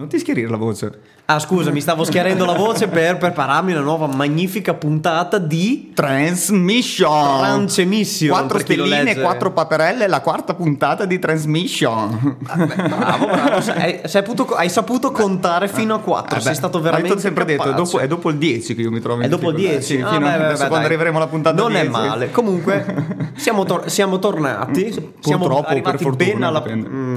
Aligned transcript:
Non 0.00 0.08
ti 0.08 0.18
schierire 0.18 0.48
la 0.48 0.56
voce. 0.56 0.90
Ah, 1.26 1.38
scusa, 1.38 1.70
mi 1.70 1.82
stavo 1.82 2.04
schiarendo 2.04 2.46
la 2.46 2.54
voce 2.54 2.88
per 2.88 3.18
prepararmi 3.18 3.72
una 3.72 3.82
nuova 3.82 4.06
magnifica 4.06 4.72
puntata 4.72 5.36
di 5.36 5.92
Transmission. 5.94 7.38
Transmission. 7.38 8.30
Quattro 8.30 8.58
stelline, 8.60 9.20
quattro 9.20 9.52
paperelle, 9.52 10.06
la 10.08 10.22
quarta 10.22 10.54
puntata 10.54 11.04
di 11.04 11.18
Transmission. 11.18 12.38
Bravo, 12.40 13.26
bravo. 13.26 13.56
Hai, 13.76 14.00
sei 14.06 14.22
potuto- 14.22 14.54
hai 14.54 14.70
saputo 14.70 15.12
contare 15.12 15.68
fino 15.68 15.94
a 15.94 16.00
4. 16.00 16.38
Eh 16.38 16.40
sei 16.40 16.54
stato 16.54 16.80
veramente. 16.80 17.12
T'ho 17.12 17.20
sempre 17.20 17.44
detto, 17.44 17.62
è 17.64 17.66
capace. 17.66 17.82
dopo, 17.92 17.98
è 17.98 18.06
dopo 18.08 18.30
il 18.30 18.38
10 18.38 18.74
che 18.74 18.80
io 18.80 18.90
mi 18.90 19.00
trovo 19.00 19.18
in 19.20 19.26
È 19.26 19.28
dopo 19.28 19.50
il 19.50 19.56
difficoltà. 19.56 19.78
10. 19.86 19.96
Sì, 19.96 20.00
Ah, 20.02 20.08
fino 20.14 20.18
beh, 20.20 20.24
beh, 20.38 20.44
adesso 20.46 20.62
beh, 20.62 20.68
quando 20.68 20.76
dai. 20.76 20.84
arriveremo 20.86 21.16
alla 21.18 21.26
puntata 21.26 21.60
Non 21.60 21.72
10. 21.72 21.86
è 21.86 21.88
male. 21.90 22.30
Comunque, 22.30 23.32
siamo, 23.36 23.64
tor- 23.64 23.86
siamo 23.90 24.18
tornati. 24.18 24.90
siamo 25.20 25.44
Purtroppo 25.46 25.54
o 25.54 25.62
per 25.62 25.70
arrivati 25.72 26.02
fortuna, 26.02 26.46
alla. 26.48 26.64
Mm, 26.66 27.14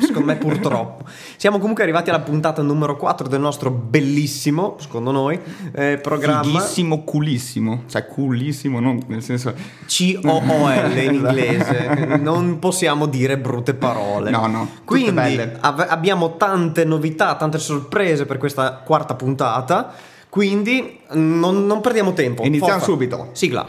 secondo 0.00 0.26
me, 0.26 0.36
purtroppo. 0.36 1.04
Siamo 1.38 1.58
comunque 1.58 1.82
arrivati 1.82 2.09
alla 2.10 2.20
puntata 2.20 2.62
numero 2.62 2.96
4 2.96 3.28
del 3.28 3.40
nostro 3.40 3.70
bellissimo, 3.70 4.76
secondo 4.78 5.10
noi, 5.10 5.38
eh, 5.72 5.98
programma 6.02 6.42
Fighissimo, 6.42 7.02
culissimo. 7.04 7.82
Cioè, 7.86 8.06
culissimo, 8.06 8.80
non 8.80 9.02
nel 9.06 9.22
senso... 9.22 9.54
C-O-O-L 9.86 10.96
in 10.98 11.14
inglese. 11.14 12.18
Non 12.20 12.58
possiamo 12.58 13.06
dire 13.06 13.38
brutte 13.38 13.74
parole. 13.74 14.30
No, 14.30 14.46
no, 14.46 14.68
Quindi 14.84 15.40
av- 15.60 15.86
abbiamo 15.88 16.36
tante 16.36 16.84
novità, 16.84 17.34
tante 17.36 17.58
sorprese 17.58 18.26
per 18.26 18.38
questa 18.38 18.82
quarta 18.84 19.14
puntata. 19.14 19.92
Quindi 20.28 21.00
non, 21.12 21.66
non 21.66 21.80
perdiamo 21.80 22.12
tempo. 22.12 22.44
Iniziamo 22.44 22.72
Forza. 22.78 22.86
subito. 22.92 23.28
Sigla. 23.32 23.66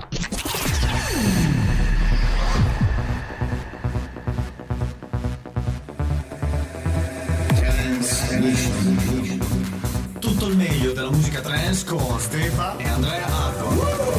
Musica 11.41 11.49
trance 11.49 11.85
con 11.85 12.19
Stefano 12.19 12.79
e 12.79 12.87
Andrea 12.87 13.25
Arco. 13.25 14.09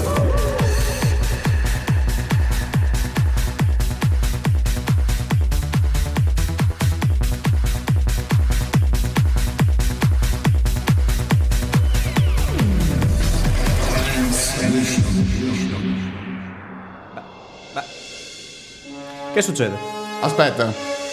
Che 19.33 19.41
succede? 19.41 19.75
Aspetta. 20.21 20.71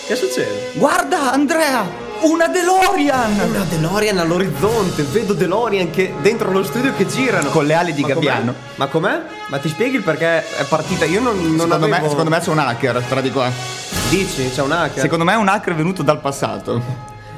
Che 0.07 0.15
succede? 0.15 0.71
Guarda, 0.73 1.31
Andrea! 1.31 2.08
Una 2.21 2.47
DeLorean! 2.47 3.39
Una 3.49 3.63
DeLorean 3.69 4.17
all'orizzonte, 4.17 5.03
vedo 5.03 5.33
DeLorean 5.33 5.89
che 5.89 6.13
dentro 6.21 6.51
lo 6.51 6.63
studio 6.63 6.93
che 6.95 7.07
girano. 7.07 7.49
Con 7.49 7.65
le 7.65 7.73
ali 7.73 7.93
di 7.93 8.01
Ma 8.01 8.13
com'è? 8.13 8.25
gabbiano. 8.25 8.53
Ma 8.75 8.87
com'è? 8.87 9.21
Ma 9.47 9.57
ti 9.57 9.69
spieghi 9.69 9.95
il 9.97 10.03
perché 10.03 10.43
è 10.57 10.63
partita? 10.67 11.05
Io 11.05 11.21
non, 11.21 11.37
non 11.37 11.51
Secondo, 11.59 11.75
avevo... 11.75 12.01
me, 12.03 12.09
secondo 12.09 12.29
me 12.29 12.39
c'è 12.39 12.49
un 12.49 12.59
hacker, 12.59 13.03
tra 13.07 13.21
di 13.21 13.31
qua. 13.31 13.49
Dici, 14.09 14.49
c'è 14.49 14.61
un 14.61 14.71
hacker? 14.71 15.01
Secondo 15.01 15.23
me 15.23 15.33
è 15.33 15.37
un 15.37 15.47
hacker 15.47 15.75
venuto 15.75 16.03
dal 16.03 16.19
passato. 16.19 16.81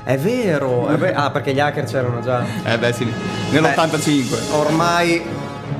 È 0.03 0.17
vero, 0.17 0.87
è 0.89 0.95
ve- 0.95 1.13
Ah, 1.13 1.29
perché 1.29 1.53
gli 1.53 1.59
hacker 1.59 1.83
c'erano 1.83 2.21
già. 2.21 2.43
Eh 2.63 2.77
beh 2.77 2.91
sì, 2.93 3.11
nell'85. 3.51 4.51
Ormai 4.53 5.21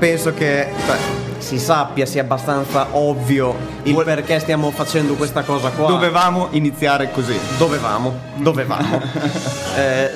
penso 0.02 0.34
che 0.34 0.66
cioè, 0.84 0.96
si 1.38 1.60
sappia, 1.60 2.06
sia 2.06 2.22
abbastanza 2.22 2.88
ovvio 2.90 3.54
il 3.84 3.92
Vuol- 3.92 4.04
perché 4.04 4.40
stiamo 4.40 4.72
facendo 4.72 5.14
questa 5.14 5.42
cosa 5.42 5.68
qua. 5.70 5.86
Dovevamo 5.86 6.48
iniziare 6.50 7.12
così. 7.12 7.38
Dovevamo, 7.56 8.18
dovevamo. 8.34 9.00
Eh, 9.74 10.10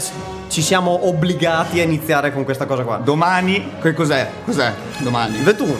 ci 0.48 0.60
siamo 0.60 1.06
obbligati 1.08 1.80
a 1.80 1.82
iniziare 1.82 2.30
con 2.30 2.44
questa 2.44 2.66
cosa 2.66 2.82
qua. 2.82 2.96
Domani, 2.96 3.72
che 3.80 3.94
cos'è? 3.94 4.28
Cos'è? 4.44 4.70
Domani. 4.98 5.36
Il 5.36 5.44
21. 5.44 5.74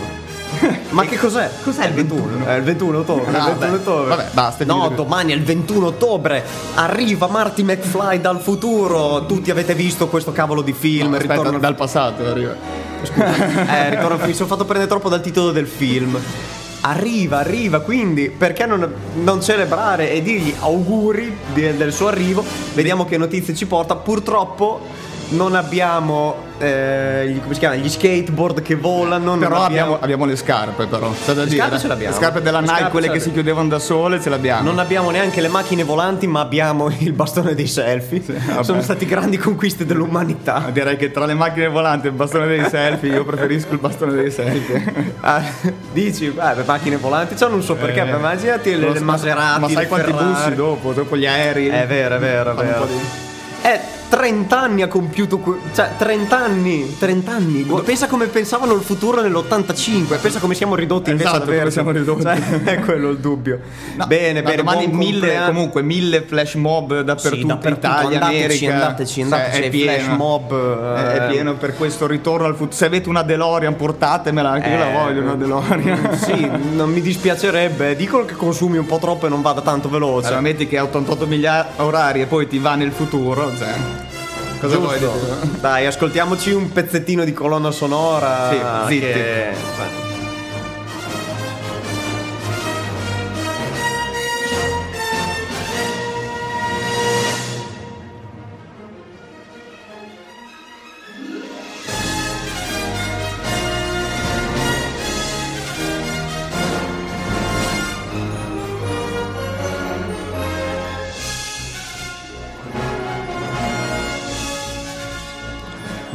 Ma 0.91 1.05
che 1.05 1.19
cos'è? 1.19 1.51
Cos'è 1.63 1.87
il 1.87 1.93
21? 1.93 2.47
È 2.47 2.55
il 2.55 2.63
21 2.63 2.99
ottobre. 2.99 3.37
Ah, 3.37 3.51
il 3.51 3.57
21 3.57 3.59
vabbè. 3.59 3.75
ottobre. 3.75 4.09
Vabbè, 4.09 4.29
basta, 4.33 4.65
No, 4.65 4.89
domani 4.95 5.33
è 5.33 5.35
il 5.35 5.43
21 5.43 5.87
ottobre. 5.89 6.43
Arriva 6.77 7.27
Marty 7.27 7.63
McFly 7.65 8.21
dal 8.21 8.41
futuro. 8.41 9.27
Tutti 9.27 9.51
avete 9.51 9.75
visto 9.75 10.09
questo 10.09 10.33
cavolo 10.33 10.63
di 10.63 10.73
film. 10.73 11.11
No, 11.11 11.17
aspetta, 11.17 11.35
ritorno 11.35 11.59
dal 11.59 11.75
passato 11.75 12.25
arriva. 12.25 12.86
eh, 13.15 13.91
ritorno, 13.91 14.25
mi 14.27 14.33
sono 14.33 14.49
fatto 14.49 14.65
prendere 14.65 14.89
troppo 14.91 15.09
dal 15.09 15.21
titolo 15.21 15.51
del 15.53 15.67
film. 15.67 16.19
Arriva, 16.83 17.39
arriva, 17.39 17.81
quindi 17.81 18.31
perché 18.31 18.65
non, 18.67 18.93
non 19.23 19.43
celebrare 19.43 20.13
e 20.13 20.23
dirgli 20.23 20.55
auguri 20.61 21.37
di- 21.53 21.77
del 21.77 21.93
suo 21.93 22.09
arrivo? 22.09 22.45
Vediamo 22.75 23.05
che 23.05 23.17
notizie 23.17 23.55
ci 23.55 23.67
porta. 23.67 23.97
Purtroppo 23.97 24.81
non 25.31 25.55
abbiamo 25.55 26.45
eh, 26.59 27.29
gli, 27.29 27.41
come 27.41 27.53
si 27.55 27.59
chiama? 27.61 27.75
gli 27.75 27.89
skateboard 27.89 28.63
che 28.63 28.77
volano. 28.77 29.25
non 29.25 29.39
Però 29.39 29.63
abbiamo, 29.65 29.99
abbiamo 30.01 30.25
le 30.25 30.37
scarpe 30.37 30.87
però. 30.87 31.11
C'è 31.13 31.33
da 31.35 31.43
Le 31.43 31.49
dire. 31.49 31.61
scarpe 31.61 31.79
ce 31.79 31.87
l'abbiamo. 31.89 32.15
Le 32.15 32.21
scarpe 32.21 32.41
della 32.43 32.59
Le 32.61 32.63
Nike, 32.67 32.77
scarpe 32.79 32.91
quelle 32.93 33.11
che 33.11 33.21
si 33.21 33.33
chiudevano 33.33 33.69
da 33.69 33.79
sole, 33.79 34.21
ce 34.21 34.31
l'abbiamo. 34.31 34.63
Non 34.63 34.79
abbiamo 34.79 35.11
neanche 35.11 35.41
le 35.41 35.49
macchine 35.49 35.83
volanti, 35.85 36.27
ma 36.27 36.41
abbiamo 36.41 36.89
il 36.99 37.13
bastone 37.13 37.55
dei 37.55 37.67
selfie. 37.67 38.23
vabbè. 38.27 38.63
Sono 38.65 38.81
stati 38.83 39.05
grandi 39.05 39.37
conquiste 39.37 39.85
dell'umanità. 39.85 40.61
Ma 40.61 40.71
Direi 40.71 40.97
che 40.97 41.11
tra 41.11 41.27
le 41.27 41.35
macchine 41.35 41.69
volanti 41.69 42.07
e 42.07 42.11
il 42.11 42.17
bastone 42.17 42.47
dei 42.47 42.65
selfie, 42.69 43.11
io 43.13 43.25
preferisco 43.25 43.73
il 43.73 43.79
bastone 43.79 44.13
dei 44.13 44.31
selfie. 44.31 45.15
Ah, 45.27 45.43
dici, 45.93 46.29
beh, 46.31 46.55
le 46.55 46.63
macchine 46.65 46.97
volanti 46.99 47.35
c'hanno 47.35 47.57
un 47.57 47.63
suo 47.63 47.75
perché, 47.75 48.01
Eh, 48.01 48.05
ma 48.05 48.17
immaginati 48.19 48.71
le, 48.79 48.91
le 48.93 48.99
so, 48.99 49.05
Maserati. 49.05 49.61
Ma 49.61 49.69
sai 49.69 49.89
quanti 49.89 50.11
Ferrari. 50.13 50.33
bussi 50.33 50.55
dopo? 50.55 50.93
Dopo 50.93 51.17
gli 51.17 51.27
aerei. 51.27 51.67
È 51.69 51.87
vero, 51.87 52.15
è 52.15 52.19
vero, 52.19 52.53
è 52.53 52.55
vero. 52.65 52.81
po' 52.81 52.87
di- 52.87 53.01
Eh, 53.63 53.81
30 54.09 54.61
anni 54.61 54.83
ha 54.83 54.89
compiuto, 54.89 55.39
que- 55.39 55.59
cioè 55.75 55.91
30 55.97 56.39
anni, 56.39 56.97
30 56.99 57.33
anni. 57.33 57.65
Gu- 57.65 57.83
Pensa 57.83 58.07
come 58.07 58.27
pensavano 58.27 58.73
il 58.75 58.81
futuro 58.83 59.21
nell'85, 59.21 60.19
pensa 60.21 60.39
come 60.39 60.55
siamo 60.55 60.75
ridotti 60.75 61.11
invece 61.11 61.29
Esatto, 61.29 61.43
avere- 61.45 61.59
come 61.61 61.71
siamo 61.71 61.91
ridotti. 61.91 62.23
Cioè, 62.23 62.37
è 62.65 62.79
quello 62.81 63.11
il 63.11 63.19
dubbio. 63.19 63.61
No, 63.97 64.07
bene, 64.07 64.43
bene, 64.43 64.57
domani 64.57 64.87
mille, 64.87 65.43
comunque 65.47 65.83
mille 65.83 66.23
flash 66.23 66.55
mob 66.55 67.01
dappertutto, 67.01 67.37
Sì, 67.37 67.47
dappertutto, 67.47 67.87
Italia, 67.87 68.21
andateci, 68.21 68.67
America. 68.67 68.73
andateci, 68.87 69.23
andateci 69.23 69.57
Cioè, 69.57 69.65
è 69.65 69.69
pieno. 69.71 69.93
flash 69.93 70.17
mob, 70.17 70.97
È- 70.97 71.01
eh. 71.01 71.15
È 71.17 71.27
pieno 71.31 71.55
per 71.55 71.75
questo 71.77 72.07
ritorno 72.07 72.47
al 72.47 72.53
futuro. 72.55 72.77
Se 72.77 72.85
avete 72.87 73.09
una 73.09 73.23
DeLorean, 73.23 73.75
portatemela, 73.77 74.51
anche 74.51 74.69
io 74.69 74.79
la 74.79 74.89
Eh, 74.91 74.93
voglio 74.93 75.21
una 75.23 75.35
DeLorean. 75.35 76.17
Sì, 76.17 76.49
non 76.75 76.91
mi 76.91 77.01
dispiacerebbe. 77.01 77.97
Dicono 77.97 78.25
che 78.25 78.35
consumi 78.35 78.77
un 78.79 78.87
po' 78.87 78.99
troppo 78.99 79.27
e 79.27 79.29
non 79.29 79.43
vada 79.43 79.61
tanto 79.63 79.89
veloce. 79.89 80.27
Allora 80.29 80.43
metti 80.43 80.67
che 80.67 80.79
a 80.79 80.83
88 80.85 81.27
miglia 81.27 81.67
orari 81.77 82.21
e 82.21 82.27
poi 82.27 82.47
ti 82.47 82.59
va 82.59 82.75
nel 82.75 82.93
futuro, 82.93 83.53
cioè. 83.57 83.96
Cosa 84.61 84.79
vuoi 84.79 84.99
dire? 84.99 85.11
Dai, 85.61 85.87
ascoltiamoci 85.87 86.51
un 86.53 86.73
pezzettino 86.73 87.25
di 87.25 87.33
colonna 87.33 87.71
sonora. 87.71 88.49
Sì, 88.89 88.95
zitti. 88.95 89.01
che- 89.07 89.55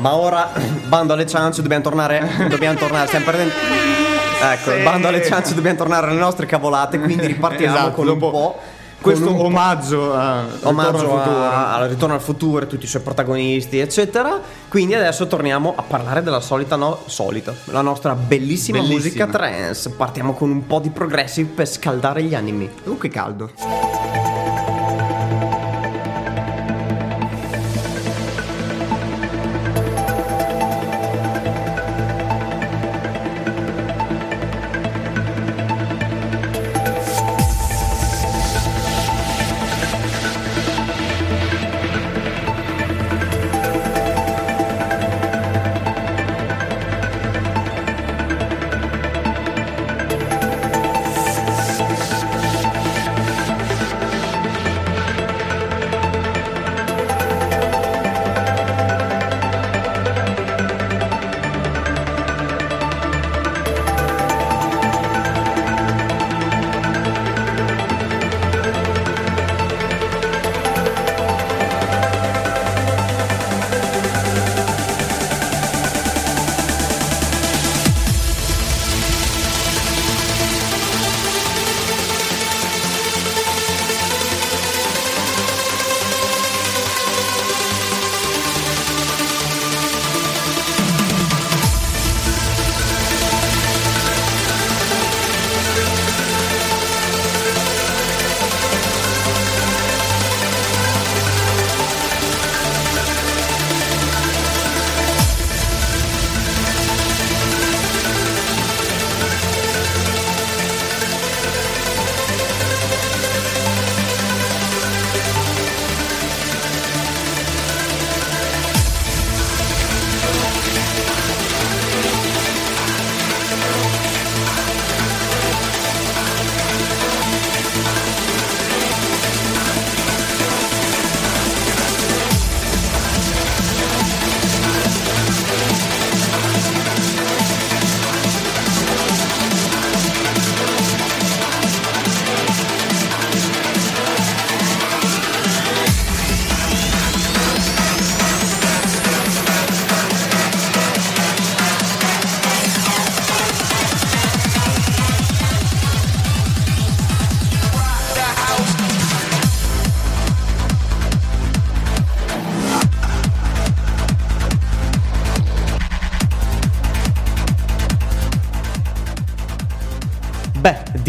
Ma 0.02 0.16
ora, 0.16 0.50
bando 0.88 1.14
alle 1.14 1.28
ciance, 1.28 1.62
dobbiamo 1.62 1.84
tornare. 1.84 2.48
Dobbiamo 2.50 2.78
tornare, 2.78 3.06
stiamo 3.06 3.26
perdendo. 3.26 3.54
Ecco, 4.42 4.72
Sì. 4.72 4.82
bando 4.82 5.08
alle 5.08 5.24
ciance, 5.24 5.54
dobbiamo 5.54 5.78
tornare 5.78 6.08
alle 6.08 6.20
nostre 6.20 6.48
cavolate. 6.48 7.00
Quindi 7.00 7.28
ripartiamo 7.28 7.76
Esatto, 7.76 7.92
con 7.92 8.08
un 8.08 8.18
po'. 8.18 8.60
Questo 9.00 9.44
omaggio 9.44 10.14
a 10.14 10.44
omaggio 10.64 10.92
Ritorno 10.92 11.14
al 11.18 11.24
futuro. 11.24 11.44
a- 11.44 11.74
al 11.76 11.90
ritorno 11.90 12.16
al 12.16 12.22
futuro, 12.22 12.68
tutti 12.68 12.86
i 12.86 12.88
suoi 12.88 13.02
protagonisti, 13.04 13.80
eccetera. 13.80 14.40
Quindi 14.68 14.94
adesso 14.96 15.26
torniamo 15.28 15.74
a 15.76 15.82
parlare 15.84 16.22
della 16.22 16.40
solita, 16.40 16.76
no, 16.76 17.00
solita, 17.08 17.52
la 17.66 17.82
nostra 17.82 18.14
bellissima, 18.16 18.78
Bellissima. 18.78 19.00
musica 19.00 19.26
trance. 19.28 19.90
Partiamo 19.92 20.34
con 20.34 20.50
un 20.52 20.66
po' 20.68 20.80
di 20.80 20.90
progressive 20.90 21.50
per 21.50 21.68
scaldare 21.68 22.22
gli 22.24 22.34
animi. 22.36 22.70
Uh, 22.86 22.98
che 23.00 23.10
caldo. 23.10 23.52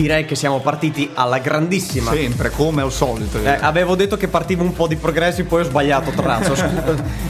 Direi 0.02 0.24
che 0.24 0.34
siamo 0.34 0.58
partiti 0.60 1.10
alla 1.14 1.38
grandissima. 1.38 2.10
Sempre, 2.12 2.50
come 2.50 2.82
al 2.82 2.90
solito. 2.92 3.38
Eh, 3.38 3.56
avevo 3.60 3.94
detto 3.94 4.16
che 4.16 4.26
partivo 4.28 4.62
un 4.64 4.72
po' 4.72 4.86
di 4.88 4.96
progressi, 4.96 5.44
poi 5.44 5.60
ho 5.62 5.64
sbagliato 5.64 6.10
scusa, 6.56 6.68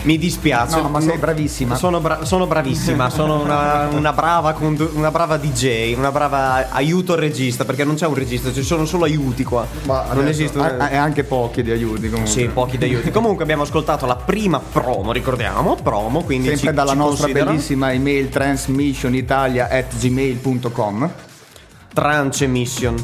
mi 0.03 0.17
dispiace. 0.19 0.81
No, 0.81 0.89
ma 0.89 1.01
sei 1.01 1.19
bravissima. 1.19 1.75
Sono, 1.77 2.01
bra- 2.01 2.25
sono 2.25 2.47
bravissima, 2.47 3.11
sono 3.11 3.41
una, 3.43 3.89
una 3.93 4.13
brava 4.13 4.53
condu- 4.55 4.93
una 4.95 5.11
brava 5.11 5.37
DJ, 5.37 5.93
una 5.97 6.11
brava 6.11 6.71
aiuto 6.71 7.13
al 7.13 7.19
regista, 7.19 7.65
perché 7.67 7.85
non 7.85 7.95
c'è 7.97 8.07
un 8.07 8.15
regista, 8.15 8.51
ci 8.53 8.63
sono 8.63 8.87
solo 8.87 9.05
aiuti 9.05 9.45
qua. 9.45 9.67
non 9.85 10.01
adesso- 10.11 10.29
esistono. 10.31 10.89
E 10.89 10.97
anche 10.97 11.25
pochi 11.25 11.63
di 11.63 11.71
aiuti 11.71 12.09
comunque. 12.09 12.33
Sì, 12.33 12.47
pochi 12.47 12.79
di 12.79 12.85
aiuti. 12.85 13.11
Comunque 13.11 13.43
abbiamo 13.45 13.65
ascoltato 13.65 14.07
la 14.07 14.17
prima 14.17 14.59
promo, 14.61 15.13
ricordiamo, 15.13 15.77
promo, 15.83 16.23
quindi 16.23 16.49
Sempre 16.49 16.69
ci- 16.71 16.75
dalla 16.75 16.93
ci 16.93 16.97
nostra 16.97 17.25
considera. 17.27 17.51
bellissima 17.51 17.93
email 17.93 18.29
transmissionitalia.gmail.com 18.31 21.11
Trance 21.93 22.47
Mission. 22.47 22.95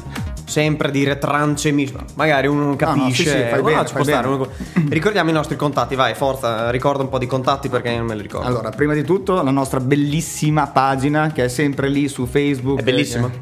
Sempre 0.45 0.91
dire 0.91 1.19
trance 1.19 1.71
mission. 1.71 2.03
Magari 2.15 2.47
uno 2.47 2.65
non 2.65 2.77
capisce. 2.77 3.03
no, 3.03 3.11
sì, 3.11 3.23
sì, 3.25 3.29
fai 3.51 3.59
Ah, 3.59 3.63
bene, 3.63 3.87
ci 3.87 3.93
fai 3.93 4.05
bene. 4.05 4.27
uno- 4.27 4.49
Ricordiamo 4.89 5.29
i 5.29 5.33
nostri 5.35 5.57
contatti, 5.57 5.95
vai, 5.95 6.15
forza, 6.15 6.71
ricorda 6.71 7.03
un 7.03 7.11
po' 7.11 7.19
di 7.19 7.27
contatti 7.27 7.69
perché 7.69 7.91
io 7.91 7.99
non 7.99 8.07
me 8.07 8.15
li 8.15 8.23
ricordo. 8.23 8.47
Allora, 8.47 8.71
prima 8.71 8.95
di 8.95 9.05
tutto 9.05 9.43
la 9.43 9.51
nostra 9.51 9.79
bellissima 9.79 10.67
pagina 10.69 11.33
che 11.33 11.45
è 11.45 11.49
sempre 11.49 11.89
lì 11.91 12.09
su 12.09 12.25
Facebook. 12.25 12.79
È 12.81 12.83
bellissima. 12.83 13.29
Che 13.29 13.37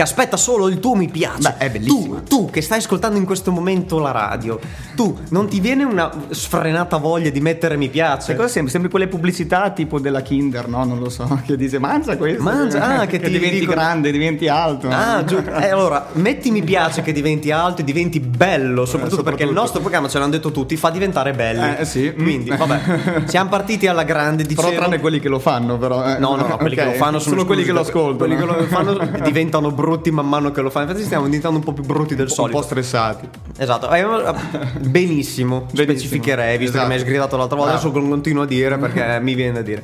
aspetta 0.00 0.36
solo 0.38 0.68
il 0.68 0.78
tuo 0.80 0.94
mi 0.94 1.08
piace. 1.08 1.40
Beh, 1.40 1.56
è 1.58 1.70
bellissima. 1.70 2.20
Tu, 2.20 2.44
tu 2.46 2.50
che 2.50 2.62
stai 2.62 2.78
ascoltando 2.78 3.18
in 3.18 3.26
questo 3.26 3.50
momento 3.50 3.98
la 3.98 4.10
radio, 4.10 4.58
tu 4.96 5.18
non 5.30 5.48
ti 5.48 5.60
viene 5.60 5.84
una 5.84 6.10
sfrenata 6.30 6.96
voglia 6.96 7.28
di 7.30 7.40
mettere 7.40 7.76
mi 7.76 7.88
piace? 7.88 8.22
Sai 8.26 8.36
cosa 8.36 8.48
sempre? 8.48 8.70
Sempre 8.72 8.88
quelle 8.90 9.08
pubblicità 9.08 9.70
tipo 9.70 9.98
della 10.00 10.22
Kinder, 10.22 10.68
no? 10.68 10.84
Non 10.84 10.98
lo 10.98 11.10
so, 11.10 11.40
che 11.44 11.56
dice 11.56 11.78
mangia 11.78 12.16
questo. 12.16 12.42
Mangia, 12.42 13.00
ah, 13.00 13.06
che 13.06 13.18
ti 13.20 13.30
diventi 13.30 13.58
dicono- 13.60 13.76
grande, 13.76 14.10
diventi 14.10 14.48
alto. 14.48 14.88
Ah, 14.88 15.24
giù. 15.24 15.40
Eh, 15.62 15.68
allora, 15.68 16.06
metti 16.14 16.50
mi 16.50 16.62
piace 16.62 17.02
che 17.02 17.12
diventi 17.12 17.50
alto 17.50 17.82
e 17.82 17.84
diventi 17.84 18.18
bello, 18.20 18.84
soprattutto, 18.86 19.22
perché 19.22 19.42
il 19.42 19.48
soprattutto. 19.48 19.60
nostro 19.60 19.80
programma, 19.80 20.08
ce 20.08 20.18
l'hanno 20.18 20.30
detto 20.30 20.50
tutti, 20.52 20.76
fa 20.76 20.90
diventare 20.90 21.32
belli. 21.32 21.76
Eh, 21.80 21.84
sì. 21.84 22.12
Quindi, 22.14 22.50
vabbè, 22.50 23.24
siamo 23.26 23.48
partiti 23.50 23.86
alla 23.86 24.04
grande, 24.04 24.44
dicevo... 24.44 24.68
Però 24.68 24.80
tranne 24.80 25.00
quelli 25.00 25.20
che 25.20 25.28
lo 25.28 25.38
fanno, 25.38 25.76
però. 25.78 26.04
eh. 26.06 26.18
No, 26.18 26.36
no, 26.36 26.46
no, 26.46 26.56
quelli 26.56 26.74
che 26.74 26.82
Ok, 26.82 26.86
lo 26.88 26.92
fanno 26.94 27.18
sono 27.18 27.44
quelli 27.44 27.64
che 27.64 27.72
lo 27.72 27.80
ascoltano. 27.80 28.16
Quelli 28.16 28.36
che 28.36 28.44
lo 28.44 28.54
fanno 28.68 28.98
diventano 29.22 29.72
brutti 29.82 30.10
man 30.10 30.28
mano 30.28 30.50
che 30.52 30.60
lo 30.62 30.70
fanno. 30.70 30.86
Infatti 30.86 31.04
stiamo 31.04 31.24
diventando 31.26 31.58
un 31.58 31.64
po' 31.64 31.72
più 31.72 31.82
brutti 31.84 32.14
del 32.14 32.26
un 32.28 32.32
solito. 32.32 32.58
po' 32.58 32.64
stressati. 32.64 33.28
Esatto, 33.58 33.90
Eh, 33.90 34.04
benissimo, 34.80 35.66
specificherei, 35.72 36.56
visto 36.56 36.76
Esatto. 36.76 36.88
che 36.88 36.94
mi 36.94 37.00
hai 37.00 37.06
sgridato 37.06 37.36
l'altra 37.36 37.56
volta, 37.56 37.72
Bravo. 37.72 37.88
adesso 37.88 38.08
continuo 38.08 38.42
a 38.44 38.46
dire 38.46 38.78
perché 38.78 39.18
mi 39.20 39.34
viene 39.34 39.52
da 39.52 39.62
dire. 39.62 39.82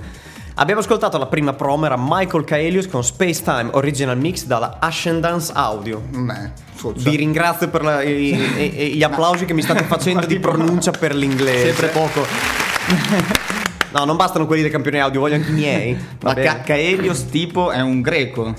Abbiamo 0.60 0.80
ascoltato 0.80 1.18
la 1.18 1.26
prima 1.26 1.52
promo, 1.52 1.86
era 1.86 1.96
Michael 1.96 2.42
Caelius 2.44 2.88
con 2.88 3.04
Space 3.04 3.42
Time 3.44 3.68
Original 3.72 4.18
Mix 4.18 4.44
dalla 4.44 4.78
Ascendance 4.80 5.52
Audio. 5.54 6.00
Beh, 6.10 6.50
forza. 6.74 7.08
Vi 7.08 7.16
ringrazio 7.16 7.68
per 7.68 7.82
la- 7.84 8.02
i- 8.02 8.32
i- 8.32 8.94
gli 8.96 9.02
applausi 9.04 9.44
che 9.44 9.54
mi 9.54 9.62
state 9.62 9.84
facendo 9.84 10.26
di 10.26 10.38
pronuncia 10.40 10.90
per 10.90 11.14
l'inglese. 11.14 11.66
Sempre 11.74 11.86
poco. 11.88 12.26
No, 13.92 14.04
non 14.04 14.16
bastano 14.16 14.46
quelli 14.46 14.62
dei 14.62 14.70
campioni 14.70 14.98
audio, 15.00 15.20
voglio 15.20 15.36
anche 15.36 15.50
i 15.50 15.54
miei. 15.54 15.96
Ma 16.22 16.34
bene. 16.34 16.46
Ca- 16.46 16.60
Caelios 16.60 17.26
tipo 17.30 17.70
è 17.70 17.80
un 17.80 18.00
greco. 18.00 18.52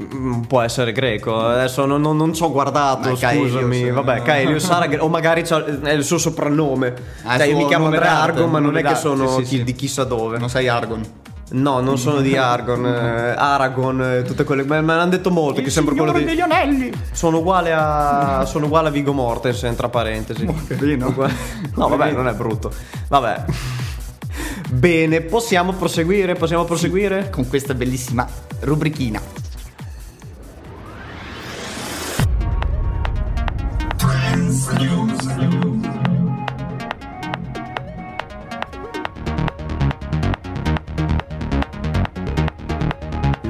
Mm, 0.00 0.42
Può 0.42 0.60
essere 0.60 0.92
greco, 0.92 1.38
adesso 1.38 1.84
non, 1.84 2.00
non- 2.00 2.16
non 2.16 2.32
ci 2.32 2.42
ho 2.42 2.50
guardato, 2.52 3.10
Ma 3.10 3.16
Caelius, 3.16 3.50
scusami. 3.52 3.82
eh, 3.82 3.90
Vabbè. 3.90 4.22
Caelius 4.22 4.64
sarà 4.64 4.86
gre- 4.86 5.00
o 5.00 5.08
magari 5.08 5.42
è 5.42 5.90
il 5.90 6.04
suo 6.04 6.18
soprannome. 6.18 6.94
Ah, 7.24 7.32
il 7.32 7.38
Dai, 7.38 7.48
io 7.48 7.54
suo 7.54 7.62
mi 7.62 7.68
chiamo 7.68 7.84
Andrea 7.86 8.20
Argon, 8.22 8.50
ma 8.50 8.58
non 8.60 8.76
è 8.76 8.82
che 8.82 8.94
sono 8.94 9.28
sì, 9.38 9.42
chi- 9.42 9.56
sì. 9.56 9.64
di 9.64 9.72
chissà 9.74 10.04
dove. 10.04 10.38
Non 10.38 10.48
sei 10.48 10.68
Argon. 10.68 11.02
No, 11.50 11.80
non 11.80 11.96
sono 11.98 12.20
di 12.20 12.36
Argon, 12.36 12.84
eh, 12.86 13.34
Aragon, 13.36 14.02
eh, 14.02 14.22
tutte 14.22 14.44
quelle. 14.44 14.64
Ma 14.64 14.80
me 14.82 14.94
l'hanno 14.94 15.10
detto 15.10 15.30
molto 15.30 15.62
che 15.62 15.70
sembra 15.70 15.94
quello 15.94 16.12
di. 16.12 16.22
degli 16.24 16.40
anelli. 16.40 16.92
Sono 17.10 17.38
uguale 17.38 17.72
a. 17.74 18.44
sono 18.46 18.66
uguale 18.66 18.88
a 18.88 18.90
Vigo 18.90 19.12
Mortensen, 19.12 19.74
tra 19.74 19.88
parentesi. 19.88 20.46
carino. 20.68 21.08
Uguale- 21.08 21.34
No, 21.74 21.88
vabbè, 21.88 22.12
non 22.12 22.28
è 22.28 22.34
brutto. 22.34 22.70
Vabbè. 23.08 23.44
Bene, 24.70 25.22
possiamo 25.22 25.72
proseguire? 25.72 26.34
Possiamo 26.34 26.64
proseguire? 26.64 27.30
Con 27.30 27.48
questa 27.48 27.74
bellissima 27.74 28.26
rubrichina. 28.60 29.20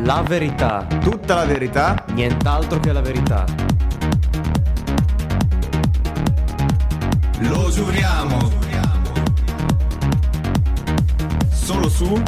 La 0.05 0.23
verità. 0.23 0.87
Tutta 1.01 1.35
la 1.35 1.45
verità. 1.45 2.05
Nient'altro 2.15 2.79
che 2.81 2.93
la 2.93 3.01
verità. 3.01 3.45
Lo 7.41 7.71
giuriamo. 7.71 8.51
Solo 11.51 11.89
su. 11.89 12.23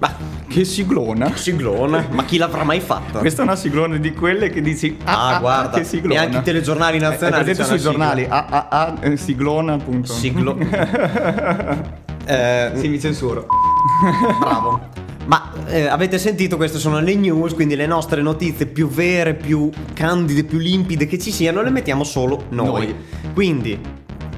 Ma 0.00 0.14
Che 0.48 0.64
siglona. 0.64 1.34
siglone, 1.36 2.06
ma 2.10 2.24
chi 2.24 2.36
l'avrà 2.38 2.62
mai 2.64 2.80
fatta? 2.80 3.18
Questa 3.18 3.42
è 3.42 3.44
una 3.44 3.56
siglona 3.56 3.96
di 3.96 4.12
quelle 4.14 4.48
che 4.50 4.60
dici 4.60 4.96
ah, 5.04 5.12
Ah, 5.30 5.36
ah, 5.36 5.38
guarda, 5.40 5.78
che 5.78 5.84
siglona. 5.84 6.14
neanche 6.20 6.38
i 6.38 6.42
telegiornali 6.42 6.98
nazionali 6.98 7.44
presente 7.44 7.62
c'è 7.62 7.68
una 7.68 7.78
sui 7.78 7.90
sigla. 7.90 7.90
giornali 7.92 8.26
ah 8.28 8.46
ah 8.48 8.68
ah 8.70 8.94
eh, 9.00 9.16
siglona 9.16 9.72
appunto. 9.74 10.12
Siglo. 10.12 10.56
Eh, 12.30 12.72
Sì, 12.74 12.88
mi 12.88 13.00
censuro. 13.00 13.46
Bravo. 14.40 14.80
Ma 15.26 15.50
eh, 15.66 15.86
avete 15.86 16.18
sentito, 16.18 16.56
queste 16.56 16.78
sono 16.78 17.00
le 17.00 17.14
news, 17.14 17.54
quindi 17.54 17.74
le 17.74 17.86
nostre 17.86 18.20
notizie 18.22 18.66
più 18.66 18.88
vere, 18.88 19.34
più 19.34 19.70
candide, 19.94 20.44
più 20.44 20.58
limpide 20.58 21.06
che 21.06 21.18
ci 21.18 21.30
siano, 21.30 21.62
le 21.62 21.70
mettiamo 21.70 22.04
solo 22.04 22.44
noi. 22.50 22.66
Noi. 22.86 22.94
Quindi, 23.32 23.78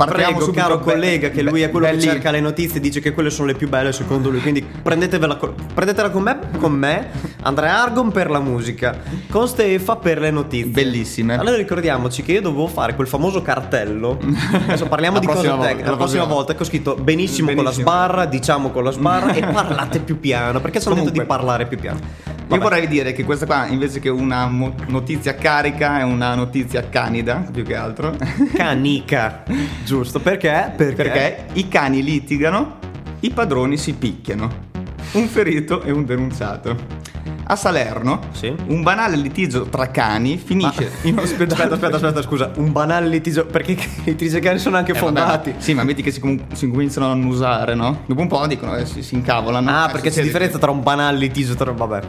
Partiamo 0.05 0.37
prego, 0.39 0.53
caro 0.53 0.79
be- 0.79 0.85
collega, 0.85 1.29
che 1.31 1.43
lui 1.43 1.63
è 1.63 1.71
quello 1.71 1.87
belli- 1.87 2.01
che 2.01 2.07
cerca 2.09 2.31
le 2.31 2.41
notizie 2.41 2.81
dice 2.81 3.01
che 3.01 3.13
quelle 3.13 3.31
sono 3.31 3.49
le 3.49 3.55
più 3.55 3.69
belle 3.69 3.93
secondo 3.93 4.31
lui. 4.31 4.41
Quindi 4.41 4.63
prendetevela 4.63 5.37
co- 5.37 5.55
prendetela 5.75 6.11
con 6.11 6.23
me, 6.23 6.39
con 6.59 6.73
me, 6.73 7.09
Andrea 7.43 7.83
Argon 7.83 8.11
per 8.11 8.31
la 8.31 8.41
musica, 8.41 8.99
con 9.31 9.47
Stefa 9.47 9.97
per 9.97 10.21
le 10.21 10.31
notizie. 10.31 10.71
Bellissime. 10.71 11.37
Allora 11.39 11.57
ricordiamoci 11.57 12.23
che 12.23 12.33
io 12.33 12.41
dovevo 12.41 12.67
fare 12.67 12.95
quel 12.95 13.09
famoso 13.09 13.43
cartello. 13.43 14.19
Adesso 14.65 14.87
parliamo 14.87 15.19
di 15.21 15.27
cose 15.27 15.43
tecniche. 15.49 15.59
La 15.89 15.97
prossima 15.97 15.97
prossima 15.97 16.25
volta 16.25 16.55
che 16.55 16.63
ho 16.63 16.67
scritto 16.67 16.95
benissimo, 16.95 17.49
con 17.49 17.57
la 17.65 17.71
Benissimo. 17.71 17.89
sbarra, 17.91 18.25
diciamo 18.27 18.71
con 18.71 18.85
la 18.85 18.91
sbarra 18.91 19.33
e 19.33 19.41
parlate 19.53 19.99
più 20.01 20.19
piano. 20.19 20.61
Perché 20.61 20.81
ci 20.81 20.87
hanno 20.87 20.97
detto 20.97 21.11
di 21.11 21.19
Comunque, 21.19 21.37
parlare 21.37 21.67
più 21.67 21.79
piano. 21.79 21.99
Io 21.99 22.57
Vabbè. 22.57 22.63
vorrei 22.63 22.89
dire 22.89 23.13
che 23.13 23.23
questa 23.23 23.47
qua 23.47 23.67
invece 23.67 24.01
che 24.01 24.09
una 24.09 24.49
mo- 24.49 24.75
notizia 24.89 25.37
carica 25.37 26.01
è 26.01 26.03
una 26.03 26.35
notizia 26.35 26.89
canida, 26.89 27.45
più 27.53 27.63
che 27.65 27.77
altro. 27.77 28.17
Canica. 28.55 29.45
Giusto, 29.91 30.21
perché? 30.21 30.73
Perché? 30.77 30.95
Perché 30.95 31.47
i 31.55 31.67
cani 31.67 32.01
litigano, 32.05 32.79
i 33.21 33.31
padroni 33.31 33.77
si 33.77 33.95
picchiano. 33.95 34.69
Un 35.15 35.27
ferito 35.27 35.83
e 35.83 35.91
un 35.91 36.05
denunciato. 36.05 36.77
A 37.51 37.57
Salerno, 37.57 38.21
Sì. 38.31 38.55
un 38.69 38.83
banale 38.85 39.17
litigio 39.17 39.65
tra 39.65 39.89
cani 39.91 40.37
finisce 40.39 40.89
in 41.03 41.19
ospedale. 41.19 41.65
Aspetta, 41.65 41.75
aspetta, 41.75 41.97
aspetta, 41.97 42.23
scusa. 42.23 42.53
Un 42.57 42.71
banale 42.71 43.09
litigio. 43.09 43.45
Perché 43.45 43.73
i 43.75 43.79
litigio 44.05 44.39
cani 44.39 44.61
sono 44.61 44.77
anche 44.77 44.93
Eh, 44.93 44.95
vabbè, 44.95 45.05
fondati. 45.05 45.55
Sì, 45.59 45.75
ma 45.75 45.83
metti 45.83 46.01
che 46.01 46.13
si, 46.13 46.21
com- 46.21 46.41
si 46.53 46.69
cominciano 46.71 47.07
a 47.09 47.11
annusare, 47.11 47.75
no? 47.75 48.03
Dopo 48.07 48.21
un 48.21 48.29
po' 48.29 48.47
dicono, 48.47 48.77
eh, 48.77 48.87
si, 48.87 49.03
si 49.03 49.17
incavolano. 49.17 49.69
Ah, 49.69 49.89
Eh, 49.89 49.91
perché 49.91 50.03
c'è 50.03 50.23
succede. 50.23 50.27
differenza 50.29 50.59
tra 50.59 50.71
un 50.71 50.81
banale 50.85 51.19
litigio 51.19 51.55
tra. 51.57 51.73
Vabbè. 51.73 52.01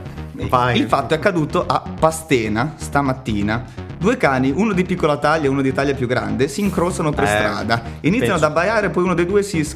Vai. 0.48 0.80
Il 0.80 0.88
fatto 0.88 1.16
è 1.16 1.18
accaduto 1.18 1.64
a 1.66 1.82
Pastena 2.00 2.74
stamattina. 2.78 3.64
Due 3.98 4.18
cani, 4.18 4.52
uno 4.56 4.74
di 4.74 4.84
piccola 4.84 5.18
taglia 5.18 5.46
e 5.46 5.48
uno 5.50 5.62
di 5.64 5.74
taglia 5.74 5.96
più 5.96 6.06
grande, 6.06 6.48
si 6.50 6.62
incrociano 6.62 7.10
per 7.12 7.24
Eh, 7.24 7.28
strada. 7.28 7.82
Iniziano 8.02 8.34
penso. 8.34 8.46
ad 8.46 8.52
abbaiare, 8.52 8.90
poi 8.92 9.04
uno 9.04 9.16
dei 9.16 9.26
due 9.26 9.42
si 9.42 9.68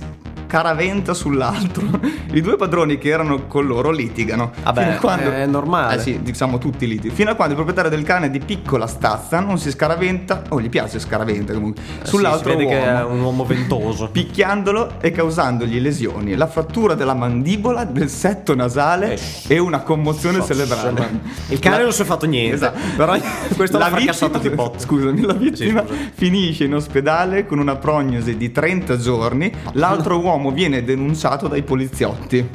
scaraventa 0.47 1.13
sull'altro. 1.13 1.83
I 2.31 2.41
due 2.41 2.55
padroni 2.55 2.97
che 2.97 3.09
erano 3.09 3.47
con 3.47 3.65
loro 3.65 3.91
litigano. 3.91 4.51
Vabbè, 4.63 4.97
Fino 4.99 5.09
a 5.11 5.33
è 5.35 5.45
normale. 5.45 5.95
Eh 5.95 5.99
sì, 5.99 6.21
diciamo 6.21 6.57
tutti 6.57 6.87
litigano. 6.87 7.15
Fino 7.15 7.31
a 7.31 7.35
quando 7.35 7.53
il 7.55 7.63
proprietario 7.63 7.95
del 7.95 8.05
cane 8.05 8.29
di 8.29 8.39
piccola 8.39 8.87
stazza 8.87 9.39
non 9.39 9.57
si 9.57 9.71
scaraventa, 9.71 10.43
o 10.49 10.61
gli 10.61 10.69
piace 10.69 10.99
scaraventa 10.99 11.53
comunque, 11.53 11.81
sull'altro 12.03 12.51
Eh, 12.51 12.57
si 12.57 12.57
vede 12.65 12.73
uomo. 12.75 12.85
che 12.85 12.91
è 12.99 13.03
un 13.03 13.19
uomo 13.21 13.45
ventoso. 13.45 14.09
Picchiandolo 14.11 15.01
e 15.01 15.11
causandogli 15.11 15.79
lesioni, 15.79 16.35
la 16.35 16.47
frattura 16.47 16.93
della 16.95 17.13
mandibola, 17.13 17.83
del 17.85 18.09
setto 18.09 18.55
nasale 18.55 19.17
e 19.47 19.57
una 19.57 19.79
commozione 19.79 20.43
cerebrale. 20.43 21.19
Il 21.49 21.59
cane 21.59 21.83
non 21.83 21.91
si 21.91 22.01
è 22.01 22.05
fatto 22.05 22.25
niente. 22.25 22.55
Esatto. 22.55 22.79
Però 22.95 23.15
questo 23.55 23.77
di 23.77 23.83
vittima, 24.05 24.55
botto. 24.55 24.79
scusami, 24.79 25.21
la 25.21 25.33
vittima 25.33 25.81
Sì, 25.85 25.87
scusa. 25.87 26.09
finisce 26.13 26.63
in 26.65 26.75
ospedale 26.75 27.45
con 27.45 27.59
una 27.59 27.75
prognosi 27.75 28.35
di 28.37 28.51
30 28.51 28.97
giorni. 28.97 29.51
L'altro 29.73 30.19
uomo 30.19 30.33
viene 30.53 30.83
denunciato 30.83 31.47
dai 31.47 31.63
poliziotti. 31.63 32.47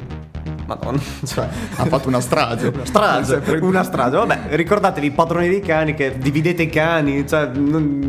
Madonna. 0.66 1.00
Cioè, 1.26 1.49
Ha 1.76 1.84
fatto 1.87 2.06
una 2.08 2.20
strage. 2.20 2.68
una 2.68 2.84
strage, 2.84 3.42
una 3.60 3.82
strage. 3.82 4.16
Vabbè, 4.16 4.40
ricordatevi 4.50 5.10
padroni 5.10 5.49
dei 5.49 5.60
cani 5.60 5.94
che 5.94 6.16
dividete 6.16 6.62
i 6.62 6.68
cani, 6.68 7.26
cioè 7.26 7.50
non- 7.54 8.08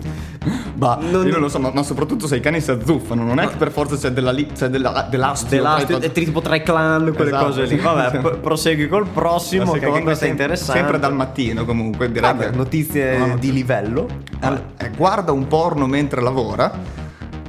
Bah, 0.74 0.98
Non- 1.00 1.26
io 1.28 1.34
non 1.34 1.42
lo 1.42 1.50
so, 1.50 1.60
ma, 1.60 1.70
ma 1.72 1.84
soprattutto 1.84 2.26
se 2.26 2.38
i 2.38 2.40
cani 2.40 2.60
si 2.62 2.72
azzuffano, 2.72 3.24
non 3.24 3.40
è 3.40 3.48
che 3.48 3.58
per 3.58 3.72
forza 3.72 3.96
c'è, 3.96 4.12
della 4.12 4.32
li- 4.32 4.48
c'è 4.48 4.70
della, 4.70 5.06
dell'astio. 5.08 5.50
dell'astio, 5.58 6.00
tra 6.00 6.08
i- 6.08 6.12
tipo 6.26 6.42
tra 6.42 6.56
i 6.56 6.64
clan, 6.64 7.14
quelle 7.14 7.30
Esatto, 7.30 7.46
cose 7.46 7.66
lì. 7.66 7.76
Vabbè, 7.78 8.18
p- 8.22 8.38
prosegui 8.38 8.88
col 8.88 9.08
prossimo, 9.08 9.74
che 9.74 9.86
anche 9.86 10.02
questo 10.02 10.26
è 10.26 10.30
interessante. 10.30 10.80
Sempre 10.80 10.98
dal 11.00 11.14
mattino 11.14 11.64
comunque, 11.66 12.12
direi 12.12 12.32
Vabbè, 12.32 12.50
che- 12.50 12.56
notizie 12.56 13.18
No, 13.18 13.26
no, 13.28 13.38
di 13.38 13.54
livello. 13.54 14.08
Allora, 14.40 14.64
eh, 14.78 14.90
guarda 14.96 15.32
un 15.32 15.48
porno 15.48 15.86
mentre 15.86 16.22
lavora. 16.22 16.72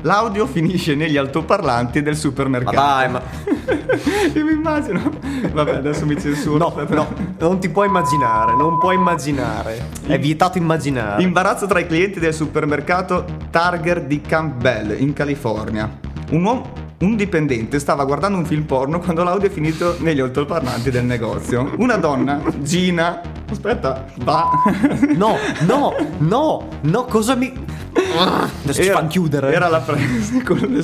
L'audio 0.03 0.47
finisce 0.47 0.95
negli 0.95 1.17
altoparlanti 1.17 2.03
del 2.03 2.15
Ma 2.15 2.19
supermercato. 2.19 2.77
dai, 2.77 3.09
ma 3.11 3.23
Io 4.35 4.45
mi 4.45 4.53
immagino. 4.53 5.01
Vabbè, 5.53 5.77
adesso 5.77 6.05
mi 6.07 6.19
censuro. 6.21 6.59
no, 6.59 6.67
aspetta. 6.69 6.95
no, 6.95 7.09
non 7.39 7.59
ti 7.61 7.69
puoi 7.69 7.87
immaginare, 7.87 8.55
non 8.57 8.79
puoi 8.79 8.97
immaginare. 8.97 9.89
È 10.07 10.19
vietato 10.19 10.59
immaginare. 10.59 11.23
Imbarazzo 11.23 11.67
tra 11.67 11.79
i 11.79 11.87
clienti 11.87 12.19
del 12.19 12.35
supermercato 12.35 13.25
Target 13.51 14.07
di 14.07 14.21
Campbell 14.21 15.01
in 15.01 15.13
California. 15.13 15.89
Un 16.31 16.45
uomo. 16.45 16.73
Un 17.03 17.17
dipendente 17.17 17.81
stava 17.81 18.05
guardando 18.05 18.39
un 18.39 18.47
film 18.47 18.63
porno 18.63 19.01
quando 19.01 19.25
l'audio 19.25 19.49
è 19.49 19.51
finito 19.51 19.97
negli 19.99 20.21
altoparlanti 20.21 20.89
del 20.89 21.05
negozio. 21.05 21.75
Una 21.79 21.97
donna, 21.97 22.41
Gina. 22.59 23.21
Aspetta, 23.51 24.07
va. 24.19 24.49
No, 25.17 25.37
no, 25.67 25.95
no, 26.19 26.69
no, 26.83 27.05
cosa 27.07 27.35
mi. 27.35 27.53
Adesso 27.93 28.83
ci 28.85 28.91
fanno 28.91 29.09
chiudere. 29.09 29.53
Era 29.53 29.67
la 29.67 29.81
presa 29.81 30.43
con 30.45 30.59
le 30.59 30.81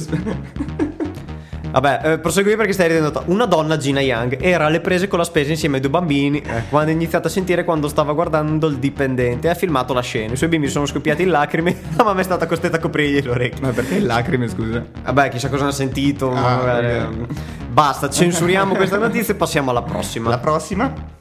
Vabbè, 1.70 2.00
eh, 2.12 2.18
prosegui 2.18 2.56
perché 2.56 2.72
stai 2.72 2.88
ridendo. 2.88 3.22
Una 3.26 3.44
donna, 3.44 3.76
Gina 3.76 4.00
Young, 4.00 4.38
era 4.40 4.66
alle 4.66 4.80
prese 4.80 5.06
con 5.06 5.18
la 5.18 5.24
spesa 5.24 5.50
insieme 5.50 5.76
ai 5.76 5.80
due 5.80 5.90
bambini. 5.90 6.40
eh, 6.40 6.62
quando 6.70 6.90
ha 6.90 6.94
iniziato 6.94 7.28
a 7.28 7.30
sentire 7.30 7.64
quando 7.64 7.88
stava 7.88 8.12
guardando 8.12 8.66
il 8.68 8.76
dipendente, 8.78 9.48
ha 9.48 9.54
filmato 9.54 9.92
la 9.92 10.00
scena. 10.00 10.32
I 10.32 10.36
suoi 10.36 10.48
bimbi 10.48 10.68
sono 10.68 10.86
scoppiati 10.86 11.22
in 11.22 11.30
lacrime. 11.30 11.76
La 11.96 12.04
mamma 12.04 12.20
è 12.20 12.24
stata 12.24 12.46
costretta 12.46 12.76
a 12.76 12.80
coprirgli 12.80 13.22
le 13.22 13.30
orecchie. 13.30 13.60
Ma 13.60 13.72
perché 13.72 14.00
lacrime, 14.00 14.48
scusa? 14.48 14.84
Vabbè, 15.04 15.28
chissà 15.28 15.48
cosa 15.48 15.64
hanno 15.64 15.72
sentito. 15.72 16.30
Ah, 16.30 16.56
magari, 16.56 16.86
ok. 16.86 16.92
ehm. 16.92 17.26
Basta, 17.70 18.08
censuriamo 18.10 18.74
questa 18.74 18.96
notizia 18.98 19.34
e 19.34 19.36
passiamo 19.36 19.70
alla 19.70 19.82
prossima. 19.82 20.30
La 20.30 20.38
prossima. 20.38 21.16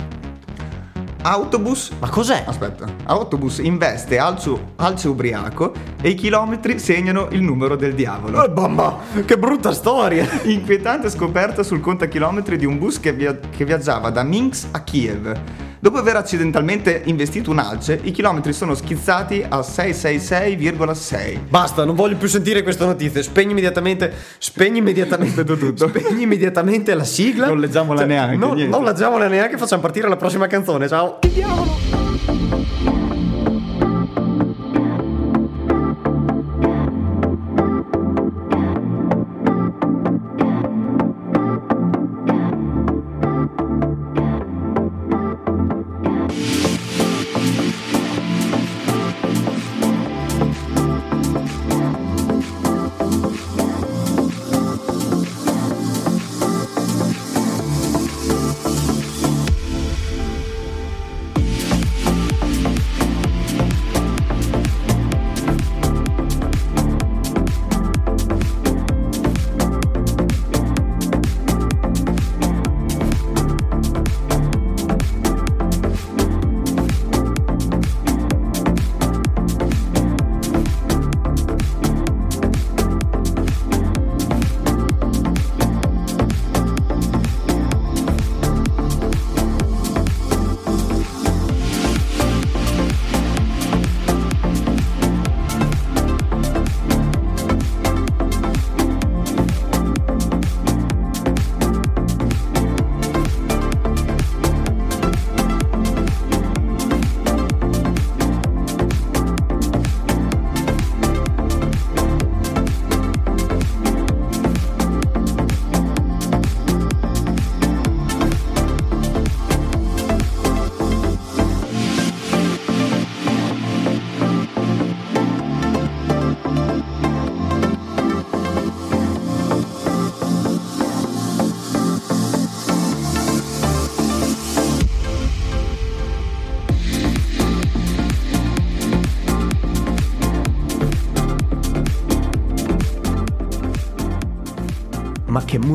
Autobus. 1.21 1.91
Ma 1.99 2.09
cos'è? 2.09 2.43
Aspetta. 2.45 2.87
Autobus 3.05 3.57
investe 3.59 4.17
alzo, 4.17 4.73
alzo 4.77 5.11
ubriaco 5.11 5.73
e 6.01 6.09
i 6.09 6.15
chilometri 6.15 6.79
segnano 6.79 7.27
il 7.31 7.41
numero 7.41 7.75
del 7.75 7.93
diavolo. 7.93 8.43
Eh, 8.43 8.49
mamma, 8.49 8.97
che 9.25 9.37
brutta 9.37 9.73
storia. 9.73 10.27
Inquietante 10.43 11.09
scoperta 11.09 11.63
sul 11.63 11.81
contachilometri 11.81 12.57
di 12.57 12.65
un 12.65 12.77
bus 12.77 12.99
che, 12.99 13.13
via- 13.13 13.37
che 13.37 13.65
viaggiava 13.65 14.09
da 14.09 14.23
Minsk 14.23 14.67
a 14.71 14.81
Kiev. 14.81 15.39
Dopo 15.79 15.97
aver 15.97 16.15
accidentalmente 16.15 17.03
investito 17.05 17.51
un 17.51 17.59
alce, 17.59 17.99
i 18.03 18.11
chilometri 18.11 18.51
sono 18.53 18.73
schizzati 18.73 19.45
a 19.47 19.59
666,6. 19.59 21.39
Basta, 21.49 21.85
non 21.85 21.95
voglio 21.95 22.15
più 22.17 22.27
sentire 22.27 22.63
queste 22.63 22.85
notizie. 22.85 23.21
Spegni 23.23 23.51
immediatamente. 23.51 24.11
Spegni 24.39 24.79
immediatamente 24.79 25.43
tutto. 25.45 25.87
Spegni 25.87 26.23
immediatamente 26.23 26.93
la 26.93 27.03
sigla. 27.03 27.47
Non 27.47 27.59
leggiamola 27.59 28.05
neanche, 28.05 28.37
no- 28.37 28.53
niente. 28.53 28.75
non 28.75 28.85
leggiamola 28.85 29.27
neanche. 29.27 29.57
Facciamo 29.57 29.81
partire 29.81 30.07
la 30.07 30.17
prossima 30.17 30.47
canzone. 30.47 30.87
Ciao. 30.87 31.19
Che 31.19 31.31
diavolo. 31.31 31.96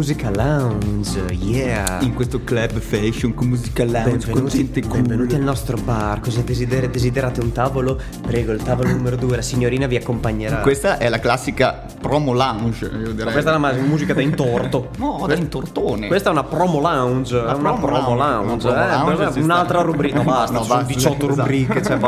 Musica 0.03 0.31
lounge, 0.31 1.21
yeah. 1.31 2.01
In 2.01 2.15
questo 2.15 2.43
club 2.43 2.81
fashion 2.81 3.35
con 3.35 3.47
musica 3.47 3.85
lounge, 3.85 4.33
con 4.33 4.43
Benvenuti, 4.43 4.57
gente 4.57 4.81
cool. 4.81 5.03
benvenuti 5.03 5.37
al 5.37 5.43
nostro 5.43 5.77
bar. 5.77 6.19
Cosa 6.19 6.41
desider- 6.41 6.91
desiderate 6.91 7.39
un 7.41 7.53
tavolo? 7.53 8.01
Prego, 8.21 8.51
il 8.51 8.61
tavolo 8.65 8.89
numero 8.89 9.15
due, 9.15 9.37
la 9.37 9.43
signorina 9.43 9.87
vi 9.87 9.95
accompagnerà. 9.95 10.57
Questa 10.57 10.99
è 10.99 11.09
la 11.09 11.21
classica 11.21 11.85
promo 12.01 12.33
lounge, 12.33 12.87
io 12.87 13.13
direi. 13.13 13.27
Ma 13.27 13.31
questa 13.31 13.55
è 13.55 13.59
ma- 13.59 13.73
musica 13.75 14.13
da 14.13 14.23
intorto. 14.23 14.91
No, 14.99 15.25
da 15.29 15.35
intortone. 15.35 16.09
Questa 16.09 16.31
è 16.31 16.33
una 16.33 16.43
promo 16.45 16.81
lounge, 16.81 17.39
è 17.39 17.43
una 17.43 17.55
promo 17.55 17.87
promo 17.87 18.15
lounge, 18.17 18.47
lounge, 18.47 18.67
una 18.67 18.75
promo 18.75 19.11
eh, 19.11 19.15
lounge 19.15 19.25
è 19.25 19.33
ci 19.33 19.39
un'altra 19.39 19.83
rubrica. 19.83 20.17
No, 20.23 20.25
basta, 20.25 20.59
No, 20.59 20.65
sono 20.65 20.79
basta, 20.81 20.93
18 20.95 21.15
esatto. 21.15 21.27
rubriche, 21.29 21.83
cioè, 21.83 21.99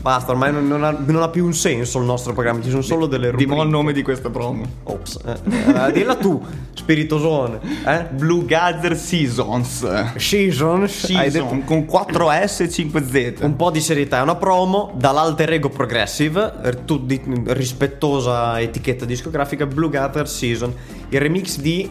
basta, 0.00 0.30
ormai 0.32 0.52
non, 0.52 0.66
non 0.66 0.84
ha, 0.84 0.96
non 1.04 1.22
ha 1.22 1.28
più 1.28 1.44
un 1.44 1.54
senso 1.54 1.98
il 1.98 2.04
nostro 2.04 2.32
programma, 2.32 2.62
ci 2.62 2.70
sono 2.70 2.82
solo 2.82 3.06
delle 3.06 3.30
rubriche. 3.30 3.50
Dimo 3.50 3.62
il 3.62 3.68
nome 3.68 3.92
di 3.92 4.02
questa 4.02 4.30
promo. 4.30 4.64
Ops, 4.84 5.18
eh, 5.24 5.86
eh, 5.86 5.92
dilla 5.92 6.16
tu, 6.16 6.42
spiritosone, 6.74 7.60
eh? 7.86 8.06
Blue 8.12 8.44
Gather 8.44 8.96
Seasons. 8.96 10.14
Season, 10.16 10.88
Season 10.88 11.64
con 11.64 11.86
4S 11.86 12.62
e 12.62 12.68
5Z. 12.68 13.44
un 13.44 13.56
po' 13.56 13.70
di 13.70 13.80
serietà, 13.80 14.18
è 14.18 14.22
una 14.22 14.36
promo 14.36 14.92
dall'alter 14.96 15.52
ego 15.52 15.68
progressive, 15.68 16.52
eh, 16.64 16.84
tu- 16.84 17.04
di- 17.04 17.20
rispettosa 17.46 18.60
etichetta 18.60 19.04
discografica, 19.04 19.66
Blue 19.66 19.90
Gather 19.90 20.28
Season, 20.28 20.74
il 21.10 21.20
remix 21.20 21.58
di 21.58 21.90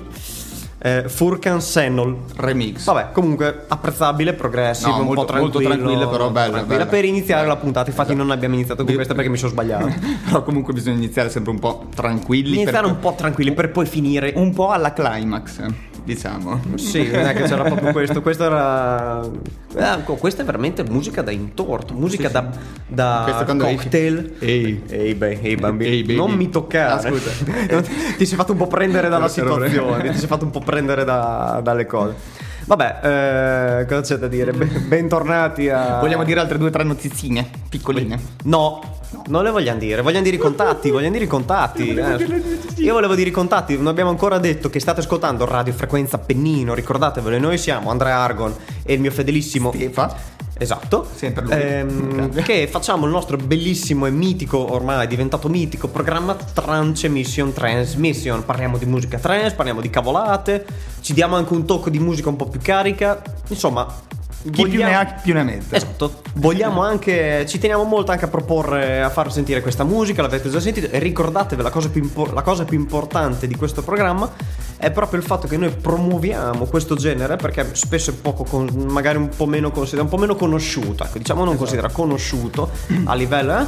eh, 0.79 1.03
Furkan 1.07 1.59
Senol. 1.61 2.15
Remix. 2.35 2.83
Vabbè, 2.85 3.11
comunque 3.11 3.63
apprezzabile, 3.67 4.33
progressive, 4.33 4.91
No, 4.91 4.97
un 4.99 5.05
molto- 5.05 5.21
po' 5.21 5.27
tranquillo. 5.27 5.59
molto 5.69 5.75
tranquille, 5.83 6.07
però 6.07 6.29
belle, 6.29 6.51
tranquilla 6.51 6.77
belle. 6.85 6.89
per 6.89 7.05
iniziare 7.05 7.47
la 7.47 7.55
puntata. 7.55 7.89
Infatti, 7.89 8.13
non 8.15 8.31
abbiamo 8.31 8.55
iniziato 8.55 8.83
con 8.83 8.93
questa 8.93 9.13
perché 9.13 9.29
mi 9.29 9.37
sono 9.37 9.51
sbagliato. 9.51 9.85
Però 10.27 10.43
comunque 10.43 10.73
bisogna 10.73 10.97
iniziare 10.97 11.29
sempre 11.29 11.51
un 11.51 11.59
po' 11.59 11.85
tranquilli. 11.95 12.55
Iniziare 12.55 12.85
per- 12.87 12.95
un 12.95 12.99
po' 12.99 13.13
tranquilli 13.17 13.53
per 13.53 13.71
poi 13.71 13.85
finire. 13.85 14.33
un 14.35 14.53
po' 14.53 14.69
alla 14.69 14.93
climax, 14.93 15.63
diciamo. 16.03 16.59
Sì, 16.75 17.09
non 17.09 17.25
è 17.25 17.33
che 17.33 17.43
c'era 17.43 17.63
proprio 17.63 17.91
questo. 17.91 18.21
Questo 18.21 18.43
era. 18.43 19.21
eh, 19.23 20.03
questa 20.03 20.41
è 20.41 20.45
veramente 20.45 20.83
musica 20.83 21.21
da 21.21 21.31
intorto. 21.31 21.93
Musica 21.93 22.27
da, 22.29 22.49
da 22.87 23.41
quando 23.45 23.65
cocktail. 23.65 24.35
Ehi. 24.39 24.83
Ehi, 24.87 25.15
beh, 25.15 25.39
ehi, 25.41 25.55
bambini. 25.55 25.89
Ehi, 26.11 26.15
non 26.15 26.31
mi 26.31 26.49
toccare. 26.49 27.07
Ah, 27.07 27.09
scusa. 27.11 27.31
ti 28.17 28.25
sei 28.25 28.37
fatto 28.37 28.51
un 28.51 28.57
po' 28.57 28.67
prendere 28.67 29.07
dalla 29.09 29.27
situazione. 29.27 30.11
ti 30.11 30.17
sei 30.17 30.27
fatto 30.27 30.45
un 30.45 30.51
po' 30.51 30.59
prendere 30.67 31.03
da- 31.05 31.59
dalle 31.63 31.85
cose. 31.85 32.35
Vabbè, 32.65 32.99
eh, 33.79 33.85
cosa 33.85 34.01
c'è 34.01 34.15
da 34.17 34.27
dire? 34.27 34.51
Ben- 34.51 34.83
bentornati 34.89 35.69
a. 35.69 35.99
Vogliamo 36.01 36.25
dire 36.25 36.41
altre 36.41 36.57
due 36.57 36.67
o 36.67 36.71
tre 36.71 36.83
notizzine 36.83 37.49
piccoline. 37.69 38.19
No, 38.43 38.81
non 39.27 39.43
le 39.43 39.51
vogliamo 39.51 39.79
dire, 39.79 40.01
vogliamo 40.01 40.23
dire 40.25 40.35
i 40.35 40.39
contatti, 40.39 40.89
vogliamo 40.91 41.13
dire 41.13 41.23
i 41.23 41.27
contatti. 41.29 41.93
eh. 41.95 42.27
Io 42.79 42.93
volevo 42.93 43.15
dire 43.15 43.29
i 43.29 43.31
contatti, 43.31 43.77
non 43.77 43.87
abbiamo 43.87 44.09
ancora 44.09 44.37
detto 44.37 44.69
che 44.69 44.81
state 44.81 44.99
ascoltando 44.99 45.45
Radio 45.45 45.71
Frequenza 45.71 46.17
Pennino, 46.17 46.73
ricordatevelo, 46.73 47.39
noi 47.39 47.57
siamo 47.57 47.89
Andrea 47.89 48.17
Argon 48.17 48.53
e 48.83 48.93
il 48.93 48.99
mio 48.99 49.11
fedelissimo 49.11 49.71
Stefa. 49.73 50.35
Esatto. 50.59 51.07
Sempre 51.13 51.43
lui. 51.43 51.53
Ehm, 51.53 52.43
che 52.43 52.67
facciamo 52.67 53.05
il 53.05 53.11
nostro 53.11 53.37
bellissimo 53.37 54.05
e 54.05 54.11
mitico, 54.11 54.73
ormai 54.73 55.07
diventato 55.07 55.49
mitico, 55.49 55.87
programma 55.87 56.35
Trance 56.35 57.07
Mission 57.09 57.53
Transmission. 57.53 58.43
Parliamo 58.45 58.77
di 58.77 58.85
musica 58.85 59.17
trance, 59.17 59.55
parliamo 59.55 59.81
di 59.81 59.89
cavolate, 59.89 60.65
ci 61.01 61.13
diamo 61.13 61.35
anche 61.35 61.53
un 61.53 61.65
tocco 61.65 61.89
di 61.89 61.99
musica 61.99 62.29
un 62.29 62.35
po' 62.35 62.47
più 62.47 62.59
carica. 62.61 63.21
Insomma, 63.47 63.87
Chi 64.51 64.63
più 64.63 64.63
vogliamo- 64.63 64.91
ne 64.91 64.97
ha, 64.97 65.05
più 65.05 65.33
ne 65.33 65.43
mette. 65.43 65.75
Esatto, 65.75 66.21
vogliamo 66.35 66.81
anche, 66.81 67.45
ci 67.47 67.57
teniamo 67.59 67.83
molto 67.83 68.11
anche 68.11 68.25
a 68.25 68.27
proporre, 68.27 69.01
a 69.01 69.09
far 69.09 69.31
sentire 69.31 69.61
questa 69.61 69.83
musica, 69.83 70.21
l'avete 70.21 70.49
già 70.49 70.59
sentito 70.59 70.87
e 70.89 70.99
ricordatevi 70.99 71.61
la 71.61 71.69
cosa 71.69 71.89
più, 71.89 72.01
impo- 72.01 72.31
la 72.33 72.41
cosa 72.41 72.63
più 72.65 72.77
importante 72.77 73.47
di 73.47 73.55
questo 73.55 73.81
programma 73.83 74.31
è 74.77 74.91
proprio 74.91 75.19
il 75.19 75.25
fatto 75.25 75.47
che 75.47 75.57
noi 75.57 75.69
promuoviamo 75.71 76.65
questo 76.65 76.95
genere 76.95 77.35
perché 77.35 77.69
spesso 77.73 78.11
è 78.11 78.13
poco, 78.13 78.43
con- 78.43 78.69
magari 78.89 79.17
un 79.17 79.29
po' 79.35 79.45
meno 79.45 79.71
considerato, 79.71 80.09
un 80.09 80.15
po' 80.15 80.21
meno 80.21 80.35
conosciuto, 80.35 81.03
ecco, 81.03 81.17
diciamo 81.17 81.43
non 81.43 81.57
considera 81.57 81.89
conosciuto 81.89 82.69
a 83.05 83.13
livello... 83.15 83.59
eh. 83.59 83.65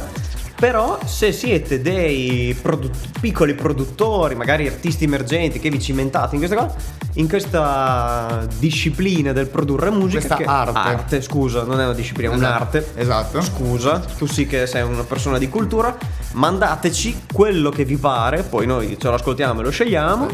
Però 0.60 0.98
se 1.06 1.32
siete 1.32 1.80
dei 1.80 2.54
produ- 2.60 2.94
piccoli 3.18 3.54
produttori, 3.54 4.34
magari 4.34 4.66
artisti 4.66 5.04
emergenti 5.04 5.58
che 5.58 5.70
vi 5.70 5.80
cimentate 5.80 6.36
in 6.36 6.42
questa 6.44 6.56
cosa, 6.62 6.74
in 7.14 7.28
questa 7.30 8.46
disciplina 8.58 9.32
del 9.32 9.46
produrre 9.46 9.88
musica, 9.88 10.18
Questa 10.18 10.36
che- 10.36 10.44
arte. 10.44 11.22
scusa, 11.22 11.62
non 11.64 11.80
è 11.80 11.84
una 11.84 11.94
disciplina, 11.94 12.32
è 12.32 12.34
Esatto. 12.34 12.52
un'arte. 12.52 12.86
Esatto. 12.94 13.40
Scusa, 13.40 14.00
tu 14.18 14.26
sì 14.26 14.46
che 14.46 14.66
sei 14.66 14.82
una 14.82 15.02
persona 15.04 15.38
di 15.38 15.48
cultura, 15.48 15.96
mandateci 16.32 17.22
quello 17.32 17.70
che 17.70 17.86
vi 17.86 17.96
pare, 17.96 18.42
poi 18.42 18.66
noi 18.66 18.98
ce 19.00 19.08
lo 19.08 19.14
ascoltiamo 19.14 19.60
e 19.60 19.62
lo 19.62 19.70
scegliamo. 19.70 20.28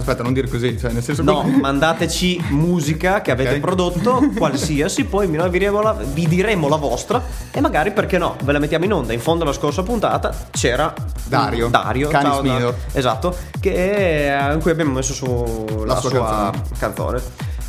Aspetta, 0.00 0.22
non 0.22 0.32
dire 0.32 0.48
così, 0.48 0.78
cioè 0.78 0.92
nel 0.92 1.02
senso 1.02 1.22
No, 1.22 1.42
mandateci 1.42 2.46
musica 2.50 3.20
che 3.20 3.30
avete 3.30 3.54
Ok. 3.54 3.60
prodotto, 3.60 4.30
qualsiasi, 4.36 5.04
poi 5.04 5.26
vi 5.26 5.38
diremo, 5.50 5.82
la, 5.82 5.92
vi 5.92 6.26
diremo 6.26 6.68
la 6.68 6.76
vostra 6.76 7.22
e 7.52 7.60
magari 7.60 7.92
perché 7.92 8.16
no, 8.18 8.36
ve 8.42 8.52
la 8.52 8.58
mettiamo 8.58 8.84
in 8.86 8.92
onda. 8.92 9.12
In 9.12 9.20
fondo 9.20 9.44
alla 9.44 9.52
scorsa 9.52 9.82
puntata 9.82 10.34
c'era 10.50 10.92
Dario. 11.26 11.68
Dario, 11.68 12.08
Canis 12.08 12.32
ciao, 12.32 12.42
Da- 12.42 12.52
Minor. 12.52 12.74
esatto, 12.92 13.36
che 13.60 14.34
in 14.54 14.60
cui 14.60 14.70
abbiamo 14.70 14.92
messo 14.92 15.12
su 15.12 15.84
la, 15.84 15.96
sua 15.96 16.10
sua, 16.10 16.52
canzone. 16.78 17.20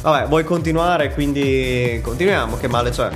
Vabbè, 0.02 0.28
vuoi 0.28 0.44
continuare? 0.44 1.14
Quindi 1.14 2.00
continuiamo, 2.02 2.58
che 2.58 2.68
male 2.68 2.90
c'è. 2.92 3.10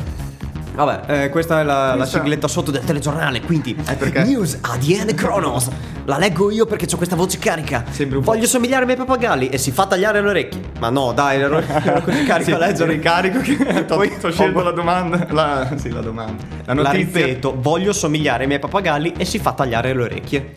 Vabbè, 0.75 1.23
eh, 1.23 1.29
questa 1.29 1.61
è 1.61 1.63
la, 1.63 1.89
la 1.89 1.95
Questa- 1.97 2.21
sigletta 2.21 2.47
sotto 2.47 2.69
del 2.71 2.83
telegiornale, 2.83 3.41
quindi 3.41 3.73
perché- 3.75 4.23
News 4.23 4.57
ADN 4.61 5.13
Kronos. 5.15 5.69
La 6.07 6.17
leggo 6.19 6.51
io 6.51 6.65
perché 6.67 6.85
ho 6.93 6.97
questa 6.97 7.15
voce 7.15 7.39
carica. 7.39 7.83
Sembri 7.89 8.17
un 8.17 8.23
po'- 8.23 8.33
Voglio 8.33 8.45
somigliare 8.45 8.81
ai 8.81 8.85
miei 8.93 8.97
pappagalli 8.97 9.49
e 9.49 9.57
si 9.57 9.71
fa 9.71 9.87
tagliare 9.87 10.21
le 10.21 10.29
orecchie. 10.29 10.61
Ma 10.79 10.89
no, 10.89 11.13
dai, 11.13 11.39
ero, 11.41 11.59
ero 11.59 12.01
così 12.01 12.23
carico 12.25 12.53
a 12.55 12.57
leggere. 12.59 12.91
ricarico 12.93 13.39
che 13.39 13.55
Poi 13.87 14.13
ho 14.21 14.31
scelto 14.31 14.61
la 14.61 14.71
domanda. 14.71 15.25
La, 15.31 15.71
sì, 15.77 15.89
la 15.89 16.01
domanda. 16.01 16.43
La 16.65 16.73
La 16.75 16.81
notizia. 16.91 17.25
ripeto, 17.25 17.55
voglio 17.59 17.91
somigliare 17.93 18.41
ai 18.43 18.47
miei 18.47 18.59
pappagalli 18.59 19.13
e 19.17 19.25
si 19.25 19.39
fa 19.39 19.53
tagliare 19.53 19.93
le 19.93 20.03
orecchie. 20.03 20.53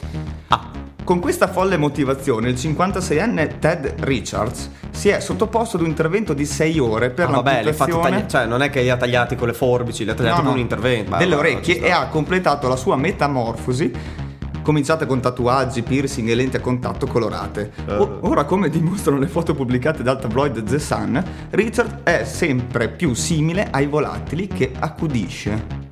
Ah, 0.48 0.68
Con 1.08 1.20
questa 1.20 1.48
folle 1.48 1.78
motivazione, 1.78 2.50
il 2.50 2.56
56enne 2.56 3.58
Ted 3.58 3.94
Richards 4.00 4.68
si 4.90 5.08
è 5.08 5.20
sottoposto 5.20 5.76
ad 5.76 5.82
un 5.82 5.88
intervento 5.88 6.34
di 6.34 6.44
6 6.44 6.78
ore 6.80 7.08
per 7.08 7.30
ah, 7.30 7.40
vabbè, 7.40 7.62
le. 7.62 8.26
Cioè, 8.28 8.44
non 8.44 8.60
è 8.60 8.68
che 8.68 8.82
li 8.82 8.90
ha 8.90 8.98
tagliati 8.98 9.34
con 9.34 9.46
le 9.46 9.54
forbici, 9.54 10.04
li 10.04 10.10
ha 10.10 10.14
tagliati 10.14 10.36
No, 10.36 10.42
con 10.42 10.50
no, 10.50 10.56
un 10.56 10.60
intervento. 10.60 11.16
Delle 11.16 11.34
vabbè, 11.34 11.48
orecchie 11.48 11.76
ci 11.76 11.80
e 11.80 11.90
ha 11.90 12.08
completato 12.08 12.68
la 12.68 12.76
sua 12.76 12.96
metamorfosi 12.96 13.90
cominciata 14.60 15.06
con 15.06 15.22
tatuaggi, 15.22 15.80
piercing 15.80 16.28
e 16.28 16.34
lenti 16.34 16.56
a 16.56 16.60
contatto 16.60 17.06
colorate. 17.06 17.72
Eh. 17.86 17.94
O- 17.94 18.18
ora, 18.24 18.44
come 18.44 18.68
dimostrano 18.68 19.18
le 19.18 19.28
foto 19.28 19.54
pubblicate 19.54 20.02
dal 20.02 20.20
tabloid 20.20 20.62
The 20.62 20.78
Sun, 20.78 21.24
Richard 21.48 22.02
è 22.02 22.24
sempre 22.24 22.90
più 22.90 23.14
simile 23.14 23.68
ai 23.70 23.86
volatili 23.86 24.46
che 24.46 24.72
accudisce. 24.78 25.87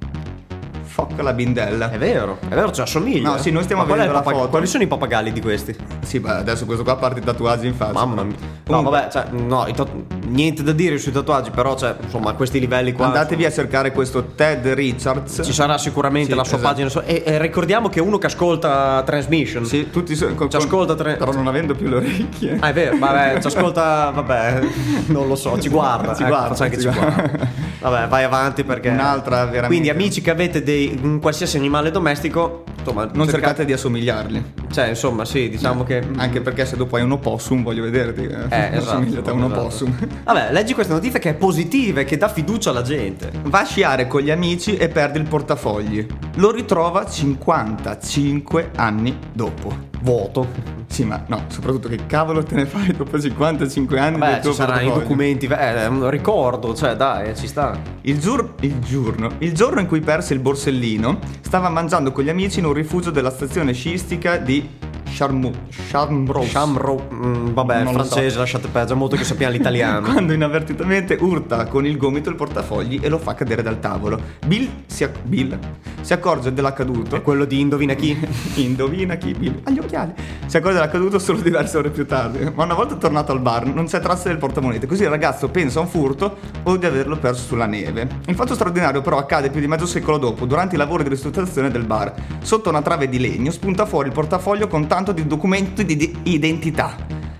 Focca 0.96 1.20
la 1.22 1.34
bindella. 1.34 1.90
È 1.90 1.98
vero, 1.98 2.38
è 2.48 2.54
vero, 2.54 2.70
ci 2.72 2.80
assomiglia. 2.80 3.32
No, 3.32 3.36
sì, 3.36 3.50
noi 3.50 3.64
stiamo 3.64 3.82
Ma 3.84 3.88
vedendo 3.92 4.12
la 4.14 4.20
papag- 4.20 4.36
foto. 4.38 4.48
Quali 4.48 4.66
sono 4.66 4.82
i 4.82 4.86
pappagalli 4.86 5.30
di 5.30 5.42
questi? 5.42 5.76
Sì, 6.00 6.20
beh, 6.20 6.30
adesso 6.30 6.64
questo 6.64 6.84
qua 6.84 6.96
parte 6.96 7.20
i 7.20 7.22
tatuaggi 7.22 7.66
in 7.66 7.74
faccia. 7.74 7.92
Mamma 7.92 8.22
mia. 8.22 8.34
No, 8.68 8.80
vabbè, 8.82 9.10
cioè, 9.10 9.26
no, 9.32 9.66
i 9.66 9.74
tatu- 9.74 10.06
niente 10.28 10.62
da 10.62 10.72
dire 10.72 10.98
sui 10.98 11.12
tatuaggi, 11.12 11.50
però, 11.50 11.76
cioè, 11.76 11.96
insomma, 12.02 12.30
a 12.30 12.34
questi 12.34 12.58
livelli 12.60 12.92
qua. 12.92 13.06
Andatevi 13.06 13.44
a 13.44 13.50
cercare 13.52 13.92
questo 13.92 14.24
Ted 14.34 14.66
Richards. 14.66 15.40
Ci 15.44 15.52
sarà 15.52 15.78
sicuramente 15.78 16.30
Sì, 16.30 16.36
la 16.36 16.44
sua 16.44 16.58
esatto. 16.58 16.74
pagina. 16.74 17.04
E, 17.04 17.22
e 17.24 17.38
ricordiamo 17.38 17.88
che 17.88 18.00
uno 18.00 18.18
che 18.18 18.26
ascolta 18.26 19.02
Transmission. 19.04 19.64
Sì, 19.64 19.90
tutti 19.90 20.14
so- 20.14 20.34
con- 20.34 20.50
Ci 20.50 20.56
ascolta 20.56 20.94
tre- 20.94 21.16
Però 21.16 21.32
non 21.32 21.46
avendo 21.46 21.74
più 21.74 21.88
le 21.88 21.96
orecchie. 21.96 22.56
Ah, 22.60 22.68
è 22.68 22.72
vero, 22.72 22.96
vabbè, 22.98 23.40
ci 23.40 23.46
ascolta, 23.46 24.10
vabbè, 24.14 24.60
non 25.06 25.26
lo 25.28 25.36
so, 25.36 25.58
ci 25.60 25.68
guarda. 25.68 26.14
Ci 26.14 26.22
ecco, 26.22 26.30
guarda, 26.30 26.68
che 26.68 26.74
ci 26.76 26.80
ci 26.82 26.88
guarda. 26.88 27.10
guarda. 27.22 27.48
Vabbè, 27.80 28.08
vai 28.08 28.24
avanti 28.24 28.64
perché. 28.64 28.88
Un'altra 28.88 29.36
veramente. 29.44 29.66
Quindi, 29.68 29.90
amici 29.90 30.20
che 30.20 30.30
avete 30.30 30.62
dei, 30.62 30.98
un 31.02 31.20
qualsiasi 31.20 31.56
animale 31.56 31.90
domestico, 31.90 32.64
insomma, 32.78 33.02
Non 33.02 33.12
cercate- 33.26 33.30
cercate 33.32 33.64
di 33.64 33.72
assomigliarli. 33.72 34.44
Cioè, 34.76 34.88
insomma, 34.88 35.24
sì, 35.24 35.48
diciamo 35.48 35.84
che. 35.84 36.06
Anche 36.16 36.42
perché 36.42 36.66
se 36.66 36.76
dopo 36.76 36.96
hai 36.96 37.02
un 37.02 37.12
opossum, 37.12 37.62
voglio 37.62 37.82
vederti. 37.82 38.24
Eh, 38.24 38.44
esatto. 38.76 38.98
Assomigliate 38.98 39.30
a 39.30 39.32
un 39.32 39.44
esatto. 39.44 39.60
opossum. 39.60 39.96
Vabbè, 40.22 40.52
leggi 40.52 40.74
questa 40.74 40.92
notizia 40.92 41.18
che 41.18 41.30
è 41.30 41.34
positiva 41.34 42.00
e 42.00 42.04
che 42.04 42.18
dà 42.18 42.28
fiducia 42.28 42.68
alla 42.68 42.82
gente. 42.82 43.32
Va 43.44 43.60
a 43.60 43.64
sciare 43.64 44.06
con 44.06 44.20
gli 44.20 44.30
amici 44.30 44.76
e 44.76 44.90
perde 44.90 45.18
il 45.18 45.26
portafogli. 45.26 46.06
Lo 46.34 46.50
ritrova 46.50 47.06
55 47.06 48.72
anni 48.76 49.18
dopo. 49.32 49.94
Voto. 50.06 50.46
Sì, 50.86 51.04
ma 51.04 51.24
no, 51.26 51.46
soprattutto 51.48 51.88
che 51.88 52.06
cavolo 52.06 52.44
te 52.44 52.54
ne 52.54 52.64
fai 52.64 52.94
dopo 52.96 53.20
55 53.20 53.98
anni 53.98 54.18
Beh, 54.18 54.40
ci 54.40 54.52
saranno 54.52 54.88
i 54.88 54.92
documenti, 54.92 55.46
eh, 55.46 55.74
è 55.74 55.86
un 55.86 56.08
ricordo, 56.08 56.76
cioè, 56.76 56.94
dai, 56.94 57.34
ci 57.34 57.48
sta. 57.48 57.76
Il, 58.02 58.20
giur- 58.20 58.52
il 58.60 58.78
giorno, 58.78 59.32
il 59.38 59.52
giorno 59.52 59.80
in 59.80 59.88
cui 59.88 59.98
perse 59.98 60.32
il 60.32 60.38
borsellino, 60.38 61.18
stava 61.40 61.68
mangiando 61.70 62.12
con 62.12 62.22
gli 62.22 62.28
amici 62.28 62.60
in 62.60 62.66
un 62.66 62.72
rifugio 62.72 63.10
della 63.10 63.30
stazione 63.30 63.72
sciistica 63.72 64.36
di 64.36 64.68
Charmou- 65.08 65.54
Charmrose. 65.88 66.48
Shamro, 66.48 67.08
mm, 67.12 67.52
vabbè, 67.52 67.82
Non 67.84 67.94
francese, 67.94 68.30
so. 68.30 68.38
lasciate 68.40 68.68
perdere, 68.68 68.94
molto 68.98 69.16
che 69.16 69.24
sappiamo 69.24 69.52
l'italiano. 69.52 70.08
Quando 70.12 70.32
inavvertitamente 70.32 71.16
urta 71.20 71.66
con 71.66 71.86
il 71.86 71.96
gomito 71.96 72.28
il 72.28 72.36
portafogli 72.36 72.98
e 73.02 73.08
lo 73.08 73.18
fa 73.18 73.34
cadere 73.34 73.62
dal 73.62 73.78
tavolo. 73.80 74.20
Bill 74.46 74.68
si, 74.86 75.04
ac- 75.04 75.22
Bill 75.22 75.58
si 76.02 76.12
accorge 76.12 76.52
dell'accaduto. 76.52 77.16
È 77.16 77.22
quello 77.22 77.44
di 77.44 77.60
indovina 77.60 77.94
chi? 77.94 78.16
Indovina 78.56 79.14
chi 79.14 79.32
Bill 79.32 79.60
ha 79.64 79.70
gli 79.70 79.78
occhiali. 79.78 80.12
Si 80.46 80.56
accorge 80.56 80.74
dell'accaduto 80.78 81.18
solo 81.18 81.40
diverse 81.40 81.78
ore 81.78 81.90
più 81.90 82.04
tardi. 82.04 82.50
Ma 82.54 82.64
una 82.64 82.74
volta 82.74 82.96
tornato 82.96 83.32
al 83.32 83.40
bar 83.40 83.66
non 83.66 83.86
c'è 83.86 84.00
traccia 84.00 84.28
del 84.28 84.38
portamonete. 84.38 84.86
Così 84.86 85.04
il 85.04 85.08
ragazzo 85.08 85.48
pensa 85.48 85.78
a 85.78 85.82
un 85.82 85.88
furto 85.88 86.36
o 86.64 86.76
di 86.76 86.84
averlo 86.84 87.16
perso 87.16 87.42
sulla 87.42 87.66
neve. 87.66 88.06
Il 88.26 88.34
fatto 88.34 88.54
straordinario 88.54 89.00
però 89.00 89.16
accade 89.18 89.48
più 89.50 89.60
di 89.60 89.66
mezzo 89.66 89.86
secolo 89.86 90.18
dopo, 90.18 90.44
durante 90.44 90.74
i 90.74 90.78
lavori 90.78 91.04
di 91.04 91.08
ristrutturazione 91.08 91.70
del 91.70 91.84
bar. 91.84 92.12
Sotto 92.42 92.68
una 92.68 92.82
trave 92.82 93.08
di 93.08 93.18
legno 93.18 93.50
spunta 93.50 93.86
fuori 93.86 94.08
il 94.08 94.14
portafoglio 94.14 94.66
con 94.66 94.86
tanto 94.86 94.95
di 95.12 95.26
documenti 95.26 95.84
di 95.84 96.16
identità. 96.24 96.96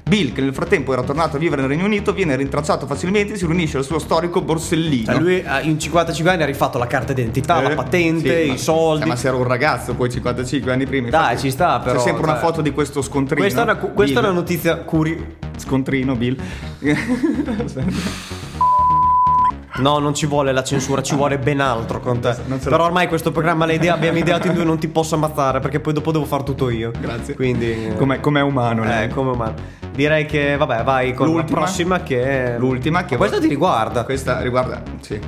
Bill, 0.09 0.33
che 0.33 0.41
nel 0.41 0.55
frattempo 0.55 0.93
era 0.93 1.03
tornato 1.03 1.35
a 1.35 1.39
vivere 1.41 1.63
nel 1.63 1.71
Regno 1.71 1.85
Unito, 1.85 2.13
viene 2.13 2.37
rintracciato 2.37 2.87
facilmente 2.87 3.33
e 3.33 3.37
si 3.37 3.45
riunisce 3.45 3.77
al 3.79 3.85
suo 3.85 3.99
storico 3.99 4.41
borsellino. 4.41 5.07
Cioè, 5.13 5.19
lui 5.21 5.41
eh, 5.41 5.63
in 5.63 5.81
55 5.81 6.33
anni 6.33 6.43
ha 6.45 6.47
rifatto 6.47 6.79
la 6.79 6.87
carta 6.87 7.13
d'identità, 7.13 7.61
la 7.61 7.73
Eh, 7.73 7.75
patente, 7.75 8.43
sì, 8.43 8.47
ma- 8.49 8.55
i 8.55 8.59
soldi. 8.59 9.03
eh, 9.03 9.07
ma 9.07 9.17
se 9.17 9.27
era 9.27 9.37
un 9.37 9.43
ragazzo 9.43 9.95
poi 9.95 10.09
55 10.09 10.71
anni 10.73 10.87
prima. 10.87 11.09
Dai, 11.09 11.23
infatti, 11.31 11.41
ci 11.41 11.51
sta, 11.51 11.81
però, 11.81 11.97
C'è 11.99 12.05
sempre 12.05 12.23
una 12.23 12.35
cioè- 12.35 12.41
foto 12.43 12.63
di 12.63 12.71
questo 12.71 13.03
scontrino. 13.03 13.41
Questa 13.41 13.61
è 13.61 13.65
una, 13.65 13.75
questa 13.77 14.21
è 14.21 14.23
una 14.23 14.31
notizia 14.33 14.77
curiosa. 14.77 15.25
Scontrino, 15.57 16.15
Bill. 16.15 16.37
No, 19.79 19.99
non 19.99 20.15
ci 20.15 20.27
vuole 20.27 20.53
la 20.53 20.63
censura, 20.63 21.03
ci 21.03 21.15
vuole 21.15 21.39
ben 21.39 21.61
altro 21.61 22.01
con 22.01 22.21
te. 22.21 22.35
Non 22.47 22.59
Però 22.59 22.85
ormai 22.85 23.09
questo 23.09 23.31
programma 23.31 23.67
l'idea 23.67 23.95
abbiamo 23.95 24.19
ideato 24.19 24.47
in 24.47 24.55
due, 24.55 24.65
non 24.65 24.79
ti 24.79 24.89
posso 24.89 25.15
ammazzare 25.17 25.61
perché 25.61 25.81
poi 25.81 25.93
dopo 25.93 26.13
devo 26.13 26.25
far 26.25 26.43
tutto 26.43 26.71
io. 26.71 26.91
Grazie. 26.99 27.35
Quindi. 27.35 27.93
Com'è, 27.97 28.21
com'è 28.21 28.41
umano. 28.41 28.85
Eh, 28.85 28.87
lei. 28.87 29.09
come 29.09 29.31
umano. 29.33 29.55
Direi 29.93 30.27
che, 30.27 30.57
vabbè, 30.57 30.83
vai 30.83 31.15
con 31.15 31.27
L'ultima? 31.27 31.59
la 31.61 31.65
prossima 31.65 32.01
che 32.03 32.55
è. 32.55 32.59
L'ultima 32.59 33.05
che 33.05 33.17
Questa 33.17 33.39
ti 33.39 33.49
riguarda. 33.49 34.05
Questa 34.05 34.41
riguarda, 34.41 34.83
sì. 35.01 35.19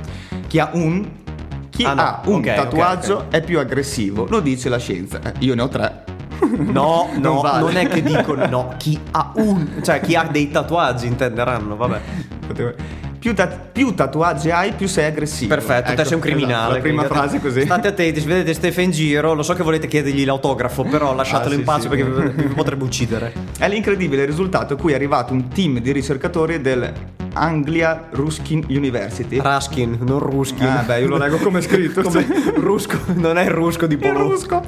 Chi 0.47 0.59
ha 0.59 0.69
un 0.73 1.07
chi 1.69 1.83
Ah, 1.85 1.93
no. 1.93 2.01
ha 2.01 2.21
un 2.25 2.35
Ok, 2.39 2.47
ok, 2.47 2.55
tatuaggio 2.55 3.15
ok. 3.15 3.23
è 3.29 3.41
più 3.41 3.57
aggressivo, 3.59 4.25
lo 4.29 4.39
dice 4.41 4.67
la 4.69 4.77
scienza. 4.79 5.19
Eh, 5.23 5.33
io 5.39 5.55
ne 5.55 5.61
ho 5.61 5.67
tre. 5.69 6.03
No, 6.57 7.09
no, 7.15 7.19
non, 7.19 7.41
vale. 7.41 7.81
è 7.81 7.87
che 7.87 8.01
dicono 8.01 8.45
no, 8.47 8.73
chi 8.77 8.97
ha 9.11 9.31
un, 9.35 9.79
cioè 9.83 9.99
chi 10.01 10.15
ha 10.15 10.23
dei 10.29 10.49
tatuaggi 10.49 11.05
intenderanno, 11.07 11.75
vabbè. 11.75 11.99
Più, 13.19 13.33
ta- 13.35 13.47
più 13.47 13.93
tatuaggi 13.93 14.49
hai, 14.49 14.71
più 14.71 14.87
sei 14.87 15.05
aggressivo. 15.05 15.53
Perfetto, 15.53 15.87
te 15.87 15.91
Ecco, 15.93 16.03
sei 16.05 16.13
un 16.15 16.21
criminale. 16.21 16.53
esatto, 16.55 16.73
la 16.75 16.79
prima 16.79 17.03
frase 17.03 17.37
è 17.37 17.39
così. 17.41 17.61
State 17.63 17.87
attenti, 17.89 18.21
se 18.21 18.25
vedete 18.27 18.53
Stefa 18.53 18.81
in 18.81 18.91
giro, 18.91 19.33
lo 19.33 19.43
so 19.43 19.53
che 19.53 19.63
volete 19.63 19.87
chiedergli 19.87 20.23
l'autografo, 20.25 20.83
però 20.83 21.13
lasciatelo 21.13 21.49
Ah, 21.49 21.53
in 21.53 21.59
sì, 21.59 21.65
pace 21.65 21.81
sì. 21.81 21.87
perché 21.89 22.03
vi, 22.47 22.53
potrebbe 22.53 22.83
uccidere. 22.85 23.33
È 23.57 23.67
l'incredibile 23.67 24.23
risultato 24.25 24.73
a 24.73 24.77
cui 24.77 24.93
è 24.93 24.95
arrivato 24.95 25.33
un 25.33 25.49
team 25.49 25.79
di 25.79 25.91
ricercatori 25.91 26.61
del 26.61 26.91
Anglia 27.33 28.07
Ruskin 28.11 28.63
University. 28.69 29.39
Raskin, 29.41 29.97
non 30.01 30.19
Ruskin. 30.19 30.65
Ah, 30.65 30.83
beh, 30.85 31.01
io 31.01 31.07
lo 31.09 31.17
leggo 31.17 31.37
come 31.37 31.59
è 31.59 31.61
scritto. 31.61 32.01
Come 32.09 32.25
Rusco, 32.55 32.97
non 33.15 33.37
è 33.37 33.43
il 33.43 33.51
Rusco 33.51 33.85
di 33.85 33.95
Il 33.95 33.99
Polo. 33.99 34.29
rusco. 34.29 34.61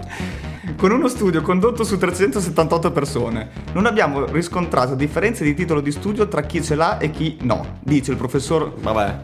Con 0.77 0.91
uno 0.91 1.07
studio 1.07 1.41
condotto 1.41 1.83
su 1.83 1.97
378 1.97 2.91
persone, 2.91 3.49
non 3.73 3.85
abbiamo 3.85 4.25
riscontrato 4.25 4.95
differenze 4.95 5.43
di 5.43 5.53
titolo 5.53 5.79
di 5.79 5.91
studio 5.91 6.27
tra 6.27 6.41
chi 6.41 6.63
ce 6.63 6.73
l'ha 6.75 6.97
e 6.97 7.11
chi 7.11 7.37
no, 7.41 7.77
dice 7.81 8.11
il 8.11 8.17
professor 8.17 8.73
Vabbè. 8.79 9.17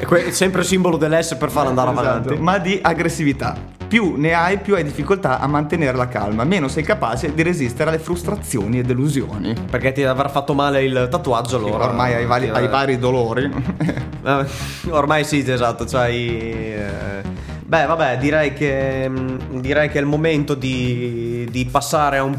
È 0.00 0.04
que- 0.04 0.32
sempre 0.32 0.64
simbolo 0.64 0.96
dell'S 0.96 1.34
per 1.36 1.50
far 1.50 1.66
andare 1.68 1.90
Esatto, 1.92 2.06
avanti. 2.08 2.36
ma 2.42 2.58
di 2.58 2.78
aggressività. 2.82 3.76
Più 3.88 4.16
ne 4.16 4.34
hai, 4.34 4.58
più 4.58 4.74
hai 4.74 4.82
difficoltà 4.84 5.38
a 5.38 5.46
mantenere 5.46 5.96
la 5.96 6.08
calma, 6.08 6.44
meno 6.44 6.68
sei 6.68 6.82
capace 6.82 7.32
di 7.32 7.42
resistere 7.42 7.88
alle 7.90 7.98
frustrazioni 7.98 8.80
e 8.80 8.82
delusioni. 8.82 9.54
Perché 9.70 9.92
ti 9.92 10.02
avrà 10.04 10.28
fatto 10.28 10.52
male 10.52 10.82
il 10.84 11.06
tatuaggio 11.10 11.56
allora. 11.56 11.84
Ormai 11.86 12.12
hai 12.12 12.26
vari, 12.26 12.48
hai 12.50 12.68
vari 12.68 12.98
dolori. 12.98 13.48
Vabbè, 14.20 14.46
Ormai 14.90 15.24
sì, 15.24 15.42
esatto, 15.48 15.84
c'hai... 15.86 16.28
eh, 16.28 17.22
Beh, 17.68 17.84
vabbè, 17.84 18.16
direi 18.16 18.54
che, 18.54 19.06
mm, 19.06 19.60
direi 19.60 19.90
che 19.90 19.98
è 19.98 20.00
il 20.00 20.06
momento 20.06 20.54
di, 20.54 21.46
di 21.50 21.66
passare 21.66 22.16
a 22.16 22.22
un, 22.22 22.34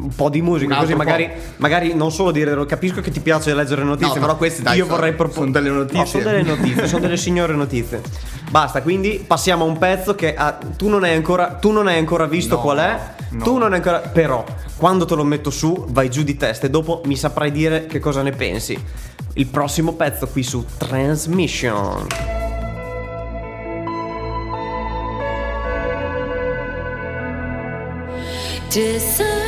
un 0.00 0.08
po' 0.12 0.28
di 0.28 0.42
musica, 0.42 0.74
così 0.74 0.96
magari, 0.96 1.30
magari 1.58 1.94
non 1.94 2.10
solo 2.10 2.32
dire, 2.32 2.66
capisco 2.66 3.00
che 3.00 3.12
ti 3.12 3.20
piace 3.20 3.54
leggere 3.54 3.84
notizie, 3.84 4.14
No, 4.16 4.20
però 4.20 4.36
queste, 4.36 4.62
dai, 4.62 4.78
io 4.78 4.86
sono- 4.86 4.96
vorrei 4.96 5.12
proporre... 5.12 5.38
sono 5.38 5.50
delle 5.52 5.70
notizie. 5.70 6.04
sono 6.06 6.24
delle 6.24 6.42
notizie, 6.42 6.86
sono 6.88 7.00
delle 7.02 7.16
signore 7.16 7.54
notizie. 7.54 8.00
Basta, 8.50 8.82
quindi 8.82 9.22
passiamo 9.24 9.62
a 9.64 9.68
un 9.68 9.78
pezzo 9.78 10.16
che 10.16 10.34
ah, 10.34 10.58
tu, 10.76 10.88
non 10.88 11.04
hai 11.04 11.14
ancora, 11.14 11.52
tu 11.60 11.70
non 11.70 11.86
hai 11.86 11.98
ancora 11.98 12.26
visto 12.26 12.56
No, 12.56 12.60
qual 12.62 12.78
è, 12.78 12.98
no. 13.30 13.44
tu 13.44 13.58
non 13.58 13.70
hai 13.70 13.76
ancora... 13.76 14.00
Però, 14.00 14.44
quando 14.76 15.04
te 15.04 15.14
lo 15.14 15.22
metto 15.22 15.50
su, 15.50 15.86
vai 15.90 16.10
giù 16.10 16.24
di 16.24 16.36
testa 16.36 16.66
e 16.66 16.70
dopo 16.70 17.02
mi 17.04 17.14
saprai 17.14 17.52
dire 17.52 17.86
che 17.86 18.00
cosa 18.00 18.22
ne 18.22 18.32
pensi. 18.32 18.76
Il 19.34 19.46
prossimo 19.46 19.92
pezzo 19.92 20.26
qui 20.26 20.42
su 20.42 20.64
Transmission. 20.76 22.41
Disarm 28.72 29.41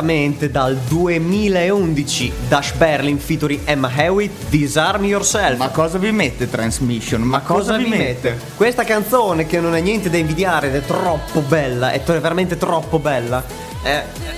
Direttamente 0.00 0.50
dal 0.50 0.76
2011 0.76 2.30
Dash 2.48 2.72
Berlin 2.74 3.18
featuring 3.18 3.60
Emma 3.64 3.90
Hewitt 3.96 4.30
Disarm 4.50 5.06
Yourself. 5.06 5.56
Ma 5.56 5.70
cosa 5.70 5.96
vi 5.96 6.12
mette 6.12 6.50
Transmission? 6.50 7.22
Ma 7.22 7.40
cosa, 7.40 7.78
vi 7.78 7.86
mette? 7.86 8.38
Questa 8.56 8.84
canzone 8.84 9.46
che 9.46 9.58
non 9.58 9.74
è 9.74 9.80
niente 9.80 10.10
da 10.10 10.18
invidiare 10.18 10.66
ed 10.68 10.74
è 10.74 10.84
troppo 10.84 11.40
bella, 11.40 11.92
è 11.92 12.02
veramente 12.04 12.58
troppo 12.58 12.98
bella. 12.98 13.42
È, 13.82 13.88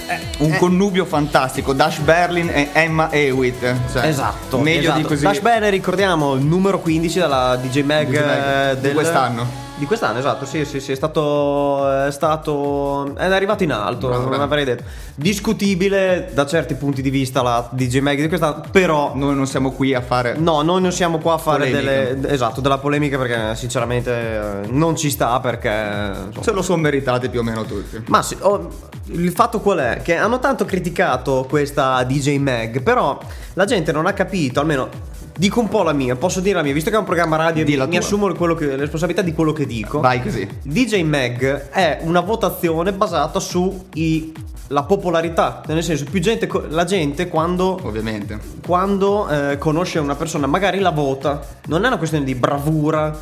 è- 0.06 0.20
Un 0.38 0.52
è- 0.52 0.58
connubio 0.58 1.04
fantastico, 1.04 1.72
Dash 1.72 1.98
Berlin 1.98 2.48
e 2.50 2.68
Emma 2.72 3.10
Hewitt. 3.10 3.74
Cioè, 3.92 4.06
Esatto, 4.06 4.58
Meglio 4.58 4.80
esatto. 4.82 4.98
di 4.98 5.04
così. 5.06 5.22
Dash 5.24 5.40
Berlin 5.40 5.70
ricordiamo 5.70 6.34
il 6.34 6.44
numero 6.44 6.78
15 6.78 7.18
della 7.18 7.58
DJ 7.60 7.82
Mag, 7.82 8.06
DJ 8.08 8.16
Mag, 8.24 8.70
eh, 8.70 8.74
di 8.76 8.80
del- 8.82 8.92
quest'anno. 8.94 9.66
Di 9.78 9.86
quest'anno, 9.86 10.18
esatto, 10.18 10.44
sì, 10.44 10.64
sì, 10.64 10.80
sì, 10.80 10.90
è 10.90 10.94
stato, 10.96 11.88
è 12.06 12.10
stato, 12.10 13.14
è 13.14 13.26
arrivato 13.26 13.62
in 13.62 13.70
alto, 13.70 14.08
Bravo, 14.08 14.26
bravo. 14.26 14.42
avrei 14.42 14.64
detto. 14.64 14.82
Discutibile 15.14 16.30
da 16.34 16.44
certi 16.46 16.74
punti 16.74 17.00
di 17.00 17.10
vista 17.10 17.42
la 17.42 17.68
DJ 17.70 18.00
Mag 18.00 18.20
di 18.20 18.26
quest'anno, 18.26 18.64
però 18.72 19.12
Noi 19.14 19.36
non 19.36 19.46
siamo 19.46 19.70
qui 19.70 19.94
a 19.94 20.00
fare. 20.00 20.34
No, 20.36 20.62
noi 20.62 20.82
non 20.82 20.90
siamo 20.90 21.18
qua 21.18 21.34
a 21.34 21.38
fare 21.38 21.70
delle. 21.70 22.18
Esatto, 22.28 22.60
della 22.60 22.78
polemica 22.78 23.16
perché 23.18 23.54
sinceramente 23.54 24.62
non 24.68 24.96
ci 24.96 25.10
sta 25.10 25.38
perché. 25.38 25.68
insomma. 26.26 26.42
Se 26.42 26.50
lo 26.50 26.62
sono 26.62 26.82
meritate 26.82 27.28
più 27.28 27.38
o 27.38 27.42
meno 27.44 27.64
tutti. 27.64 28.02
Ma 28.08 28.20
sì, 28.22 28.36
oh, 28.40 28.68
il 29.10 29.30
fatto 29.30 29.60
qual 29.60 29.78
è? 29.78 30.00
Che 30.02 30.16
hanno 30.16 30.40
tanto 30.40 30.64
criticato 30.64 31.46
questa 31.48 32.02
DJ 32.02 32.38
Mag, 32.38 32.82
però 32.82 33.16
la 33.54 33.64
gente 33.64 33.92
non 33.92 34.06
ha 34.06 34.12
capito, 34.12 34.58
almeno 34.58 34.88
dico 35.38 35.60
un 35.60 35.68
po' 35.68 35.82
la 35.84 35.92
mia, 35.92 36.16
posso 36.16 36.40
dire 36.40 36.56
la 36.56 36.62
mia, 36.62 36.72
visto 36.72 36.90
che 36.90 36.96
è 36.96 36.98
un 36.98 37.04
programma 37.04 37.36
radio 37.36 37.64
mi 37.86 37.90
tua. 37.90 37.98
assumo 38.00 38.26
che- 38.56 38.66
la 38.66 38.76
responsabilità 38.76 39.22
di 39.22 39.32
quello 39.32 39.52
che 39.52 39.66
dico. 39.66 40.00
Vai 40.00 40.20
così. 40.20 40.46
DJ 40.62 41.02
Mag 41.04 41.68
è 41.70 42.00
una 42.02 42.20
votazione 42.20 42.92
basata 42.92 43.38
su 43.38 43.86
i- 43.94 44.32
la 44.70 44.82
popolarità, 44.82 45.62
nel 45.66 45.82
senso 45.82 46.04
più 46.10 46.20
gente, 46.20 46.48
la 46.68 46.84
gente 46.84 47.28
quando 47.28 47.78
Ovviamente. 47.84 48.38
quando 48.66 49.28
eh, 49.28 49.58
conosce 49.58 49.98
una 50.00 50.16
persona, 50.16 50.46
magari 50.48 50.80
la 50.80 50.90
vota, 50.90 51.40
non 51.66 51.84
è 51.84 51.86
una 51.86 51.98
questione 51.98 52.24
di 52.24 52.34
bravura 52.34 53.16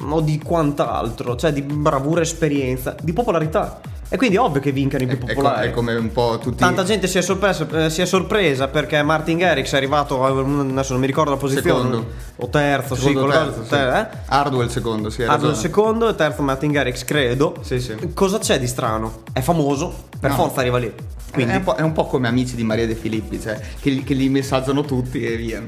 o 0.00 0.20
di 0.20 0.38
quant'altro, 0.38 1.34
cioè 1.34 1.52
di 1.52 1.60
bravura, 1.62 2.20
esperienza, 2.20 2.94
di 3.02 3.12
popolarità. 3.12 3.80
E 4.10 4.16
quindi 4.16 4.36
è 4.36 4.40
ovvio 4.40 4.60
che 4.60 4.72
vincano 4.72 5.04
i 5.04 5.06
più 5.06 5.18
popolari. 5.18 5.68
è 5.68 5.70
come 5.70 5.94
un 5.94 6.10
po' 6.10 6.38
tutti 6.40 6.56
Tanta 6.56 6.82
gente 6.82 7.06
si 7.06 7.18
è, 7.18 7.20
sorpresa, 7.20 7.66
eh, 7.84 7.90
si 7.90 8.00
è 8.00 8.06
sorpresa 8.06 8.68
perché 8.68 9.02
Martin 9.02 9.36
Garrix 9.36 9.72
è 9.72 9.76
arrivato, 9.76 10.24
a 10.24 10.28
adesso 10.28 10.92
non 10.92 11.00
mi 11.02 11.06
ricordo 11.06 11.30
la 11.32 11.36
posizione, 11.36 11.82
Secondo. 11.82 12.06
o 12.36 12.48
terzo, 12.48 12.94
sì, 12.94 13.00
secondo 13.02 13.26
qualcosa- 13.26 13.44
terzo, 13.50 13.62
sì. 13.64 13.68
ter- 13.68 13.94
eh? 13.94 14.18
Hardwell 14.26 14.68
secondo, 14.68 15.10
sì, 15.10 15.24
ragione. 15.24 15.54
secondo 15.54 16.08
e 16.08 16.14
terzo 16.14 16.40
Martin 16.42 16.72
Garrix, 16.72 17.04
credo. 17.04 17.56
Sì, 17.60 17.80
sì. 17.80 17.96
Cosa 18.14 18.38
c'è 18.38 18.58
di 18.58 18.66
strano? 18.66 19.22
È 19.32 19.40
famoso, 19.40 19.94
per 20.18 20.30
No. 20.30 20.36
forza 20.36 20.60
arriva 20.60 20.78
lì. 20.78 20.90
Quindi 21.32 21.52
È, 21.52 21.56
un 21.56 21.62
po', 21.62 21.74
è 21.74 21.82
un 21.82 21.92
po' 21.92 22.06
come 22.06 22.26
amici 22.28 22.56
di 22.56 22.64
Maria 22.64 22.86
De 22.86 22.94
Filippi, 22.94 23.40
cioè, 23.40 23.58
che, 23.80 23.90
li- 23.90 24.02
che 24.02 24.14
li 24.14 24.28
messaggiano 24.28 24.82
tutti 24.84 25.22
e 25.22 25.36
via. 25.36 25.62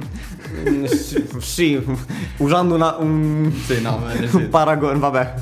Mm, 0.68 0.84
sì, 0.86 1.24
sì, 1.38 1.80
usando 2.38 2.74
una, 2.74 2.96
un, 2.98 3.52
Sì, 3.66 3.80
no, 3.80 3.96
un 4.02 4.10
senso- 4.16 4.48
paragone, 4.48 4.98
vabbè. 4.98 5.34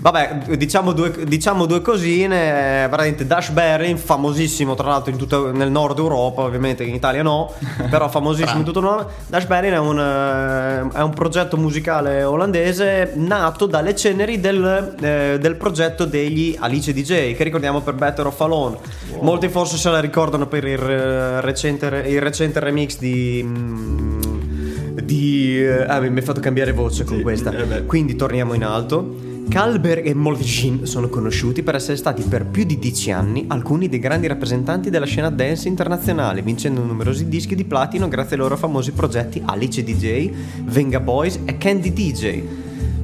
Vabbè, 0.00 0.56
diciamo 0.56 0.92
due, 0.92 1.12
diciamo 1.24 1.66
due 1.66 1.80
cosine. 1.80 2.84
eh, 2.84 2.88
Veramente 2.88 3.26
Dash 3.26 3.50
Berry, 3.50 3.96
famosissimo 3.96 4.74
tra 4.74 4.88
l'altro 4.88 5.10
in 5.10 5.16
tutto, 5.16 5.50
nel 5.52 5.70
nord 5.70 5.98
Europa, 5.98 6.42
ovviamente 6.42 6.84
in 6.84 6.94
Italia 6.94 7.22
no, 7.22 7.52
però 7.88 8.08
famosissimo 8.08 8.58
in 8.58 8.64
tutto 8.64 8.80
il 8.80 8.84
nord. 8.84 9.08
Dash 9.26 9.46
Berry 9.46 9.70
è 9.70 9.78
un, 9.78 9.98
eh, 9.98 10.96
è 10.98 11.00
un 11.02 11.12
progetto 11.14 11.56
musicale 11.56 12.22
olandese 12.24 13.12
nato 13.14 13.66
dalle 13.66 13.96
ceneri 13.96 14.40
del, 14.40 14.94
eh, 15.00 15.38
del 15.40 15.56
progetto 15.56 16.04
degli 16.04 16.54
Alice 16.58 16.92
DJ, 16.92 17.34
che 17.34 17.42
ricordiamo 17.44 17.80
per 17.80 17.94
Better 17.94 18.26
of 18.26 18.40
Alone. 18.40 18.76
Molti 19.20 19.48
forse 19.48 19.76
se 19.76 19.90
la 19.90 20.00
ricordano 20.00 20.46
per 20.46 20.64
il, 20.64 20.80
eh, 20.80 21.40
recente, 21.40 21.86
il 22.06 22.20
recente 22.20 22.60
remix 22.60 22.98
di... 22.98 23.42
mm, 23.42 24.20
di 25.02 25.58
eh, 25.62 25.84
ah, 25.84 26.00
mi 26.00 26.16
hai 26.16 26.22
fatto 26.22 26.40
cambiare 26.40 26.72
voce 26.72 27.04
con 27.04 27.20
questa. 27.22 27.50
eh. 27.52 27.84
Quindi 27.84 28.16
torniamo 28.16 28.54
in 28.54 28.64
alto. 28.64 29.32
Kalberg 29.48 30.06
e 30.06 30.14
Molvin 30.14 30.86
sono 30.86 31.08
conosciuti 31.08 31.62
per 31.62 31.74
essere 31.74 31.96
stati 31.96 32.22
per 32.22 32.46
più 32.46 32.64
di 32.64 32.78
dieci 32.78 33.10
anni 33.10 33.44
alcuni 33.48 33.90
dei 33.90 33.98
grandi 33.98 34.26
rappresentanti 34.26 34.88
della 34.88 35.04
scena 35.04 35.28
dance 35.28 35.68
internazionale, 35.68 36.40
vincendo 36.40 36.82
numerosi 36.82 37.28
dischi 37.28 37.54
di 37.54 37.64
platino 37.64 38.08
grazie 38.08 38.36
ai 38.36 38.42
loro 38.42 38.56
famosi 38.56 38.92
progetti 38.92 39.42
Alice 39.44 39.84
DJ, 39.84 40.30
Venga 40.64 40.98
Boys 40.98 41.40
e 41.44 41.58
Candy 41.58 41.92
DJ. 41.92 42.42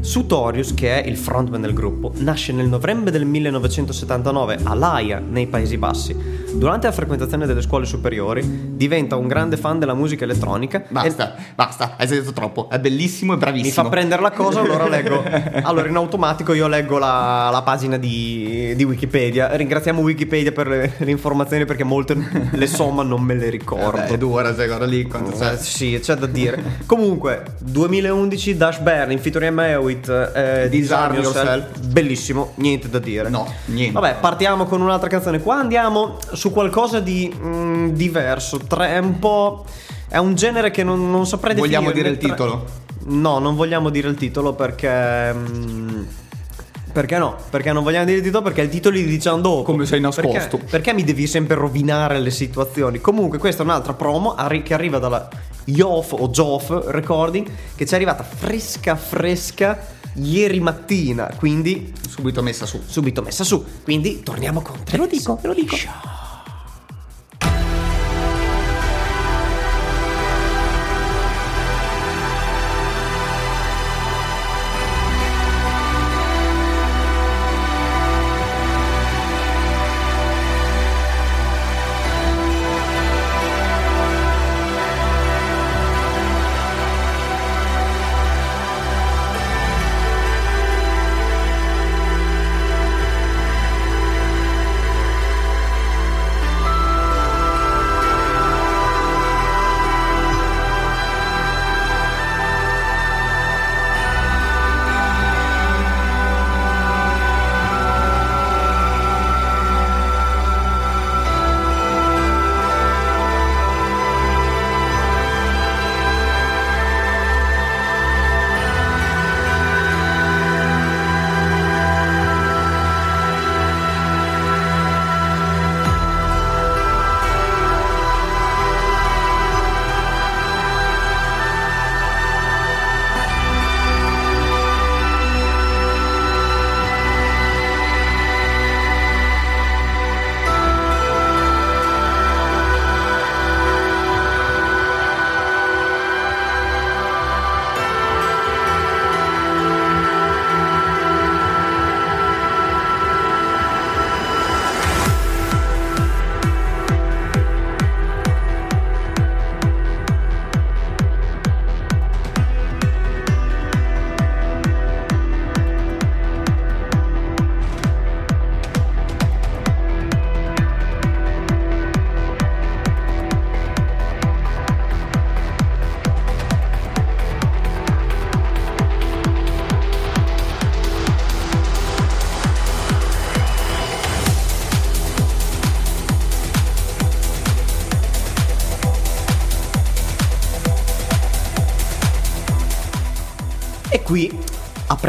Sutorius, 0.00 0.72
che 0.72 1.02
è 1.02 1.06
il 1.06 1.16
frontman 1.16 1.60
del 1.60 1.74
gruppo, 1.74 2.12
nasce 2.16 2.52
nel 2.52 2.68
novembre 2.68 3.10
del 3.10 3.26
1979 3.26 4.60
a 4.62 4.74
L'Aia, 4.74 5.18
nei 5.18 5.46
Paesi 5.46 5.76
Bassi. 5.76 6.39
Durante 6.52 6.86
la 6.86 6.92
frequentazione 6.92 7.46
delle 7.46 7.62
scuole 7.62 7.86
superiori 7.86 8.42
diventa 8.76 9.16
un 9.16 9.28
grande 9.28 9.56
fan 9.56 9.78
della 9.78 9.94
musica 9.94 10.24
elettronica 10.24 10.78
e 10.82 10.86
Basta, 10.88 11.34
basta, 11.54 11.94
hai 11.96 12.06
detto 12.06 12.32
troppo. 12.32 12.68
È 12.68 12.78
bellissimo 12.78 13.34
e 13.34 13.36
bravissimo. 13.36 13.68
mi 13.68 13.72
fa 13.72 13.88
prendere 13.88 14.20
la 14.20 14.30
cosa, 14.30 14.60
allora 14.60 14.88
leggo. 14.88 15.22
Allora, 15.70 15.88
in 15.88 15.96
automatico 15.96 16.52
io 16.52 16.66
leggo 16.66 16.98
la, 16.98 17.48
la 17.50 17.62
pagina 17.62 17.96
di, 17.96 18.72
di 18.74 18.84
Wikipedia. 18.84 19.54
Ringraziamo 19.54 20.00
Wikipedia 20.00 20.52
per 20.52 20.68
le, 20.68 20.92
le 20.96 21.10
informazioni 21.10 21.64
perché 21.64 21.84
molte 21.84 22.16
le 22.50 22.66
somma 22.66 23.02
non 23.02 23.22
me 23.22 23.34
le 23.34 23.50
ricordo. 23.50 23.98
Vabbè, 23.98 24.08
è 24.08 24.18
dura, 24.18 24.54
cioè, 24.54 24.66
guarda 24.66 24.86
lì 24.86 25.06
quanto 25.06 25.36
c'è. 25.36 25.52
Eh, 25.52 25.56
sì, 25.58 25.98
c'è 26.00 26.14
da 26.16 26.26
dire. 26.26 26.78
Comunque, 26.86 27.42
2011 27.58 28.56
Dash 28.56 28.78
Berlin 28.78 29.18
featuring 29.18 29.54
Mewit 29.54 30.08
eh, 30.34 30.68
Disarm. 30.68 31.14
Yourself. 31.14 31.78
Bellissimo, 31.80 32.52
niente 32.56 32.88
da 32.88 32.98
dire. 32.98 33.28
No, 33.28 33.46
niente. 33.66 33.92
Vabbè, 33.92 34.16
partiamo 34.20 34.64
con 34.64 34.80
un'altra 34.80 35.08
canzone. 35.08 35.40
Qua 35.40 35.56
andiamo 35.56 36.18
su 36.40 36.50
qualcosa 36.52 37.00
di 37.00 37.30
mm, 37.36 37.88
diverso. 37.90 38.56
Tre- 38.56 38.94
è 38.94 38.98
un 38.98 39.18
po'. 39.18 39.66
È 40.08 40.16
un 40.16 40.34
genere 40.34 40.70
che 40.70 40.82
non, 40.82 41.10
non 41.10 41.26
saprei 41.26 41.54
Vogliamo 41.54 41.88
definire. 41.92 42.14
dire 42.16 42.24
il 42.26 42.30
titolo? 42.30 42.64
No, 43.08 43.38
non 43.38 43.54
vogliamo 43.56 43.90
dire 43.90 44.08
il 44.08 44.14
titolo 44.14 44.54
perché. 44.54 45.34
mm, 45.34 46.02
perché 46.94 47.18
no? 47.18 47.36
Perché 47.50 47.72
non 47.74 47.82
vogliamo 47.82 48.06
dire 48.06 48.16
il 48.16 48.22
titolo? 48.24 48.42
Perché 48.42 48.62
il 48.62 48.70
titolo 48.70 48.96
li 48.96 49.04
diciamo 49.04 49.42
dopo. 49.42 49.62
Come 49.64 49.84
sei 49.84 50.00
nascosto. 50.00 50.56
Perché, 50.56 50.64
perché 50.70 50.94
mi 50.94 51.04
devi 51.04 51.26
sempre 51.26 51.56
rovinare 51.56 52.18
le 52.18 52.30
situazioni? 52.30 53.02
Comunque, 53.02 53.36
questa 53.36 53.60
è 53.62 53.66
un'altra 53.66 53.92
promo 53.92 54.34
arri- 54.34 54.62
che 54.62 54.72
arriva 54.72 54.98
dalla 54.98 55.28
Yoff 55.66 56.12
o 56.12 56.28
Joff 56.30 56.70
Recording, 56.86 57.46
che 57.76 57.84
ci 57.84 57.92
è 57.92 57.96
arrivata 57.96 58.22
fresca 58.22 58.96
fresca 58.96 59.78
ieri 60.14 60.58
mattina. 60.58 61.30
Quindi 61.36 61.92
Subito 62.08 62.42
messa 62.42 62.64
su. 62.64 62.80
subito 62.84 63.20
messa 63.20 63.44
su. 63.44 63.62
Quindi 63.84 64.22
torniamo 64.22 64.62
con 64.62 64.82
te 64.82 64.96
lo 64.96 65.06
dico, 65.06 65.38
te 65.38 65.46
lo 65.46 65.54
dico. 65.54 65.74
E 65.76 66.28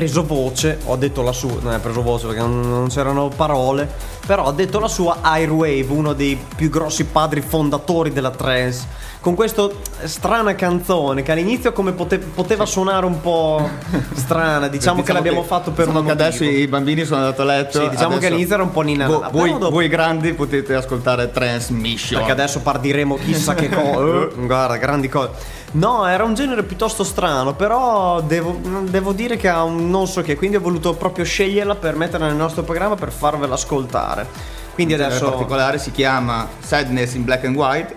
preso 0.02 0.26
voce, 0.26 0.80
ho 0.86 0.96
detto 0.96 1.22
la 1.22 1.32
sua, 1.32 1.58
non 1.62 1.74
ha 1.74 1.80
preso 1.80 2.02
voce 2.02 2.26
perché 2.26 2.42
non, 2.42 2.62
non 2.62 2.88
c'erano 2.88 3.28
parole. 3.28 3.88
però 4.26 4.46
ha 4.46 4.52
detto 4.52 4.80
la 4.80 4.88
sua 4.88 5.18
Airwave, 5.22 5.86
uno 5.90 6.14
dei 6.14 6.36
più 6.56 6.72
grossi 6.72 7.06
padri 7.06 7.42
fondatori 7.42 8.12
della 8.12 8.32
trance. 8.32 8.88
Con 9.22 9.36
questa 9.36 9.70
strana 10.06 10.56
canzone 10.56 11.22
che 11.22 11.32
all'inizio 11.32 11.74
come 11.74 11.92
pote- 11.92 12.18
poteva 12.18 12.66
suonare 12.66 13.06
un 13.06 13.22
po' 13.22 13.70
strana, 14.16 14.68
diciamo, 14.68 15.04
che 15.04 15.14
l'abbiamo 15.14 15.44
fatto 15.44 15.70
per 15.70 15.86
diciamo 15.86 16.00
un 16.00 16.06
che 16.08 16.12
motivo. 16.14 16.28
adesso 16.28 16.44
i 16.44 16.68
bambini 16.68 17.06
sono 17.06 17.22
andati 17.22 17.42
a 17.42 17.44
letto. 17.44 17.84
Sì, 17.84 17.90
diciamo 17.90 18.18
che 18.18 18.26
all'inizio 18.26 18.56
era 18.56 18.64
un 18.64 18.72
po' 18.72 18.82
nina 18.82 19.06
vo- 19.06 19.24
voi, 19.32 19.56
voi 19.60 19.88
grandi 19.90 20.34
potete 20.34 20.74
ascoltare 20.74 21.30
Transmission. 21.30 22.18
Perché 22.18 22.32
adesso 22.34 22.62
partiremo 22.62 23.16
chissà 23.18 23.54
che 23.54 23.70
cosa. 23.70 24.28
Guarda, 24.44 24.78
grandi 24.78 25.08
cose. 25.08 25.30
No, 25.74 26.08
era 26.08 26.24
un 26.24 26.34
genere 26.34 26.64
piuttosto 26.64 27.04
strano, 27.04 27.54
però 27.54 28.22
devo, 28.22 28.60
devo 28.90 29.12
dire 29.14 29.38
che 29.38 29.48
ha 29.50 29.62
un 29.64 29.88
non 29.88 30.08
so 30.08 30.24
che, 30.24 30.36
quindi 30.36 30.56
ho 30.58 30.62
voluto 30.62 30.96
proprio 30.96 31.24
sceglierla 31.26 31.76
per 31.76 31.96
metterla 31.96 32.26
nel 32.26 32.36
nostro 32.36 32.64
programma 32.64 32.96
per 32.96 33.12
farvela 33.12 33.54
ascoltare. 33.54 34.28
Quindi 34.74 34.94
In 34.96 35.02
adesso. 35.04 35.30
particolare 35.30 35.78
si 35.78 35.92
chiama 35.92 36.48
Sadness 36.60 37.14
in 37.14 37.24
Black 37.24 37.46
and 37.46 37.56
White, 37.56 37.96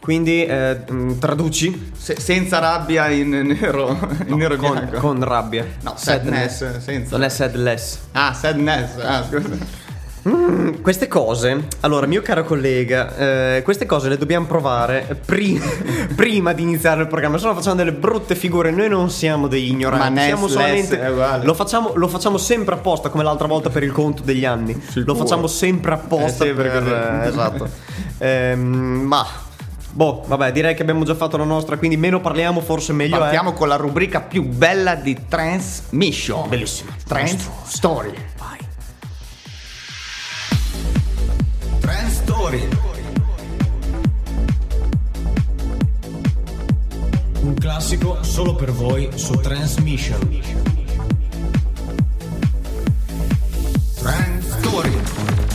Quindi 0.00 0.44
eh, 0.44 0.78
mh, 0.88 1.18
traduci 1.18 1.90
se- 1.96 2.16
senza 2.20 2.58
rabbia 2.60 3.08
in 3.08 3.30
nero, 3.30 3.98
in 4.26 4.36
nero 4.36 4.54
e 4.54 4.56
con, 4.56 4.72
bianco. 4.72 4.98
con 4.98 5.24
rabbia. 5.24 5.66
No, 5.82 5.94
sadness, 5.96 6.78
senza. 6.78 7.16
Non 7.16 7.24
è 7.24 7.28
sadless. 7.28 7.98
Ah, 8.12 8.32
sadness, 8.32 8.96
ah, 9.00 9.24
scusa. 9.28 9.84
Mm, 10.28 10.80
queste 10.82 11.06
cose, 11.06 11.68
allora 11.80 12.06
mio 12.06 12.20
caro 12.20 12.42
collega, 12.42 13.14
eh, 13.16 13.62
queste 13.62 13.86
cose 13.86 14.08
le 14.08 14.16
dobbiamo 14.18 14.44
provare 14.46 15.16
pri- 15.24 15.60
prima 16.16 16.52
di 16.52 16.62
iniziare 16.62 17.02
il 17.02 17.06
programma, 17.06 17.38
se 17.38 17.46
no 17.46 17.54
facciamo 17.54 17.76
delle 17.76 17.92
brutte 17.92 18.34
figure, 18.34 18.72
noi 18.72 18.88
non 18.88 19.08
siamo 19.08 19.46
degli 19.46 19.70
ignoranti, 19.70 20.02
Ma 20.04 20.08
Ness, 20.08 20.26
siamo 20.26 20.48
solamente... 20.48 21.00
Lo 21.42 21.54
facciamo, 21.54 21.92
lo 21.94 22.08
facciamo 22.08 22.38
sempre 22.38 22.74
apposta, 22.74 23.08
come 23.08 23.22
l'altra 23.22 23.46
volta 23.46 23.70
per 23.70 23.84
il 23.84 23.92
conto 23.92 24.22
degli 24.24 24.44
anni, 24.44 24.72
lo 24.74 24.80
Sicuro. 24.90 25.14
facciamo 25.14 25.46
sempre 25.46 25.92
apposta 25.94 26.44
Eh 26.44 26.48
sì, 26.48 26.54
per... 26.54 26.70
perché- 26.72 27.22
eh, 27.24 27.28
esatto. 27.28 27.68
Ehm, 28.18 28.64
ma... 29.06 29.26
Boh, 29.96 30.24
vabbè, 30.26 30.52
direi 30.52 30.74
che 30.74 30.82
abbiamo 30.82 31.04
già 31.04 31.14
fatto 31.14 31.38
la 31.38 31.44
nostra, 31.44 31.78
quindi 31.78 31.96
meno 31.96 32.20
parliamo, 32.20 32.60
forse 32.60 32.92
meglio 32.92 33.16
Partiamo 33.16 33.52
è. 33.52 33.54
con 33.54 33.66
la 33.66 33.76
rubrica 33.76 34.20
più 34.20 34.42
bella 34.42 34.94
di 34.94 35.16
Transmission. 35.26 36.50
Bellissima. 36.50 36.94
Trans 37.06 37.48
Story. 37.64 38.12
Trend 41.80 42.10
Story. 42.10 42.68
Un 47.40 47.54
classico 47.54 48.22
solo 48.22 48.54
per 48.54 48.72
voi 48.72 49.08
su 49.14 49.32
Transmission. 49.36 50.40
Trend 53.94 54.42
Story. 54.42 55.45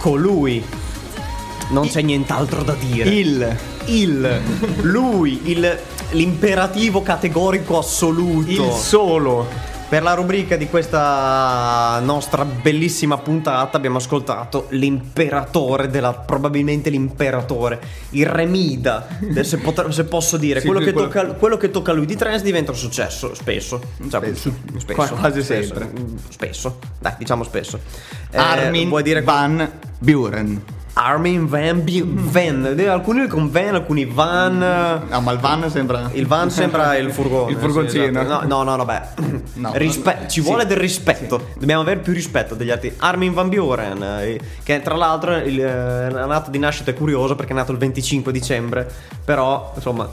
Colui. 0.00 0.64
Non 1.68 1.86
c'è 1.86 2.00
nient'altro 2.00 2.62
da 2.62 2.72
dire. 2.72 3.10
Il 3.10 3.56
Il, 3.84 4.40
lui, 4.80 5.40
il, 5.44 5.78
l'imperativo 6.12 7.02
categorico 7.02 7.76
assoluto. 7.76 8.50
il 8.50 8.72
solo. 8.72 9.46
Per 9.90 10.04
la 10.04 10.14
rubrica 10.14 10.54
di 10.54 10.68
questa 10.68 11.98
nostra 12.00 12.44
bellissima 12.44 13.18
puntata 13.18 13.76
abbiamo 13.76 13.96
ascoltato 13.96 14.66
l'imperatore 14.70 15.88
della 15.88 16.12
probabilmente 16.14 16.90
l'imperatore, 16.90 17.80
il 18.10 18.24
remida, 18.24 19.08
del- 19.18 19.44
se, 19.44 19.58
poter- 19.58 19.88
se 19.92 20.04
posso 20.04 20.36
dire, 20.36 20.60
Sì, 20.60 20.66
quello, 20.68 20.80
che 20.84 20.92
quello- 20.92 21.08
tocca, 21.08 21.26
quello 21.34 21.56
che 21.56 21.72
tocca 21.72 21.90
a 21.90 21.94
lui 21.94 22.06
di 22.06 22.14
trance 22.14 22.44
diventa 22.44 22.70
un 22.70 22.76
successo, 22.76 23.34
spesso, 23.34 23.80
Cioè, 24.08 24.20
Spesso. 24.32 24.54
spesso, 24.76 24.94
Qua- 24.94 25.08
quasi 25.08 25.42
spesso, 25.42 25.74
sempre. 25.74 25.90
spesso, 26.28 26.78
dai 27.00 27.14
diciamo 27.18 27.42
spesso. 27.42 27.80
Eh, 28.30 28.36
Armin 28.38 28.88
vuoi 28.88 29.02
dire 29.02 29.22
Van 29.22 29.72
Buren. 29.98 30.62
Armin 30.92 31.46
Van, 31.46 31.82
B- 31.82 32.02
van. 32.04 32.74
Alcuni 32.88 33.26
con 33.28 33.50
van, 33.50 33.74
alcuni 33.74 34.04
van. 34.04 34.62
Ah, 34.62 35.20
ma 35.20 35.32
il 35.32 35.38
van 35.38 35.70
sembra. 35.70 36.10
Il 36.12 36.26
van 36.26 36.50
sembra 36.50 36.96
il 36.96 37.10
furgone. 37.12 37.52
Il 37.52 37.56
furgoncino. 37.58 38.04
sì, 38.04 38.10
esatto. 38.10 38.46
No, 38.46 38.62
no, 38.62 38.76
no, 38.76 38.84
vabbè. 38.84 39.08
No. 39.54 39.70
Rispe- 39.74 40.26
ci 40.28 40.40
Sì. 40.40 40.46
vuole 40.46 40.66
del 40.66 40.76
rispetto. 40.76 41.48
Dobbiamo 41.58 41.82
avere 41.82 42.00
più 42.00 42.12
rispetto 42.12 42.54
degli 42.54 42.70
altri. 42.70 42.92
Armin 42.98 43.32
Van 43.32 43.48
Buren, 43.48 44.02
eh, 44.02 44.40
che 44.62 44.80
tra 44.82 44.96
l'altro 44.96 45.36
il, 45.36 45.60
eh, 45.60 46.10
la 46.10 46.26
data 46.26 46.50
di 46.50 46.58
nascita 46.58 46.90
è 46.90 46.94
curioso 46.94 47.34
perché 47.34 47.52
è 47.52 47.56
nato 47.56 47.72
il 47.72 47.78
25 47.78 48.32
dicembre. 48.32 48.90
Però, 49.24 49.72
insomma, 49.76 50.08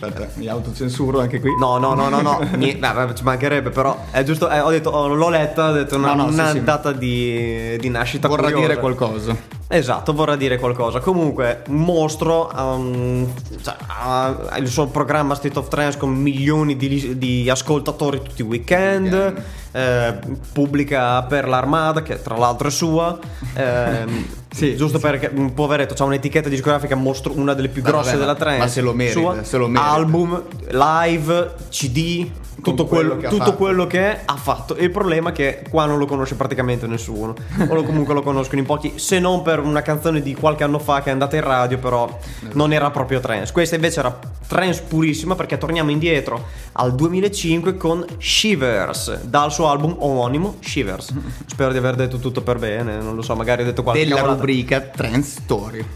Aspetta, 0.00 0.28
mi 0.34 0.48
autocensuro 0.48 1.20
anche 1.20 1.40
qui. 1.40 1.50
no, 1.58 1.78
no, 1.78 1.94
no, 1.94 2.08
no, 2.08 2.20
no. 2.20 2.38
Beh, 2.56 2.78
vabbè, 2.80 3.12
ci 3.12 3.22
mancherebbe, 3.22 3.70
però 3.70 4.04
è 4.10 4.22
giusto. 4.24 4.48
eh, 4.50 4.60
ho 4.60 4.70
detto, 4.70 4.90
oh, 4.90 5.06
l'ho 5.14 5.28
letta, 5.28 5.70
ho 5.70 5.72
detto 5.72 5.96
una, 5.96 6.14
No, 6.14 6.24
no, 6.24 6.28
sì, 6.28 6.34
una 6.34 6.50
sì. 6.50 6.64
data 6.64 6.92
di, 6.92 7.76
di 7.78 7.88
nascita 7.90 8.28
Vorrà 8.28 8.44
curiosa. 8.44 8.66
dire 8.66 8.78
qualcosa. 8.80 9.36
Esatto, 9.68 10.12
vorrà 10.12 10.36
dire 10.36 10.58
qualcosa. 10.58 11.00
Comunque, 11.00 11.62
un 11.68 11.76
mostro 11.76 12.50
um, 12.54 13.32
cioè, 13.62 13.74
ha 13.86 14.56
il 14.58 14.68
suo 14.68 14.86
programma 14.86 15.34
State 15.34 15.58
of 15.58 15.68
Trance 15.68 15.98
con 15.98 16.10
milioni 16.10 16.76
di, 16.76 17.18
di 17.18 17.50
ascoltatori 17.50 18.22
tutti 18.22 18.42
i 18.42 18.44
weekend. 18.44 19.12
Weekend. 19.12 19.44
eh, 19.72 20.18
pubblica 20.52 21.22
per 21.24 21.48
l'Armada, 21.48 22.02
che 22.02 22.22
tra 22.22 22.36
l'altro 22.36 22.68
è 22.68 22.70
sua. 22.70 23.18
ehm, 23.54 24.26
Sì, 24.56 24.74
giusto 24.74 24.98
perché 24.98 25.30
un 25.34 25.52
poveretto 25.52 26.02
ha 26.02 26.06
un'etichetta 26.06 26.48
discografica 26.48 26.94
mostro, 26.94 27.34
una 27.36 27.52
delle 27.52 27.68
più 27.68 27.82
grosse 27.82 28.12
vabbè, 28.12 28.20
della 28.20 28.34
trance. 28.34 28.58
ma 28.58 28.68
se 28.68 28.80
lo 28.80 28.94
merita, 28.94 29.20
sua. 29.20 29.44
se 29.44 29.58
lo 29.58 29.68
merita. 29.68 29.90
Album, 29.90 30.42
live, 30.70 31.54
CD. 31.68 32.30
Tutto, 32.70 32.86
quello 32.86 33.14
quello, 33.16 33.28
che 33.28 33.36
tutto 33.36 33.54
quello 33.54 33.86
che 33.86 34.00
è, 34.12 34.22
ha 34.24 34.36
fatto. 34.36 34.76
Il 34.76 34.90
problema 34.90 35.30
è 35.30 35.32
che 35.32 35.62
qua 35.68 35.86
non 35.86 35.98
lo 35.98 36.06
conosce 36.06 36.34
praticamente 36.34 36.86
nessuno. 36.86 37.34
o 37.68 37.82
comunque 37.82 38.14
lo 38.14 38.22
conoscono 38.22 38.60
in 38.60 38.66
pochi, 38.66 38.94
se 38.96 39.18
non 39.18 39.42
per 39.42 39.60
una 39.60 39.82
canzone 39.82 40.20
di 40.20 40.34
qualche 40.34 40.64
anno 40.64 40.78
fa 40.78 41.02
che 41.02 41.10
è 41.10 41.12
andata 41.12 41.36
in 41.36 41.42
radio, 41.42 41.78
però 41.78 42.18
non 42.52 42.72
era 42.72 42.90
proprio 42.90 43.20
trance. 43.20 43.52
Questa 43.52 43.74
invece 43.74 44.00
era 44.00 44.18
trance 44.46 44.82
purissima 44.86 45.34
perché 45.34 45.58
torniamo 45.58 45.90
indietro 45.90 46.46
al 46.72 46.94
2005 46.94 47.76
con 47.76 48.04
Shivers, 48.18 49.22
dal 49.22 49.52
suo 49.52 49.68
album 49.68 49.96
omonimo 49.98 50.56
Shivers. 50.60 51.14
Spero 51.46 51.72
di 51.72 51.78
aver 51.78 51.94
detto 51.94 52.18
tutto 52.18 52.42
per 52.42 52.58
bene, 52.58 52.98
non 53.00 53.14
lo 53.14 53.22
so, 53.22 53.34
magari 53.34 53.62
ho 53.62 53.64
detto 53.64 53.82
qualche 53.82 54.02
Della 54.02 54.16
cavolata. 54.16 54.38
rubrica 54.40 54.80
Trance 54.80 55.40
Story. 55.42 55.86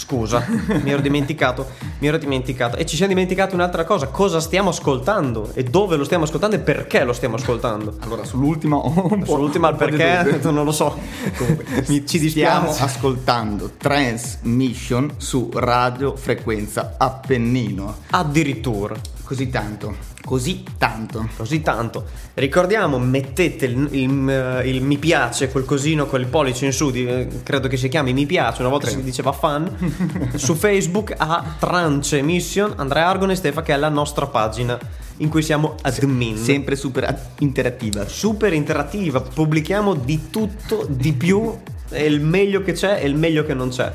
Scusa, 0.00 0.46
mi 0.82 0.90
ero 0.90 1.02
dimenticato, 1.02 1.66
mi 1.98 2.06
ero 2.06 2.16
dimenticato. 2.16 2.76
E 2.78 2.86
ci 2.86 2.96
siamo 2.96 3.12
dimenticati 3.12 3.54
un'altra 3.54 3.84
cosa, 3.84 4.06
cosa 4.06 4.40
stiamo 4.40 4.70
ascoltando 4.70 5.50
e 5.52 5.62
dove 5.62 5.96
lo 5.96 6.04
stiamo 6.04 6.24
ascoltando 6.24 6.56
e 6.56 6.60
perché 6.60 7.04
lo 7.04 7.12
stiamo 7.12 7.34
ascoltando. 7.36 7.96
Allora, 8.00 8.24
sull'ultima 8.24 8.76
ho 8.76 9.08
un 9.12 9.18
po'. 9.20 9.32
Sull'ultima 9.32 9.68
il 9.68 9.74
un 9.74 9.78
perché 9.78 10.40
non 10.50 10.64
lo 10.64 10.72
so. 10.72 10.96
Mi- 11.88 12.06
ci 12.06 12.18
Stiamo 12.30 12.68
dispiace. 12.68 12.82
ascoltando 12.82 13.72
Transmission 13.76 15.12
su 15.18 15.50
radio 15.52 16.16
frequenza 16.16 16.94
Appennino. 16.96 17.98
Addirittura. 18.10 18.94
Così 19.22 19.48
tanto, 19.50 19.94
così 20.30 20.62
tanto. 20.78 21.28
Così 21.36 21.60
tanto. 21.60 22.04
Ricordiamo, 22.34 23.00
mettete 23.00 23.64
il, 23.64 23.88
il- 23.90 24.62
il 24.64 24.80
mi 24.80 24.96
piace, 24.96 25.50
quel 25.50 25.64
cosino, 25.64 26.06
quel 26.06 26.26
pollice 26.26 26.66
in 26.66 26.72
su, 26.72 26.92
di- 26.92 27.04
eh, 27.04 27.26
credo 27.42 27.66
che 27.66 27.76
si 27.76 27.88
chiami 27.88 28.12
mi 28.12 28.26
piace, 28.26 28.60
una 28.60 28.70
volta 28.70 28.86
si 28.86 29.02
diceva 29.02 29.32
fan, 29.32 30.30
su 30.36 30.54
Facebook 30.54 31.12
a 31.16 31.56
Trance 31.58 32.16
Emission, 32.18 32.74
Andrea 32.76 33.08
Argon 33.08 33.32
e 33.32 33.34
Stefa 33.34 33.62
che 33.62 33.74
è 33.74 33.76
la 33.76 33.88
nostra 33.88 34.28
pagina 34.28 34.78
in 35.16 35.28
cui 35.28 35.42
siamo 35.42 35.74
admin. 35.82 36.36
Sempre 36.36 36.76
super 36.76 37.12
interattiva. 37.40 38.06
super 38.06 38.52
interattiva, 38.52 39.20
pubblichiamo 39.20 39.94
di 39.94 40.30
tutto, 40.30 40.86
di 40.88 41.12
più, 41.12 41.52
e 41.90 42.04
il 42.04 42.20
meglio 42.20 42.62
che 42.62 42.72
c'è 42.74 43.00
e 43.02 43.06
il 43.08 43.16
meglio 43.16 43.44
che 43.44 43.52
non 43.54 43.70
c'è. 43.70 43.92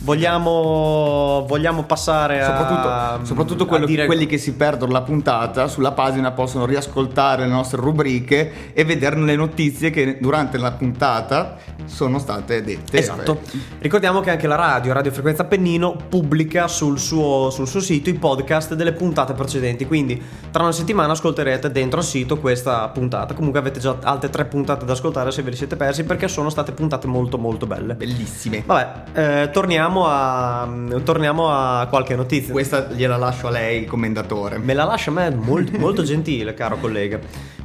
Vogliamo, 0.00 1.44
vogliamo 1.46 1.84
passare 1.84 2.42
a. 2.42 2.46
Soprattutto, 2.46 3.24
soprattutto 3.26 3.66
quello- 3.66 3.84
a 3.84 3.88
dire- 3.88 4.06
quelli 4.06 4.26
che 4.26 4.38
si 4.38 4.54
perdono 4.54 4.92
la 4.92 5.02
puntata 5.02 5.66
sulla 5.68 5.92
pagina 5.92 6.32
possono 6.32 6.66
riascoltare 6.66 7.42
le 7.46 7.52
nostre 7.52 7.80
rubriche 7.80 8.72
e 8.74 8.84
vedere 8.84 9.16
le 9.16 9.36
notizie 9.36 9.90
che 9.90 10.18
durante 10.20 10.58
la 10.58 10.72
puntata 10.72 11.56
sono 11.84 12.18
state 12.18 12.62
dette. 12.62 12.98
Esatto. 12.98 13.40
Ricordiamo 13.78 14.20
che 14.20 14.30
anche 14.30 14.46
la 14.46 14.56
radio, 14.56 14.92
Radio 14.92 15.12
Frequenza 15.12 15.42
Appennino, 15.42 15.96
pubblica 16.08 16.66
sul 16.68 16.98
suo, 16.98 17.50
sul 17.50 17.66
suo 17.66 17.80
sito 17.80 18.10
i 18.10 18.14
podcast 18.14 18.74
delle 18.74 18.92
puntate 18.92 19.32
precedenti. 19.32 19.86
Quindi 19.86 20.20
tra 20.50 20.62
una 20.62 20.72
settimana 20.72 21.12
ascolterete 21.12 21.70
dentro 21.70 22.00
al 22.00 22.04
sito 22.04 22.38
questa 22.38 22.88
puntata. 22.88 23.34
Comunque 23.34 23.58
avete 23.60 23.80
già 23.80 23.96
altre 24.02 24.28
tre 24.30 24.44
puntate 24.44 24.84
da 24.84 24.92
ascoltare 24.92 25.30
se 25.30 25.42
ve 25.42 25.50
le 25.50 25.56
siete 25.56 25.76
persi 25.76 26.04
perché 26.04 26.28
sono 26.28 26.50
state 26.50 26.72
puntate 26.72 27.06
molto 27.06 27.38
molto 27.38 27.66
belle. 27.66 27.94
Bellissime. 27.94 28.62
Vabbè, 28.66 29.42
eh, 29.42 29.50
torniamo, 29.50 29.83
a, 29.86 30.68
torniamo 31.02 31.48
a 31.50 31.86
qualche 31.88 32.16
notizia. 32.16 32.52
Questa 32.52 32.88
gliela 32.92 33.16
lascio 33.16 33.48
a 33.48 33.50
lei, 33.50 33.84
commendatore. 33.84 34.58
Me 34.58 34.74
la 34.74 34.84
lascia 34.84 35.10
a 35.10 35.14
me 35.14 35.30
molto, 35.30 35.76
molto 35.78 36.02
gentile, 36.02 36.54
caro 36.54 36.78
collega. 36.78 37.18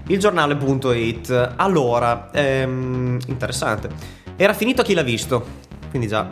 Il 0.08 0.20
giornale.it. 0.20 1.54
Allora, 1.56 2.30
ehm, 2.32 3.20
interessante. 3.28 3.90
Era 4.36 4.54
finito 4.54 4.82
a 4.82 4.84
chi 4.84 4.94
l'ha 4.94 5.04
visto. 5.04 5.46
Quindi 5.90 6.08
già. 6.08 6.28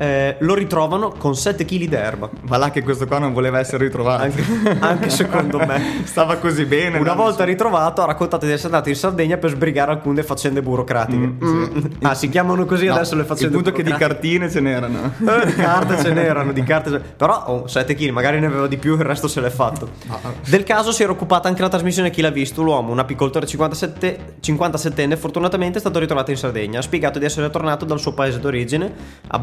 Eh, 0.00 0.36
lo 0.40 0.54
ritrovano 0.54 1.10
con 1.18 1.36
7 1.36 1.66
kg 1.66 1.84
d'erba. 1.86 2.30
Va 2.44 2.56
là 2.56 2.70
che 2.70 2.82
questo 2.82 3.06
qua 3.06 3.18
non 3.18 3.34
voleva 3.34 3.58
essere 3.58 3.84
ritrovato. 3.84 4.22
Anche, 4.22 4.42
anche 4.78 5.10
secondo 5.10 5.58
me. 5.58 6.00
Stava 6.04 6.36
così 6.36 6.64
bene. 6.64 6.96
Una 6.96 7.12
volta 7.12 7.44
ritrovato 7.44 8.00
ha 8.00 8.06
raccontato 8.06 8.46
di 8.46 8.52
essere 8.52 8.68
andato 8.68 8.88
in 8.88 8.94
Sardegna 8.94 9.36
per 9.36 9.50
sbrigare 9.50 9.90
alcune 9.90 10.22
faccende 10.22 10.62
burocratiche. 10.62 11.18
Mm, 11.26 11.38
sì. 11.42 11.46
Mm. 11.78 11.84
Ah, 12.00 12.14
si 12.14 12.30
chiamano 12.30 12.64
così 12.64 12.86
No, 12.86 12.94
adesso 12.94 13.14
le 13.14 13.20
Il 13.20 13.26
faccende 13.26 13.52
punto 13.52 13.68
è 13.68 13.72
che 13.72 13.82
di 13.82 13.90
burocratiche. 13.90 14.38
cartine 14.38 14.50
ce 14.50 14.60
n'erano. 14.60 15.12
Eh, 15.42 15.46
di 15.46 15.52
carte 15.54 15.98
ce 15.98 16.12
n'erano, 16.14 16.52
di 16.52 16.62
carte 16.64 16.90
ce- 16.90 17.00
Però 17.00 17.44
oh, 17.48 17.66
7 17.66 17.94
kg, 17.94 18.08
magari 18.08 18.40
ne 18.40 18.46
aveva 18.46 18.66
di 18.66 18.78
più, 18.78 18.94
il 18.94 19.02
resto 19.02 19.28
se 19.28 19.42
l'è 19.42 19.50
fatto. 19.50 19.86
Ah, 20.08 20.18
Del 20.48 20.62
caso 20.64 20.92
si 20.92 21.02
era 21.02 21.12
occupata 21.12 21.46
anche 21.48 21.60
la 21.60 21.68
trasmissione 21.68 22.08
Chi 22.08 22.22
l'ha 22.22 22.30
visto, 22.30 22.62
l'uomo, 22.62 22.90
un 22.90 22.98
apicoltore 23.00 23.44
57, 23.46 24.36
57enne, 24.42 25.18
fortunatamente 25.18 25.76
è 25.76 25.80
stato 25.80 25.98
ritrovato 25.98 26.30
in 26.30 26.38
Sardegna. 26.38 26.78
Ha 26.78 26.82
spiegato 26.82 27.18
di 27.18 27.26
essere 27.26 27.50
tornato 27.50 27.84
dal 27.84 28.00
suo 28.00 28.14
paese 28.14 28.40
d'origine, 28.40 28.90
a 29.26 29.38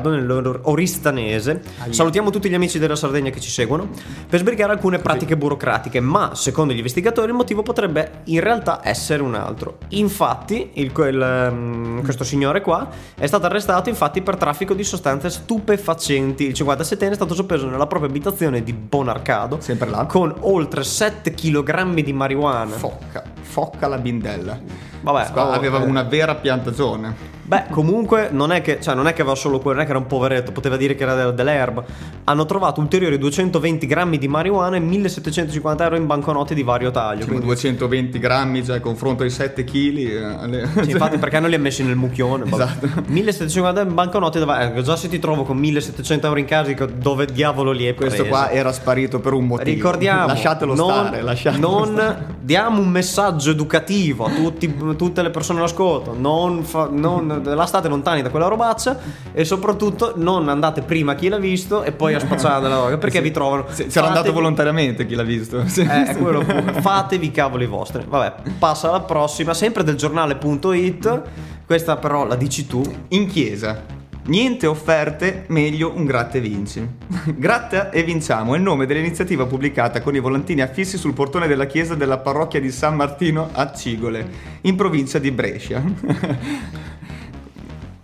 Bonarcado, 0.00 0.10
nell'Oristanese. 0.10 1.60
Salutiamo 1.90 2.30
tutti 2.30 2.48
gli 2.48 2.54
amici 2.54 2.78
della 2.78 2.96
Sardegna 2.96 3.30
che 3.30 3.40
ci 3.40 3.50
seguono, 3.50 3.88
per 4.28 4.40
sbrigare 4.40 4.72
alcune 4.72 4.98
pratiche 4.98 5.36
burocratiche, 5.36 6.00
ma 6.00 6.34
secondo 6.34 6.72
gli 6.72 6.76
investigatori 6.78 7.28
il 7.28 7.34
motivo 7.36 7.62
potrebbe 7.62 8.20
in 8.24 8.40
realtà 8.40 8.80
essere 8.82 9.22
un 9.22 9.34
altro. 9.34 9.78
Infatti, 9.88 10.70
il- 10.74 10.92
quel, 10.92 11.20
ehm, 11.20 12.02
questo 12.02 12.24
signore 12.24 12.60
qua 12.60 12.88
è 13.16 13.26
stato 13.26 13.46
arrestato 13.46 13.88
infatti 13.88 14.22
per 14.22 14.36
traffico 14.36 14.74
di 14.74 14.84
sostanze 14.84 15.28
stupefacenti. 15.30 16.46
Il 16.46 16.52
57enne 16.54 17.12
è 17.12 17.14
stato 17.16 17.34
soppeso 17.34 17.68
nella 17.68 17.86
propria 17.86 18.08
abitazione 18.10 18.62
di 18.62 18.72
Bonarcado 18.72 19.58
Sempre 19.60 19.88
là. 19.90 20.06
con 20.06 20.34
oltre 20.40 20.84
7 20.84 21.32
kg 21.32 21.92
di 22.00 22.12
marijuana. 22.12 22.74
Focca. 22.76 23.22
Focca 23.42 23.86
la 23.88 23.98
bindella. 23.98 24.90
Vabbè, 25.02 25.30
oh, 25.38 25.50
aveva 25.50 25.82
eh. 25.82 25.84
una 25.84 26.02
vera 26.02 26.34
piantagione. 26.36 27.30
Beh, 27.44 27.64
comunque 27.70 28.28
non 28.30 28.50
è 28.52 28.62
che, 28.62 28.80
cioè, 28.80 28.94
non 28.94 29.06
è 29.08 29.12
che 29.12 29.20
aveva 29.20 29.36
solo 29.36 29.58
quello, 29.58 29.74
non 29.76 29.82
è 29.82 29.84
che 29.84 29.90
era 29.90 30.00
un 30.00 30.06
poveretto, 30.06 30.52
poteva 30.52 30.76
dire 30.76 30.94
che 30.94 31.02
era 31.02 31.14
de- 31.26 31.34
dell'erba. 31.34 31.84
Hanno 32.24 32.46
trovato 32.46 32.80
ulteriori 32.80 33.18
220 33.18 33.86
grammi 33.86 34.16
di 34.16 34.28
marijuana 34.28 34.76
e 34.76 34.80
1750 34.80 35.84
euro 35.84 35.96
in 35.96 36.06
banconote 36.06 36.54
di 36.54 36.62
vario 36.62 36.90
taglio. 36.92 37.18
Cioè, 37.20 37.28
quindi- 37.28 37.44
220 37.46 38.18
grammi 38.18 38.62
già 38.62 38.74
a 38.76 38.80
confronto 38.80 39.22
ai 39.24 39.30
7 39.30 39.64
kg. 39.64 40.82
Sì, 40.82 40.90
infatti, 40.92 41.18
perché 41.18 41.40
non 41.40 41.50
li 41.50 41.56
ha 41.56 41.58
messi 41.58 41.82
nel 41.82 41.96
mucchione? 41.96 42.44
Esatto. 42.50 42.88
1750 43.06 43.80
in 43.82 43.94
banconote, 43.94 44.38
dove, 44.38 44.74
eh, 44.76 44.82
già 44.82 44.96
se 44.96 45.08
ti 45.08 45.18
trovo 45.18 45.42
con 45.42 45.58
1700 45.58 46.26
euro 46.28 46.38
in 46.38 46.46
casa, 46.46 46.68
dico, 46.68 46.86
dove 46.86 47.26
diavolo 47.26 47.72
li 47.72 47.86
hai 47.86 47.94
Questo 47.94 48.22
presi? 48.22 48.30
qua 48.30 48.50
era 48.50 48.72
sparito 48.72 49.18
per 49.20 49.32
un 49.34 49.46
motivo. 49.46 49.68
Ricordiamo, 49.68 50.28
Lasciatelo 50.28 50.74
non, 50.74 50.90
stare. 50.90 51.20
Lasciatelo 51.22 51.68
non 51.68 51.88
stare. 51.92 52.26
diamo 52.40 52.80
un 52.80 52.88
messaggio 52.88 53.50
educativo 53.50 54.24
a 54.26 54.30
tutti- 54.30 54.74
tutte 54.96 55.22
le 55.22 55.30
persone 55.30 55.58
all'ascolto. 55.58 56.14
Non, 56.16 56.62
fa- 56.64 56.88
non 56.90 57.42
lastate 57.44 57.88
lontani 57.88 58.22
da 58.22 58.30
quella 58.30 58.46
robaccia 58.48 58.98
e 59.32 59.44
soprattutto 59.44 60.12
non 60.16 60.48
andate 60.48 60.82
prima 60.82 61.12
a 61.12 61.14
chi 61.14 61.28
l'ha 61.28 61.38
visto 61.38 61.82
e 61.82 61.92
poi 61.92 62.14
a 62.14 62.20
spacciare 62.20 62.62
la 62.62 62.68
droga 62.74 62.98
perché 62.98 63.20
vi 63.20 63.30
trovano. 63.30 63.64
Se- 63.68 63.86
C'era 63.86 64.06
andato 64.06 64.26
Fatevi- 64.26 64.34
volontariamente 64.34 65.06
chi 65.06 65.14
l'ha 65.14 65.22
visto. 65.22 65.66
Sì. 65.66 65.80
Eh, 65.82 66.16
quello 66.16 66.40
pure. 66.40 66.74
Fatevi 66.80 67.26
i 67.26 67.30
cavoli 67.30 67.66
vostri. 67.66 68.04
Vabbè, 68.06 68.50
passa 68.58 68.88
alla 68.88 69.00
prossima, 69.00 69.54
sempre 69.54 69.84
del 69.84 69.96
giornale.it. 69.96 71.22
Questa 71.66 71.96
però 71.96 72.26
la 72.26 72.34
dici 72.36 72.66
tu. 72.66 72.82
In 73.08 73.26
chiesa. 73.28 74.00
Niente 74.24 74.68
offerte, 74.68 75.46
meglio 75.48 75.92
un 75.96 76.04
gratta 76.04 76.38
e 76.38 76.40
vinci. 76.40 76.86
gratta 77.34 77.90
e 77.90 78.04
vinciamo 78.04 78.54
è 78.54 78.56
il 78.56 78.62
nome 78.62 78.86
dell'iniziativa 78.86 79.46
pubblicata 79.46 80.00
con 80.00 80.14
i 80.14 80.20
volantini 80.20 80.60
affissi 80.60 80.96
sul 80.96 81.12
portone 81.12 81.48
della 81.48 81.66
chiesa 81.66 81.96
della 81.96 82.18
parrocchia 82.18 82.60
di 82.60 82.70
San 82.70 82.94
Martino 82.94 83.48
a 83.52 83.72
Cigole, 83.72 84.24
in 84.60 84.76
provincia 84.76 85.18
di 85.18 85.32
Brescia. 85.32 85.82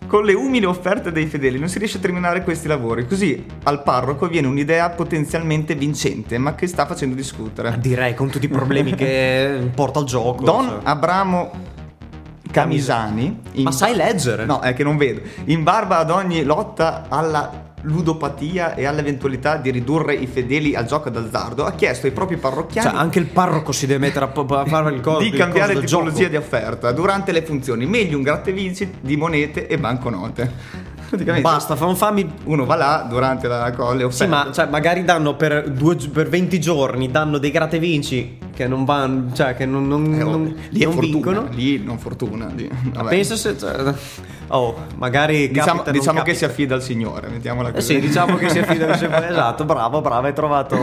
Con 0.09 0.25
le 0.25 0.33
umili 0.33 0.65
offerte 0.65 1.13
dei 1.13 1.27
fedeli 1.27 1.59
non 1.59 1.69
si 1.69 1.79
riesce 1.79 1.99
a 1.99 2.01
terminare 2.01 2.43
questi 2.43 2.67
lavori, 2.67 3.07
così 3.07 3.45
al 3.65 3.83
parroco 3.83 4.27
viene 4.27 4.47
un'idea 4.47 4.89
potenzialmente 4.89 5.75
vincente, 5.75 6.39
ma 6.39 6.55
che 6.55 6.67
sta 6.67 6.87
facendo 6.87 7.15
discutere. 7.15 7.77
Direi 7.79 8.15
con 8.15 8.31
tutti 8.31 8.47
i 8.47 8.49
problemi 8.49 8.95
che 8.95 9.69
porta 9.75 9.99
al 9.99 10.07
gioco. 10.07 10.45
Don 10.45 10.67
cioè. 10.67 10.79
Abramo 10.83 11.51
Camisani. 12.51 13.41
in- 13.53 13.63
Ma 13.63 13.71
sai 13.73 13.95
leggere? 13.95 14.45
No, 14.45 14.61
è 14.61 14.75
che 14.75 14.83
non 14.83 14.97
vedo. 14.97 15.21
In 15.45 15.63
barba 15.63 15.99
ad 15.99 16.11
ogni 16.11 16.43
lotta 16.45 17.07
alla 17.09 17.67
ludopatia 17.83 18.75
e 18.75 18.87
all'eventualità 18.87 19.57
di 19.57 19.71
ridurre 19.71 20.15
i 20.15 20.27
fedeli 20.27 20.75
al 20.75 20.85
gioco 20.85 21.11
d'azzardo, 21.11 21.65
ha 21.65 21.73
chiesto 21.73 22.07
ai 22.07 22.13
propri 22.13 22.37
parrocchiani 22.37 22.89
Cioè, 22.91 22.99
anche 22.99 23.19
il 23.21 23.27
parroco 23.27 23.71
si 23.73 23.87
deve 23.87 24.01
mettere 24.01 24.25
a, 24.25 24.33
a 24.35 24.65
fare 24.67 24.93
il 24.93 25.01
coso 25.01 25.21
di 25.21 25.29
il 25.29 25.37
cambiare 25.37 25.75
del 25.75 25.85
tipologia 25.85 26.17
gioco. 26.17 26.29
di 26.31 26.37
offerta 26.37 26.91
durante 26.93 27.33
le 27.33 27.43
funzioni. 27.43 27.87
Meglio 27.87 28.17
un 28.17 28.25
grattevinci 28.25 28.95
di 29.01 29.17
monete 29.17 29.67
e 29.69 29.79
banconote. 29.79 30.87
Basta, 31.41 31.75
fa- 31.75 31.95
fammi. 31.95 32.31
uno 32.45 32.67
va 32.67 32.75
là 32.77 33.07
durante 33.09 33.49
la 33.49 33.71
co- 33.73 33.95
le 33.95 34.05
offerte. 34.05 34.25
Sì, 34.25 34.29
ma 34.29 34.51
cioè, 34.53 34.67
magari 34.67 35.05
danno 35.05 35.37
per, 35.37 35.71
due, 35.71 35.97
per 36.13 36.29
20 36.29 36.61
giorni, 36.61 37.11
danno 37.11 37.39
dei 37.39 37.51
gratte 37.51 37.79
vinci 37.79 38.37
che 38.59 38.67
non 38.67 38.85
vanno, 38.85 39.33
cioè 39.35 39.55
che 39.55 39.65
non, 39.67 39.87
non, 39.87 40.13
Eh, 40.13 40.25
non- 40.25 40.57
lì 40.71 40.83
non 40.83 40.93
fortuna, 40.95 41.13
vincono. 41.13 41.47
lì 41.53 41.79
non 41.85 41.99
fortuna. 41.99 42.47
lì-. 42.57 42.69
Pensa 43.09 43.37
se. 43.37 43.57
cioè, 43.57 43.95
oh, 44.49 44.75
magari. 44.97 45.47
diciamo 45.49 45.79
capita, 45.83 45.91
diciamo 45.93 46.23
che 46.23 46.35
si 46.35 46.45
affida 46.45 46.75
al 46.75 46.83
Signore, 46.83 47.29
mettiamola 47.29 47.69
Eh 47.69 47.73
così. 47.75 47.95
sì, 47.95 48.01
diciamo 48.01 48.35
che 48.35 48.49
si 48.49 48.59
affida 48.59 48.97
sempre. 48.97 49.29
esatto, 49.31 49.65
bravo, 49.65 50.01
bravo, 50.01 50.27
hai 50.27 50.33
trovato. 50.35 50.77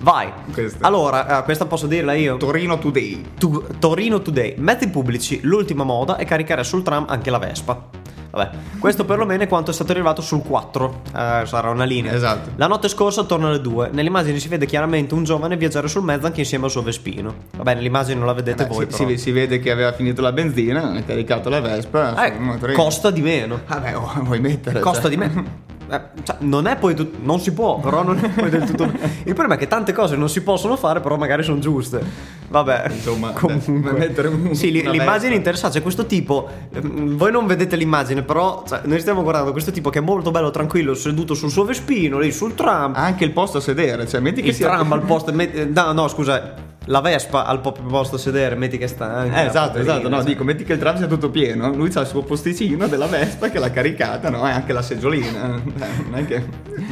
Vai. 0.00 0.28
Questa. 0.52 0.84
Allora, 0.86 1.38
eh, 1.40 1.44
questa 1.44 1.66
posso 1.66 1.86
dirla 1.86 2.14
io. 2.14 2.36
Torino 2.36 2.78
Today. 2.78 3.22
Tu- 3.38 3.64
Torino 3.78 4.20
Today. 4.20 4.54
Mezzi 4.58 4.88
pubblici, 4.88 5.38
l'ultima 5.42 5.84
moda 5.84 6.16
è 6.16 6.24
caricare 6.24 6.64
sul 6.64 6.82
tram 6.82 7.04
anche 7.08 7.30
la 7.30 7.38
Vespa. 7.38 7.90
Vabbè, 8.38 8.50
questo 8.78 9.04
perlomeno 9.04 9.42
è 9.42 9.48
quanto 9.48 9.72
è 9.72 9.74
stato 9.74 9.92
rilevato 9.92 10.22
sul 10.22 10.42
4. 10.42 11.02
Eh, 11.08 11.42
sarà 11.44 11.70
una 11.70 11.84
linea. 11.84 12.12
Esatto. 12.12 12.50
La 12.54 12.68
notte 12.68 12.88
scorsa 12.88 13.22
attorno 13.22 13.48
alle 13.48 13.60
2. 13.60 13.90
Nell'immagine 13.92 14.38
si 14.38 14.46
vede 14.46 14.64
chiaramente 14.64 15.14
un 15.14 15.24
giovane 15.24 15.56
viaggiare 15.56 15.88
sul 15.88 16.02
mezzo 16.02 16.26
anche 16.26 16.40
insieme 16.40 16.66
al 16.66 16.70
suo 16.70 16.82
Vespino. 16.82 17.34
Vabbè, 17.56 17.74
nell'immagine 17.74 18.16
non 18.16 18.26
la 18.26 18.34
vedete 18.34 18.66
Beh, 18.66 18.72
voi. 18.72 18.86
si, 18.88 19.06
si- 19.06 19.18
si 19.18 19.30
vede 19.32 19.58
che 19.58 19.72
aveva 19.72 19.92
finito 19.92 20.22
la 20.22 20.32
benzina, 20.32 20.92
ha 20.92 21.02
caricato 21.02 21.48
la 21.48 21.60
Vespa. 21.60 22.26
Eh, 22.26 22.72
costa 22.72 23.10
di 23.10 23.22
meno. 23.22 23.60
Vabbè, 23.66 23.96
oh, 23.96 24.20
vuoi 24.22 24.40
mettere? 24.40 24.78
Costa 24.78 25.02
cioè. 25.02 25.10
di 25.10 25.16
meno. 25.16 25.66
Eh, 25.90 26.00
cioè, 26.22 26.36
non 26.40 26.66
è 26.66 26.76
poi 26.76 26.94
tut- 26.94 27.16
non 27.22 27.40
si 27.40 27.52
può, 27.52 27.78
però 27.80 28.02
non 28.02 28.18
è 28.22 28.28
poi 28.28 28.50
del 28.50 28.64
tutto. 28.64 28.84
Il 29.24 29.34
problema 29.34 29.54
è 29.54 29.56
che 29.58 29.66
tante 29.66 29.92
cose 29.92 30.16
non 30.16 30.28
si 30.28 30.42
possono 30.42 30.76
fare, 30.76 31.00
però 31.00 31.16
magari 31.16 31.42
sono 31.42 31.58
giuste. 31.58 32.00
Vabbè, 32.48 32.88
Insomma, 32.90 33.30
comunque. 33.32 33.92
beh, 33.92 33.98
mettere 33.98 34.28
un- 34.28 34.54
sì, 34.54 34.70
li- 34.70 34.88
l'immagine 34.88 35.32
è 35.32 35.36
interessante. 35.36 35.76
C'è 35.78 35.82
questo 35.82 36.06
tipo, 36.06 36.48
ehm, 36.74 37.16
voi 37.16 37.30
non 37.32 37.46
vedete 37.46 37.76
l'immagine, 37.76 38.22
però 38.22 38.64
cioè, 38.66 38.80
noi 38.84 39.00
stiamo 39.00 39.22
guardando 39.22 39.52
questo 39.52 39.70
tipo 39.70 39.90
che 39.90 39.98
è 39.98 40.02
molto 40.02 40.30
bello, 40.30 40.50
tranquillo, 40.50 40.94
seduto 40.94 41.34
sul 41.34 41.50
suo 41.50 41.64
Vespino, 41.64 42.18
lì 42.18 42.30
sul 42.32 42.54
tram. 42.54 42.94
Ha 42.94 43.02
anche 43.04 43.24
il 43.24 43.32
posto 43.32 43.58
a 43.58 43.60
sedere, 43.60 44.06
cioè 44.06 44.20
metti 44.20 44.42
che 44.42 44.48
il 44.48 44.54
sia 44.54 44.66
tram 44.68 44.92
al 44.92 45.02
posto. 45.02 45.32
met- 45.32 45.68
no, 45.68 45.92
no, 45.92 46.08
scusa. 46.08 46.76
La 46.88 47.00
Vespa 47.00 47.44
al 47.44 47.60
proprio 47.60 47.84
posto 47.86 48.16
a 48.16 48.18
sedere, 48.18 48.54
metti 48.54 48.78
che 48.78 48.86
sta 48.86 49.12
anche. 49.14 49.42
Eh, 49.42 49.46
esatto, 49.46 49.78
esatto, 49.78 50.08
no, 50.08 50.16
cioè. 50.16 50.24
dico, 50.24 50.42
metti 50.42 50.64
che 50.64 50.72
il 50.72 50.78
tram 50.78 50.96
sia 50.96 51.06
tutto 51.06 51.28
pieno, 51.30 51.70
lui 51.74 51.90
ha 51.94 52.00
il 52.00 52.06
suo 52.06 52.22
posticino 52.22 52.86
della 52.88 53.06
Vespa 53.06 53.50
che 53.50 53.58
l'ha 53.58 53.70
caricata, 53.70 54.30
no? 54.30 54.48
E 54.48 54.50
anche 54.50 54.72
la 54.72 54.80
seggiolina. 54.82 55.56
Eh, 55.56 55.60
non 56.08 56.14
è 56.14 56.24
che... 56.24 56.42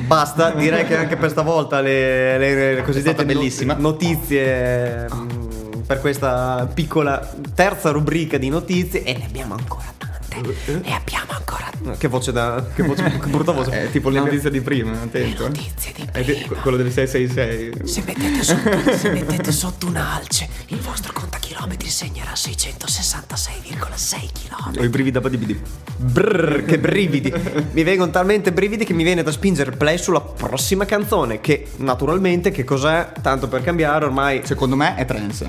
Basta, 0.06 0.50
direi 0.50 0.84
che 0.84 0.96
anche 0.98 1.16
per 1.16 1.30
stavolta 1.30 1.80
le, 1.80 2.36
le- 2.38 2.74
le 2.74 2.82
cosiddette 2.82 3.22
stata 3.22 3.24
bellissima. 3.24 3.74
no- 3.74 3.80
notizie 3.80 5.08
mm, 5.12 5.80
per 5.86 6.00
questa 6.00 6.68
piccola 6.72 7.26
terza 7.54 7.90
rubrica 7.90 8.36
di 8.36 8.48
notizie 8.50 9.02
e 9.02 9.16
ne 9.16 9.24
abbiamo 9.24 9.54
ancora 9.54 9.95
tante. 10.42 10.80
Ne 10.88 10.94
abbiamo 10.94 11.32
ancora 11.32 11.70
che 11.98 12.08
voce 12.08 12.32
da 12.32 12.64
che 12.74 12.82
voce 12.82 13.02
che 13.18 13.26
brutta 13.28 13.52
voce. 13.52 13.70
È 13.70 13.90
tipo 13.90 14.08
le 14.08 14.18
notizie 14.20 14.50
di 14.50 14.60
prima, 14.60 14.92
attento. 15.02 15.44
notizie 15.44 15.92
di 15.94 16.04
È 16.10 16.24
de- 16.24 16.46
quello 16.62 16.76
del 16.76 16.90
666. 16.90 17.86
Se 17.88 18.02
mettete, 18.06 18.42
sotto, 18.42 18.96
se 18.96 19.10
mettete 19.10 19.52
sotto 19.52 19.86
un'alce, 19.86 20.48
il 20.68 20.78
vostro 20.80 21.12
contachilometri 21.12 21.88
segnerà 21.88 22.32
666,6 22.32 24.28
km. 24.32 24.78
Ho 24.80 24.84
i 24.84 24.88
brividi 24.88 25.10
da 25.12 25.20
badibidi. 25.20 25.60
Brrr, 25.96 26.64
che 26.64 26.78
brividi. 26.78 27.32
mi 27.72 27.82
vengono 27.82 28.10
talmente 28.10 28.52
brividi 28.52 28.84
che 28.84 28.92
mi 28.92 29.02
viene 29.04 29.22
da 29.22 29.30
spingere 29.30 29.70
play 29.72 29.98
sulla 29.98 30.20
prossima 30.20 30.84
canzone 30.84 31.40
che 31.40 31.68
naturalmente 31.76 32.50
che 32.50 32.64
cos'è? 32.64 33.12
Tanto 33.22 33.48
per 33.48 33.62
cambiare 33.62 34.04
ormai 34.04 34.40
Secondo 34.44 34.76
me 34.76 34.94
è 34.96 35.04
trance. 35.04 35.46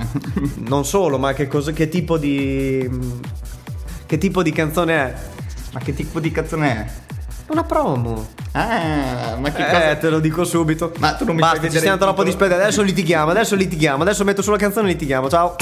non 0.57 0.85
solo, 0.85 1.17
ma 1.17 1.33
che 1.33 1.47
cosa 1.47 1.71
che 1.71 1.89
tipo 1.89 2.17
di 2.17 2.89
che 4.07 4.17
tipo 4.17 4.41
di 4.41 4.51
canzone 4.51 4.93
è? 4.95 5.13
Ma 5.73 5.79
che 5.79 5.93
tipo 5.93 6.19
di 6.19 6.31
canzone 6.31 6.69
è? 6.71 6.85
Una 7.47 7.63
promo. 7.63 8.27
Ah, 8.53 9.37
ma 9.39 9.51
che 9.51 9.61
Eh, 9.67 9.71
cosa... 9.71 9.95
te 9.97 10.09
lo 10.09 10.19
dico 10.19 10.43
subito. 10.43 10.91
Ma 10.97 11.13
tu 11.13 11.25
non 11.25 11.35
mi 11.35 11.41
Basta, 11.41 11.57
fai 11.59 11.69
ci 11.69 11.75
vedere 11.75 11.79
stiamo 11.79 11.97
il 11.97 12.01
troppo 12.03 12.23
dispettati. 12.23 12.61
Adesso 12.61 12.81
litighiamo, 12.81 13.31
adesso 13.31 13.55
litighiamo. 13.55 14.01
Adesso 14.01 14.23
metto 14.23 14.41
sulla 14.41 14.57
canzone 14.57 14.89
e 14.89 14.91
litighiamo. 14.93 15.29
Ciao. 15.29 15.55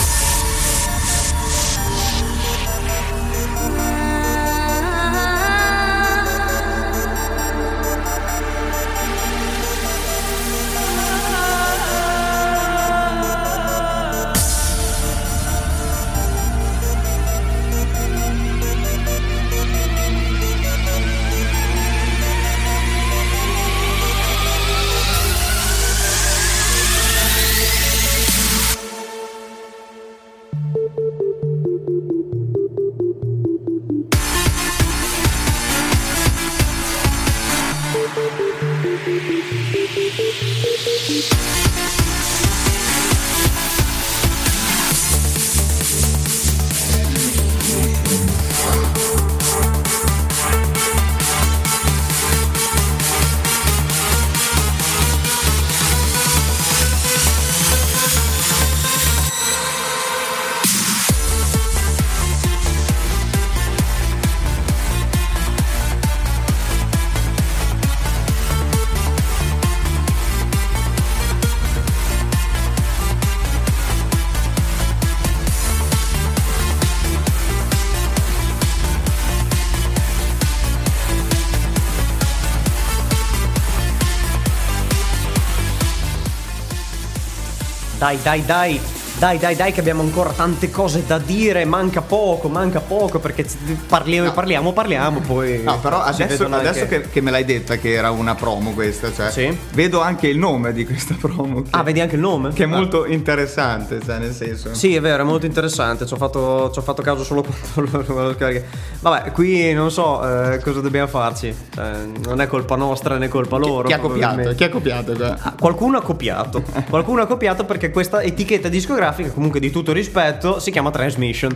Dai, 88.06 88.18
dai, 88.22 88.41
dai. 88.45 88.94
Dai, 89.18 89.38
dai, 89.38 89.55
dai, 89.55 89.72
che 89.72 89.80
abbiamo 89.80 90.01
ancora 90.01 90.32
tante 90.32 90.70
cose 90.70 91.05
da 91.07 91.18
dire. 91.18 91.63
Manca 91.63 92.01
poco, 92.01 92.49
manca 92.49 92.82
poco. 92.82 93.20
Perché 93.20 93.45
parliamo, 93.88 94.32
parliamo, 94.32 94.74
parliamo. 94.74 95.20
Poi. 95.22 95.61
No, 95.63 95.80
però 95.80 96.01
adesso, 96.01 96.43
anche- 96.43 96.55
adesso 96.68 96.86
che, 96.88 97.09
che 97.09 97.22
me 97.22 97.32
l'hai 97.32 97.45
detta 97.45 97.78
che 97.78 97.93
era 97.93 98.11
una 98.11 98.36
promo 98.36 98.72
questa, 98.72 99.13
cioè, 99.13 99.32
Sì. 99.32 99.57
vedo 99.72 100.01
anche 100.01 100.28
il 100.28 100.38
nome 100.38 100.74
di 100.74 100.86
questa 100.86 101.16
promo. 101.18 101.61
Che, 101.61 101.70
Ah, 101.72 101.82
vedi 101.84 102.01
anche 102.01 102.16
il 102.16 102.22
nome? 102.22 102.51
che 102.51 102.63
è 102.63 102.66
Ah. 102.66 102.70
molto 102.70 103.05
interessante, 103.05 103.99
cioè, 104.03 104.18
nel 104.20 104.34
senso. 104.34 104.74
Sì, 104.74 104.93
è 104.95 104.99
vero, 104.99 105.24
è 105.24 105.26
molto 105.26 105.45
interessante. 105.45 106.05
Ci 106.05 106.13
ho 106.13 106.18
fatto, 106.18 106.70
ci 106.74 106.80
ho 106.80 106.82
fatto 106.82 107.01
caso 107.01 107.24
solo 107.24 107.41
quando 107.74 108.03
lo- 108.13 108.34
scarico. 108.34 108.66
Vabbè, 108.99 109.32
qui 109.32 109.72
non 109.74 109.91
so 109.91 110.51
eh, 110.51 110.59
cosa 110.59 110.82
dobbiamo 110.82 111.07
farci. 111.07 111.55
Cioè, 111.74 111.91
non 112.26 112.41
è 112.41 112.47
colpa 112.47 112.76
nostra 112.76 113.18
né 113.18 113.30
colpa 113.30 113.55
loro. 113.55 113.88
Chi 113.88 113.93
ha 113.93 113.99
copiato? 113.99 114.53
Chi 114.55 114.63
ha 114.66 114.70
copiato? 114.70 115.13
Ah, 115.41 115.53
Qualcuno 115.57 115.97
ha 115.99 116.01
copiato. 116.01 116.61
Qualcuno 116.89 117.22
ha 117.22 117.26
copiato 117.26 117.63
perché 117.63 117.91
questa 117.91 118.22
etichetta 118.22 118.68
discografica, 118.68 119.03
comunque 119.34 119.60
di 119.60 119.72
tutto 119.72 119.91
rispetto, 119.91 120.60
si 120.60 120.72
chiama 120.72 120.91
Transmission. 120.91 121.56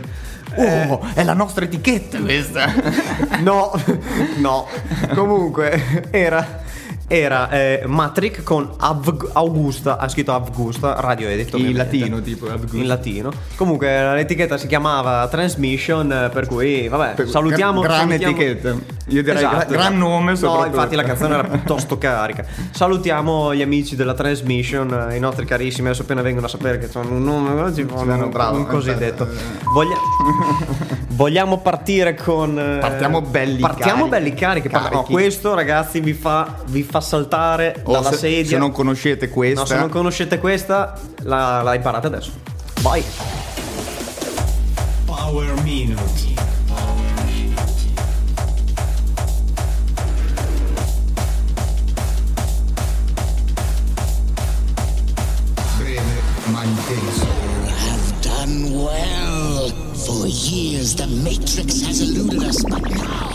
Oh, 0.56 1.00
è 1.14 1.22
la 1.22 1.34
nostra 1.34 1.64
etichetta 1.64 2.18
questa. 2.18 2.72
No, 3.40 3.72
no. 4.38 4.66
Comunque 5.14 6.08
era. 6.10 6.62
Era 7.12 7.48
eh, 7.50 7.82
Matric 7.86 8.44
con 8.44 8.70
Avg- 8.78 9.30
Augusta, 9.32 9.98
ha 9.98 10.08
scritto 10.08 10.30
Augusta, 10.32 10.94
radio 11.00 11.26
edit. 11.26 11.52
In 11.54 11.74
latino, 11.76 12.20
tipo. 12.22 12.46
Augusta. 12.48 12.76
In 12.76 12.86
latino. 12.86 13.32
Comunque 13.56 14.14
l'etichetta 14.14 14.56
si 14.56 14.68
chiamava 14.68 15.26
Transmission, 15.26 16.12
eh, 16.12 16.28
per 16.32 16.46
cui 16.46 16.86
vabbè, 16.86 17.14
Per- 17.14 17.28
salutiamo. 17.28 17.80
gran 17.80 18.06
salutiamo- 18.10 18.36
etichetta. 18.36 18.68
Io 19.08 19.22
direi 19.24 19.38
Esatto, 19.38 19.56
gra- 19.56 19.64
gran 19.64 19.80
esatto. 19.94 19.96
nome 19.96 20.30
No, 20.30 20.36
soprattutto. 20.36 20.66
infatti 20.76 20.94
la 20.94 21.02
canzone 21.02 21.34
era 21.34 21.42
piuttosto 21.48 21.98
carica. 21.98 22.44
Salutiamo 22.70 23.54
gli 23.56 23.62
amici 23.62 23.96
della 23.96 24.14
Transmission, 24.14 25.08
eh, 25.10 25.16
i 25.16 25.20
nostri 25.20 25.44
carissimi, 25.46 25.88
adesso 25.88 26.02
appena 26.02 26.22
vengono 26.22 26.46
a 26.46 26.48
sapere 26.48 26.78
che 26.78 26.86
sono 26.86 27.10
un 27.10 27.24
nome 27.24 27.72
Saranno 27.74 28.24
un, 28.26 28.30
bravo, 28.30 28.56
un 28.56 28.66
cosiddetto. 28.68 29.24
eh, 29.28 29.34
Voglia- 29.72 29.96
Vogliamo 31.20 31.58
partire 31.58 32.14
con. 32.14 32.58
eh, 32.58 32.78
Partiamo 32.78 33.20
belli 33.20 33.58
Partiamo 33.60 34.08
carichi. 34.08 34.08
belli 34.08 34.34
carichi. 34.34 34.68
pa- 34.70 34.80
no, 34.84 34.88
Carichi. 34.88 35.12
questo, 35.12 35.54
ragazzi, 35.54 36.00
vi 36.00 36.14
fa, 36.14 36.56
vi 36.66 36.82
fa 36.82 36.99
saltare 37.00 37.82
O 37.84 37.92
dalla 37.92 38.10
se, 38.10 38.16
sedia. 38.16 38.44
se 38.50 38.58
non 38.58 38.72
conoscete 38.72 39.28
questa, 39.28 39.60
No, 39.60 39.66
se 39.66 39.76
non 39.76 39.88
conoscete 39.88 40.38
questa, 40.38 40.98
la, 41.22 41.62
la 41.62 41.74
imparate 41.74 42.06
adesso. 42.06 42.32
Vai. 42.80 43.02
Power 45.06 45.62
Minute. 45.62 46.30
well. 58.72 59.68
For 59.94 60.26
years, 60.26 60.94
the 60.94 61.06
Matrix 61.06 61.82
has 61.82 62.00
eluded 62.00 62.42
us, 62.42 62.62
but 62.64 62.88
now. 62.90 63.29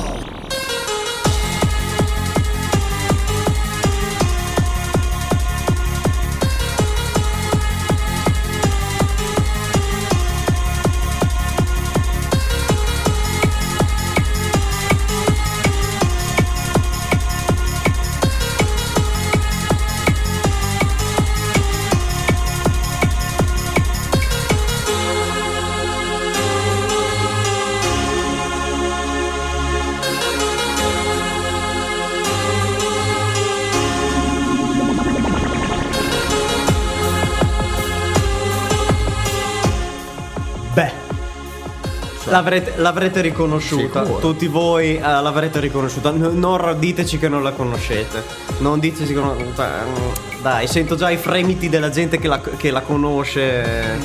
L'avrete, 42.35 42.73
l'avrete 42.75 43.21
riconosciuta, 43.21 44.01
Sicuro. 44.03 44.19
tutti 44.19 44.47
voi 44.47 44.97
eh, 44.97 44.99
l'avrete 44.99 45.61
riconosciuta. 45.61 46.11
N- 46.11 46.37
non 46.37 46.75
diteci 46.77 47.17
che 47.17 47.29
non 47.29 47.41
la 47.43 47.51
conoscete. 47.53 48.23
Non 48.57 48.79
diteci 48.79 49.13
che 49.13 49.19
non. 49.19 49.37
cioè, 49.55 49.67
mm, 49.85 50.41
Dai, 50.41 50.67
sento 50.67 50.95
già 50.95 51.09
i 51.09 51.15
fremiti 51.17 51.69
della 51.69 51.89
gente 51.89 52.19
che 52.19 52.27
la, 52.27 52.39
che 52.41 52.71
la 52.71 52.81
conosce. 52.81 53.97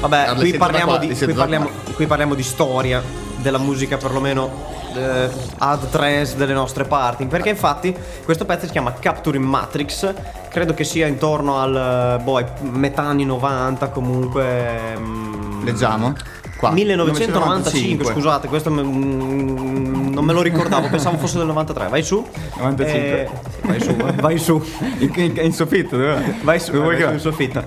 Vabbè, 0.00 0.24
Ah, 0.28 0.34
qui 0.34 0.52
parliamo, 0.54 0.90
qua, 0.92 0.98
di, 0.98 1.08
qui, 1.14 1.32
parliamo, 1.32 1.70
qui 1.94 2.06
parliamo 2.06 2.34
di 2.34 2.42
storia 2.42 3.02
della 3.36 3.58
musica, 3.58 3.96
perlomeno 3.96 4.68
eh, 4.94 5.28
ad 5.58 5.88
trance 5.88 6.36
delle 6.36 6.52
nostre 6.52 6.84
parti. 6.84 7.24
Perché 7.24 7.48
infatti 7.48 7.96
questo 8.24 8.44
pezzo 8.44 8.66
si 8.66 8.72
chiama 8.72 8.92
Capturing 8.92 9.42
Matrix. 9.44 10.12
Credo 10.50 10.74
che 10.74 10.84
sia 10.84 11.06
intorno 11.06 11.58
al 11.58 12.20
boh, 12.22 12.36
ai 12.36 12.44
metà 12.60 13.02
anni 13.04 13.24
90, 13.24 13.88
comunque. 13.88 14.96
mm, 14.98 15.64
Leggiamo? 15.64 16.14
Qua. 16.60 16.70
1995, 16.72 18.04
scusate, 18.04 18.46
questo 18.48 18.70
me- 18.70 18.82
mm, 18.82 20.12
non 20.12 20.24
me 20.26 20.32
lo 20.34 20.42
ricordavo, 20.42 20.88
pensavo 20.92 21.16
fosse 21.16 21.38
del 21.38 21.46
93. 21.46 21.88
Vai 21.88 22.02
su. 22.02 22.22
95. 22.58 22.98
Eh, 22.98 23.30
vai 23.62 23.80
su, 23.80 23.96
vai 24.20 24.38
su. 24.38 24.62
In, 24.98 25.10
in, 25.14 25.38
in 25.42 25.52
soffitto, 25.54 25.96
dove? 25.96 26.36
Vai 26.42 26.60
su, 26.60 26.72
vai 26.72 26.96
che 26.96 26.96
su 26.96 27.00
in 27.00 27.06
vada? 27.06 27.18
soffitta. 27.18 27.64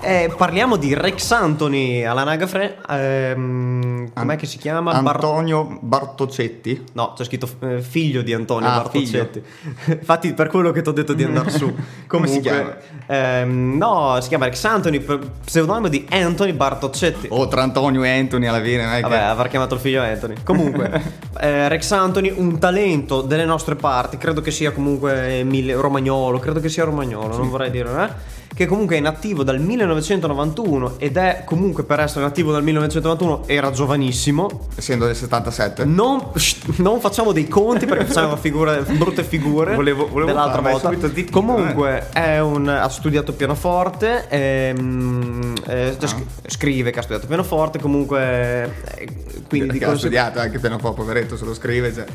Eh, 0.00 0.32
parliamo 0.36 0.76
di 0.76 0.94
Rex 0.94 1.28
Anthony 1.32 2.04
alla 2.04 2.22
Nagafre. 2.22 2.78
Ehm, 2.88 4.12
com'è 4.14 4.36
che 4.36 4.46
si 4.46 4.58
chiama? 4.58 4.92
Bar- 5.00 5.14
Antonio 5.16 5.78
Bartocetti. 5.80 6.84
No, 6.92 7.14
c'è 7.16 7.24
scritto 7.24 7.48
eh, 7.60 7.80
figlio 7.80 8.22
di 8.22 8.32
Antonio 8.32 8.68
Ah, 8.68 8.76
Bartozzetti. 8.76 9.42
Infatti, 9.90 10.32
per 10.34 10.46
quello 10.48 10.70
che 10.70 10.82
ti 10.82 10.88
ho 10.88 10.92
detto 10.92 11.14
di 11.14 11.24
andare 11.24 11.50
su. 11.50 11.74
Come 12.06 12.28
si 12.28 12.40
Comunque, 12.40 12.82
ehm, 13.06 13.76
no, 13.76 14.18
si 14.20 14.28
chiama 14.28 14.44
Rex 14.44 14.62
Anthony, 14.64 15.04
pseudonimo 15.44 15.88
di 15.88 16.06
Anthony 16.10 16.52
Bartozzetti. 16.52 17.26
O 17.30 17.48
tra 17.48 17.62
Antonio 17.62 18.04
e 18.04 18.10
Anthony 18.10 18.35
alla 18.44 18.60
fine. 18.60 18.84
non 18.84 18.92
è 18.92 18.96
che- 18.96 19.02
Vabbè, 19.02 19.16
avrà 19.22 19.48
chiamato 19.48 19.74
il 19.74 19.80
figlio 19.80 20.02
Anthony. 20.02 20.34
Comunque, 20.44 20.90
eh, 21.40 21.68
Rex 21.68 21.90
Anthony, 21.92 22.32
un 22.36 22.58
talento 22.58 23.22
delle 23.22 23.44
nostre 23.46 23.74
parti, 23.76 24.18
credo 24.18 24.42
che 24.42 24.50
sia 24.50 24.72
comunque 24.72 25.42
mille- 25.44 25.74
romagnolo, 25.74 26.38
credo 26.38 26.60
che 26.60 26.68
sia 26.68 26.84
romagnolo, 26.84 27.36
non 27.36 27.48
vorrei 27.48 27.70
dire, 27.70 27.88
eh? 28.04 28.35
Che 28.56 28.64
comunque 28.64 28.96
è 28.96 28.98
inattivo 29.00 29.42
dal 29.42 29.60
1991 29.60 30.94
ed 30.96 31.18
è 31.18 31.42
comunque 31.44 31.84
per 31.84 32.00
essere 32.00 32.20
inattivo 32.24 32.52
dal 32.52 32.62
1991 32.62 33.42
era 33.44 33.70
giovanissimo. 33.70 34.68
Essendo 34.74 35.04
del 35.04 35.14
77. 35.14 35.84
Non, 35.84 36.30
shh, 36.34 36.78
non 36.78 36.98
facciamo 37.00 37.32
dei 37.32 37.48
conti 37.48 37.84
perché 37.84 38.06
facciamo 38.06 38.34
figure, 38.36 38.80
brutte 38.96 39.24
figure 39.24 39.74
Volevo- 39.74 40.06
volevo 40.08 40.30
dell'altra 40.30 40.62
farla, 40.62 40.70
volta. 40.70 40.88
subito 40.88 41.08
zitti, 41.08 41.30
Comunque 41.30 42.08
è 42.14 42.38
un, 42.40 42.66
ha 42.68 42.88
studiato 42.88 43.34
pianoforte, 43.34 44.26
ehm, 44.26 45.52
eh, 45.66 45.96
sc- 46.02 46.24
scrive 46.46 46.90
che 46.92 46.98
ha 46.98 47.02
studiato 47.02 47.26
pianoforte, 47.26 47.78
comunque 47.78 48.72
eh, 48.96 49.08
quindi 49.48 49.78
di 49.78 49.84
ha 49.84 49.94
studiato 49.94 50.38
anche 50.38 50.58
po' 50.80 50.94
poveretto, 50.94 51.36
se 51.36 51.44
lo 51.44 51.52
scrive. 51.52 51.92
Cioè. 51.92 52.06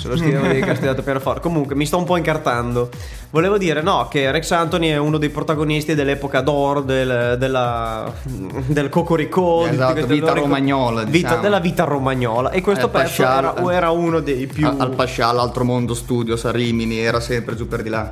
Se 0.00 0.08
lo 0.08 0.16
scrivevo 0.16 0.46
di 0.46 0.60
studiato 0.62 1.02
pianoforte. 1.02 1.40
Comunque 1.40 1.74
mi 1.74 1.84
sto 1.86 1.98
un 1.98 2.04
po' 2.04 2.16
incartando. 2.16 2.88
Volevo 3.30 3.58
dire 3.58 3.82
no, 3.82 4.08
che 4.08 4.30
Rex 4.30 4.50
Anthony 4.52 4.88
è 4.88 4.96
uno 4.96 5.18
dei 5.18 5.28
protagonisti 5.28 5.94
dell'epoca 5.94 6.40
d'oro 6.40 6.80
del, 6.80 7.36
della, 7.38 8.10
del 8.24 8.88
Cocorico. 8.88 9.64
di 9.68 9.74
Esatto, 9.74 9.92
queste- 9.92 10.14
vita 10.14 10.26
della- 10.32 10.40
romagnola, 10.40 11.02
Vita, 11.04 11.10
diciamo. 11.28 11.40
della 11.42 11.58
vita 11.60 11.84
romagnola. 11.84 12.50
E 12.50 12.60
questo 12.62 12.86
Al 12.86 12.90
pezzo 12.90 13.22
Pascià- 13.22 13.38
era, 13.38 13.72
era 13.74 13.90
uno 13.90 14.20
dei 14.20 14.46
più. 14.46 14.66
Al, 14.66 14.90
Pascià, 14.94 15.28
all'altro 15.28 15.64
mondo 15.64 15.94
studios 15.94 16.44
a 16.44 16.50
Rimini, 16.50 16.98
era 16.98 17.20
sempre 17.20 17.54
giù 17.56 17.66
per 17.68 17.82
di 17.82 17.88
là. 17.90 18.10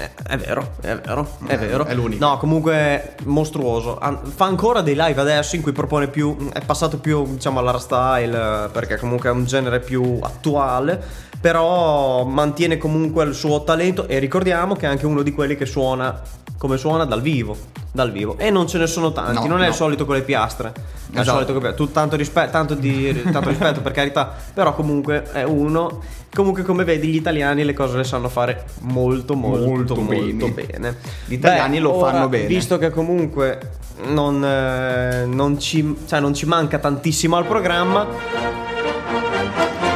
Eh, 0.00 0.10
È 0.26 0.36
vero, 0.36 0.72
è 0.80 0.96
vero, 0.96 1.28
è 1.46 1.52
Eh, 1.54 1.56
vero. 1.56 1.84
è 1.84 1.92
l'unico. 1.94 2.24
No, 2.24 2.38
comunque 2.38 3.16
mostruoso. 3.24 3.98
An- 3.98 4.20
Fa 4.24 4.44
ancora 4.44 4.80
dei 4.80 4.94
live 4.96 5.20
adesso 5.20 5.56
in 5.56 5.62
cui 5.62 5.72
propone 5.72 6.06
più. 6.08 6.48
È 6.52 6.60
passato 6.64 6.98
più, 6.98 7.24
diciamo, 7.34 7.58
all'hardstyle, 7.58 8.64
eh, 8.64 8.68
perché 8.70 8.96
comunque 8.96 9.28
è 9.28 9.32
un 9.32 9.44
genere 9.44 9.80
più 9.80 10.18
attuale. 10.22 11.26
Però 11.40 12.24
mantiene 12.24 12.78
comunque 12.78 13.24
il 13.24 13.34
suo 13.34 13.62
talento. 13.64 14.06
E 14.08 14.18
ricordiamo 14.18 14.74
che 14.74 14.86
è 14.86 14.88
anche 14.88 15.06
uno 15.06 15.22
di 15.22 15.32
quelli 15.32 15.56
che 15.56 15.66
suona 15.66 16.20
come 16.56 16.76
suona 16.76 17.04
dal 17.04 17.20
vivo. 17.22 17.56
Dal 17.90 18.12
vivo. 18.12 18.36
E 18.38 18.50
non 18.50 18.68
ce 18.68 18.78
ne 18.78 18.86
sono 18.86 19.12
tanti. 19.12 19.32
No, 19.42 19.46
non 19.46 19.60
è 19.60 19.64
il 19.64 19.70
no. 19.70 19.74
solito 19.74 20.04
con 20.04 20.14
le 20.14 20.22
piastre. 20.22 20.68
È 20.68 20.80
il 21.10 21.18
Esatto. 21.20 21.30
solito 21.30 21.46
con 21.46 21.54
le 21.54 21.68
piastre. 21.68 21.86
Tu 21.86 21.92
tanto, 21.92 22.16
rispe- 22.16 22.48
tanto, 22.50 22.74
di- 22.74 23.22
tanto 23.32 23.48
rispetto 23.48 23.80
per 23.80 23.92
carità. 23.92 24.34
Però 24.54 24.74
comunque 24.74 25.24
è 25.32 25.42
uno. 25.42 26.00
Comunque, 26.34 26.62
come 26.62 26.84
vedi, 26.84 27.08
gli 27.08 27.16
italiani 27.16 27.64
le 27.64 27.72
cose 27.72 27.96
le 27.96 28.04
sanno 28.04 28.28
fare 28.28 28.64
molto, 28.80 29.34
molto, 29.34 29.66
molto, 29.66 29.94
Molto 29.96 30.48
bene. 30.50 30.96
Gli 31.24 31.32
italiani 31.34 31.78
lo 31.78 31.94
ora, 31.94 32.12
fanno 32.12 32.28
bene. 32.28 32.46
Visto 32.46 32.76
che 32.76 32.90
comunque 32.90 33.58
non, 34.04 34.44
eh, 34.44 35.24
non 35.24 35.58
ci, 35.58 35.96
cioè 36.06 36.20
non 36.20 36.34
ci 36.34 36.44
manca 36.44 36.78
tantissimo 36.78 37.36
al 37.36 37.46
programma, 37.46 38.06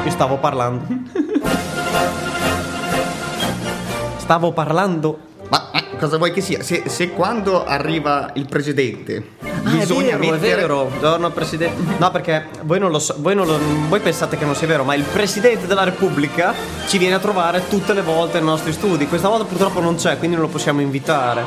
io 0.05 0.11
stavo 0.11 0.39
parlando. 0.39 0.87
Stavo 4.17 4.53
parlando. 4.53 5.19
Ma, 5.51 5.69
ma 5.73 5.82
cosa 6.03 6.17
vuoi 6.17 6.33
che 6.33 6.41
sia? 6.41 6.61
Se, 6.65 6.83
se 6.87 7.11
quando 7.11 7.65
arriva 7.65 8.31
il 8.35 8.47
presidente 8.47 9.23
Ah, 9.65 9.71
bisogna 9.71 10.17
è 10.17 10.19
vero, 10.19 10.33
mettere... 10.33 10.53
è 10.53 10.57
vero. 10.57 10.91
Giorno 11.01 11.31
presidente. 11.31 11.95
No, 11.99 12.11
perché 12.11 12.47
voi 12.63 12.81
non 12.81 12.91
lo 12.91 12.99
so, 12.99 13.15
voi, 13.19 13.37
non 13.37 13.47
lo- 13.47 13.61
voi 13.89 14.01
pensate 14.01 14.37
che 14.37 14.45
non 14.45 14.57
sia 14.57 14.67
vero, 14.67 14.83
ma 14.83 14.95
il 14.97 15.05
presidente 15.05 15.69
della 15.69 15.85
Repubblica 15.85 16.53
ci 16.89 16.99
viene 16.99 17.15
a 17.15 17.19
trovare 17.21 17.69
tutte 17.69 17.93
le 17.93 18.03
volte 18.03 18.39
nei 18.39 18.49
nostri 18.49 18.73
studi. 18.73 19.07
Questa 19.07 19.29
volta 19.29 19.45
purtroppo 19.45 19.81
non 19.81 19.95
c'è, 19.95 20.19
quindi 20.19 20.35
non 20.37 20.47
lo 20.47 20.51
possiamo 20.51 20.81
invitare. 20.81 21.45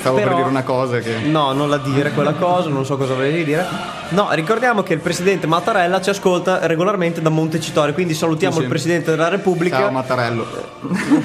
Stavo 0.00 0.16
Però- 0.16 0.28
per 0.28 0.36
dire 0.36 0.48
una 0.48 0.62
cosa 0.64 0.98
che... 0.98 1.16
No, 1.24 1.52
non 1.52 1.70
la 1.70 1.78
dire 1.78 2.10
quella 2.12 2.34
cosa, 2.34 2.68
non 2.68 2.84
so 2.84 2.98
cosa 2.98 3.14
volevi 3.14 3.42
dire. 3.44 3.66
No, 4.10 4.28
ricordiamo 4.32 4.82
che 4.82 4.92
il 4.92 5.00
presidente 5.00 5.46
Mattarella 5.46 6.00
ci 6.02 6.10
ascolta 6.10 6.66
regolarmente 6.66 7.20
da 7.22 7.30
Montecitorio, 7.30 7.94
quindi 7.94 8.12
salutiamo 8.14 8.52
Sì, 8.52 8.58
sì. 8.58 8.64
il 8.64 8.70
presidente 8.70 9.10
della 9.10 9.28
Repubblica. 9.28 9.78
Ciao 9.78 9.90
Mattarello. 9.90 10.46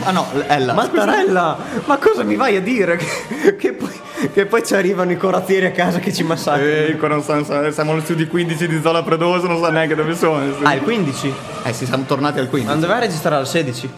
ah 0.04 0.12
no, 0.12 0.26
Ella. 0.48 0.74
Mattarella, 0.74 1.58
ma 1.86 1.98
cosa 1.98 2.24
mi 2.24 2.36
vai 2.36 2.56
a 2.56 2.61
dire? 2.62 2.98
Che, 2.98 3.56
che 3.56 3.74
poi, 3.74 3.90
che 4.34 4.46
poi 4.46 4.64
ci 4.66 4.74
arrivano 4.76 5.12
i 5.12 5.18
corazzieri 5.18 5.66
a 5.66 5.72
casa 5.72 6.00
che 6.00 6.14
ci 6.14 6.24
massacrano. 6.24 7.18
Eh, 7.18 7.22
sa- 7.22 7.44
sa- 7.44 7.72
siamo 7.72 7.92
allo 7.92 8.02
studio 8.02 8.28
15 8.28 8.68
di 8.68 8.80
Zola 8.82 9.04
Predoso, 9.04 9.48
non 9.48 9.62
sa 9.62 9.70
neanche 9.70 9.96
dove 9.96 10.16
sono. 10.16 10.44
Ah, 10.64 10.74
il 10.74 10.82
15? 10.82 11.34
Eh 11.64 11.74
sì, 11.74 11.86
siamo 11.86 12.04
tornati 12.06 12.40
al 12.40 12.48
15. 12.50 12.72
Non 12.72 12.80
doveva 12.82 13.00
registrare 13.00 13.36
al 13.36 13.48
16? 13.48 13.90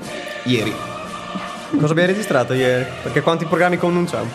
Ieri. 0.44 0.74
Cosa 1.80 1.92
abbiamo 1.92 2.10
registrato 2.10 2.54
ieri? 2.54 2.86
Perché 3.02 3.22
quanti 3.22 3.46
programmi 3.46 3.78
connunciamo? 3.78 4.30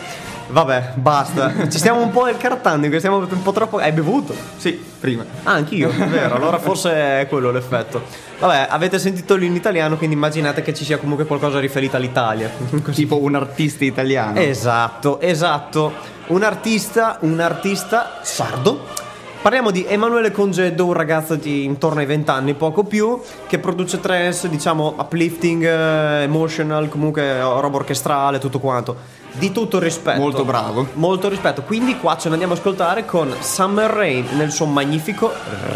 Vabbè, 0.49 0.93
basta. 0.95 1.53
Ci 1.69 1.77
stiamo 1.77 2.01
un 2.01 2.11
po' 2.11 2.27
incartando, 2.27 2.87
stiamo 2.97 3.17
un 3.17 3.41
po' 3.41 3.51
troppo. 3.51 3.77
Hai 3.77 3.91
bevuto? 3.91 4.33
Sì, 4.57 4.71
prima. 4.99 5.23
Ah, 5.43 5.53
anch'io, 5.53 5.89
è 5.89 6.05
vero. 6.07 6.35
Allora 6.35 6.57
forse 6.57 7.21
è 7.21 7.27
quello 7.27 7.51
l'effetto. 7.51 8.01
Vabbè, 8.39 8.67
avete 8.69 8.99
sentito 8.99 9.35
in 9.37 9.55
italiano, 9.55 9.97
quindi 9.97 10.15
immaginate 10.15 10.61
che 10.61 10.73
ci 10.73 10.83
sia 10.83 10.97
comunque 10.97 11.25
qualcosa 11.25 11.59
riferito 11.59 11.95
all'Italia. 11.97 12.49
Tipo 12.91 13.21
un 13.21 13.35
artista 13.35 13.83
italiano. 13.83 14.39
Esatto, 14.39 15.19
esatto. 15.19 16.17
Un 16.27 16.43
artista, 16.43 17.17
un 17.21 17.39
artista 17.39 18.19
sardo 18.21 19.07
Parliamo 19.41 19.71
di 19.71 19.85
Emanuele 19.87 20.31
Congedo, 20.31 20.85
un 20.85 20.91
ragazzo 20.91 21.35
di 21.35 21.63
intorno 21.63 22.01
ai 22.01 22.05
20 22.05 22.29
anni, 22.29 22.53
poco 22.55 22.83
più, 22.83 23.21
che 23.47 23.57
produce 23.57 24.01
trance, 24.01 24.49
diciamo 24.49 24.95
uplifting, 24.97 25.63
eh, 25.63 26.23
emotional, 26.23 26.89
comunque 26.89 27.39
roba 27.39 27.77
orchestrale, 27.77 28.37
tutto 28.37 28.59
quanto. 28.59 28.97
Di 29.39 29.51
tutto 29.53 29.79
rispetto. 29.79 30.19
Molto 30.19 30.43
bravo. 30.43 30.87
Molto 30.93 31.29
rispetto. 31.29 31.61
Quindi 31.63 31.97
qua 31.97 32.17
ce 32.17 32.27
ne 32.27 32.33
andiamo 32.33 32.53
a 32.53 32.57
ascoltare 32.57 33.05
con 33.05 33.33
Summer 33.39 33.89
Rain 33.89 34.27
nel 34.33 34.51
suo 34.51 34.65
magnifico 34.65 35.31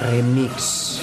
remix. 0.10 1.03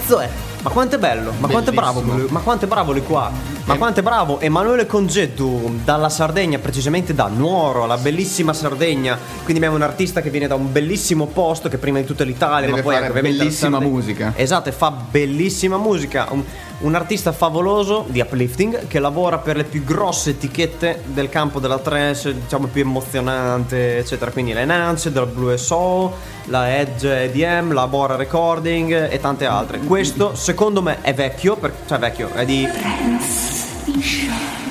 Pezzo 0.00 0.18
è? 0.20 0.28
Ma 0.62 0.70
quanto 0.70 0.96
è 0.96 0.98
bello, 0.98 1.32
ma 1.38 1.48
quanto 1.48 1.70
è 1.70 1.72
bravo, 1.74 2.00
Bellissimo. 2.00 2.28
ma 2.32 2.40
quanto 2.40 2.64
è 2.64 2.68
bravo 2.68 2.92
lui 2.92 3.02
qua, 3.02 3.30
ma 3.64 3.76
quanto 3.76 4.00
è 4.00 4.02
bravo 4.02 4.40
Emanuele 4.40 4.84
Congedu 4.86 5.80
dalla 5.84 6.08
Sardegna, 6.10 6.58
precisamente 6.58 7.14
da 7.14 7.28
Nuoro, 7.28 7.86
la 7.86 7.96
bellissima 7.96 8.52
Sardegna, 8.52 9.16
quindi 9.42 9.54
abbiamo 9.56 9.76
un 9.76 9.82
artista 9.82 10.20
che 10.20 10.28
viene 10.30 10.46
da 10.46 10.54
un 10.54 10.70
bellissimo 10.72 11.26
posto 11.26 11.68
che 11.70 11.78
prima 11.78 11.98
di 11.98 12.04
tutto 12.06 12.22
è 12.24 12.26
l'Italia, 12.26 12.66
Deve 12.66 12.78
ma 12.78 12.82
poi 12.82 12.94
fare 12.94 13.06
anche 13.06 13.18
ovviamente 13.18 13.38
la 13.38 13.44
bellissima 13.44 13.70
Sardegna. 13.78 13.92
musica. 13.92 14.32
Esatto, 14.36 14.68
e 14.68 14.72
fa 14.72 14.90
bellissima 14.90 15.76
musica, 15.78 16.26
un, 16.30 16.44
un 16.80 16.94
artista 16.94 17.32
favoloso 17.32 18.04
di 18.08 18.20
uplifting 18.20 18.86
che 18.86 18.98
lavora 18.98 19.38
per 19.38 19.56
le 19.56 19.64
più 19.64 19.84
grosse 19.84 20.30
etichette 20.30 21.02
del 21.06 21.28
campo 21.28 21.60
della 21.60 21.78
trance, 21.78 22.34
diciamo 22.34 22.68
più 22.68 22.82
emozionante, 22.82 23.98
eccetera, 23.98 24.30
quindi 24.30 24.52
la 24.52 24.60
Enhanced, 24.60 25.14
la 25.14 25.26
Blue 25.26 25.56
Soul, 25.58 26.10
la 26.46 26.78
Edge 26.78 27.24
EDM, 27.24 27.72
la 27.72 27.86
Bora 27.86 28.16
Recording 28.16 29.10
e 29.10 29.20
tante 29.20 29.46
altre. 29.46 29.78
Questo 29.80 30.34
secondo 30.34 30.80
me 30.80 30.98
è 31.02 31.12
vecchio, 31.12 31.56
per- 31.56 31.74
cioè 31.86 31.98
vecchio, 31.98 32.30
è 32.32 32.44
di... 32.44 32.66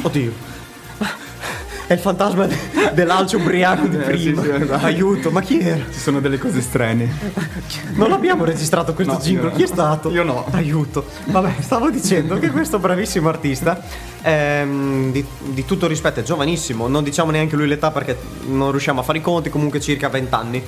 Oddio. 0.01 0.49
È 1.90 1.94
il 1.94 2.00
fantasma 2.00 2.46
de- 2.46 2.56
dell'alce 2.94 3.38
ubriaco 3.38 3.88
di 3.88 3.96
Eh, 3.96 4.00
prima. 4.02 4.44
sì, 4.44 4.48
sì, 4.48 4.62
esatto. 4.62 4.86
Aiuto, 4.86 5.32
ma 5.32 5.42
chi 5.42 5.60
era? 5.60 5.84
Ci 5.92 5.98
sono 5.98 6.20
delle 6.20 6.38
cose 6.38 6.62
strane. 6.62 7.10
Non 7.96 8.12
abbiamo 8.12 8.46
registrato 8.46 8.94
questo 8.94 9.14
No, 9.14 9.20
jingle, 9.20 9.52
chi 9.54 9.64
è 9.64 9.66
stato? 9.66 10.12
Io 10.12 10.22
no. 10.24 10.46
Aiuto. 10.52 11.04
Vabbè, 11.26 11.56
stavo 11.62 11.90
dicendo 11.90 12.38
che 12.38 12.52
questo 12.52 12.78
bravissimo 12.78 13.28
artista, 13.28 13.82
ehm, 14.22 15.12
di, 15.12 15.26
di 15.46 15.66
tutto 15.66 15.88
rispetto, 15.88 16.20
è 16.20 16.24
giovanissimo, 16.24 16.88
non 16.88 17.04
diciamo 17.04 17.32
neanche 17.32 17.56
lui 17.56 17.68
l'età 17.68 17.90
perché 17.90 18.16
non 18.50 18.70
riusciamo 18.70 19.00
a 19.00 19.04
fare 19.04 19.18
i 19.18 19.22
conti, 19.22 19.50
comunque 19.50 19.80
circa 19.80 20.10
20 20.10 20.34
anni. 20.36 20.64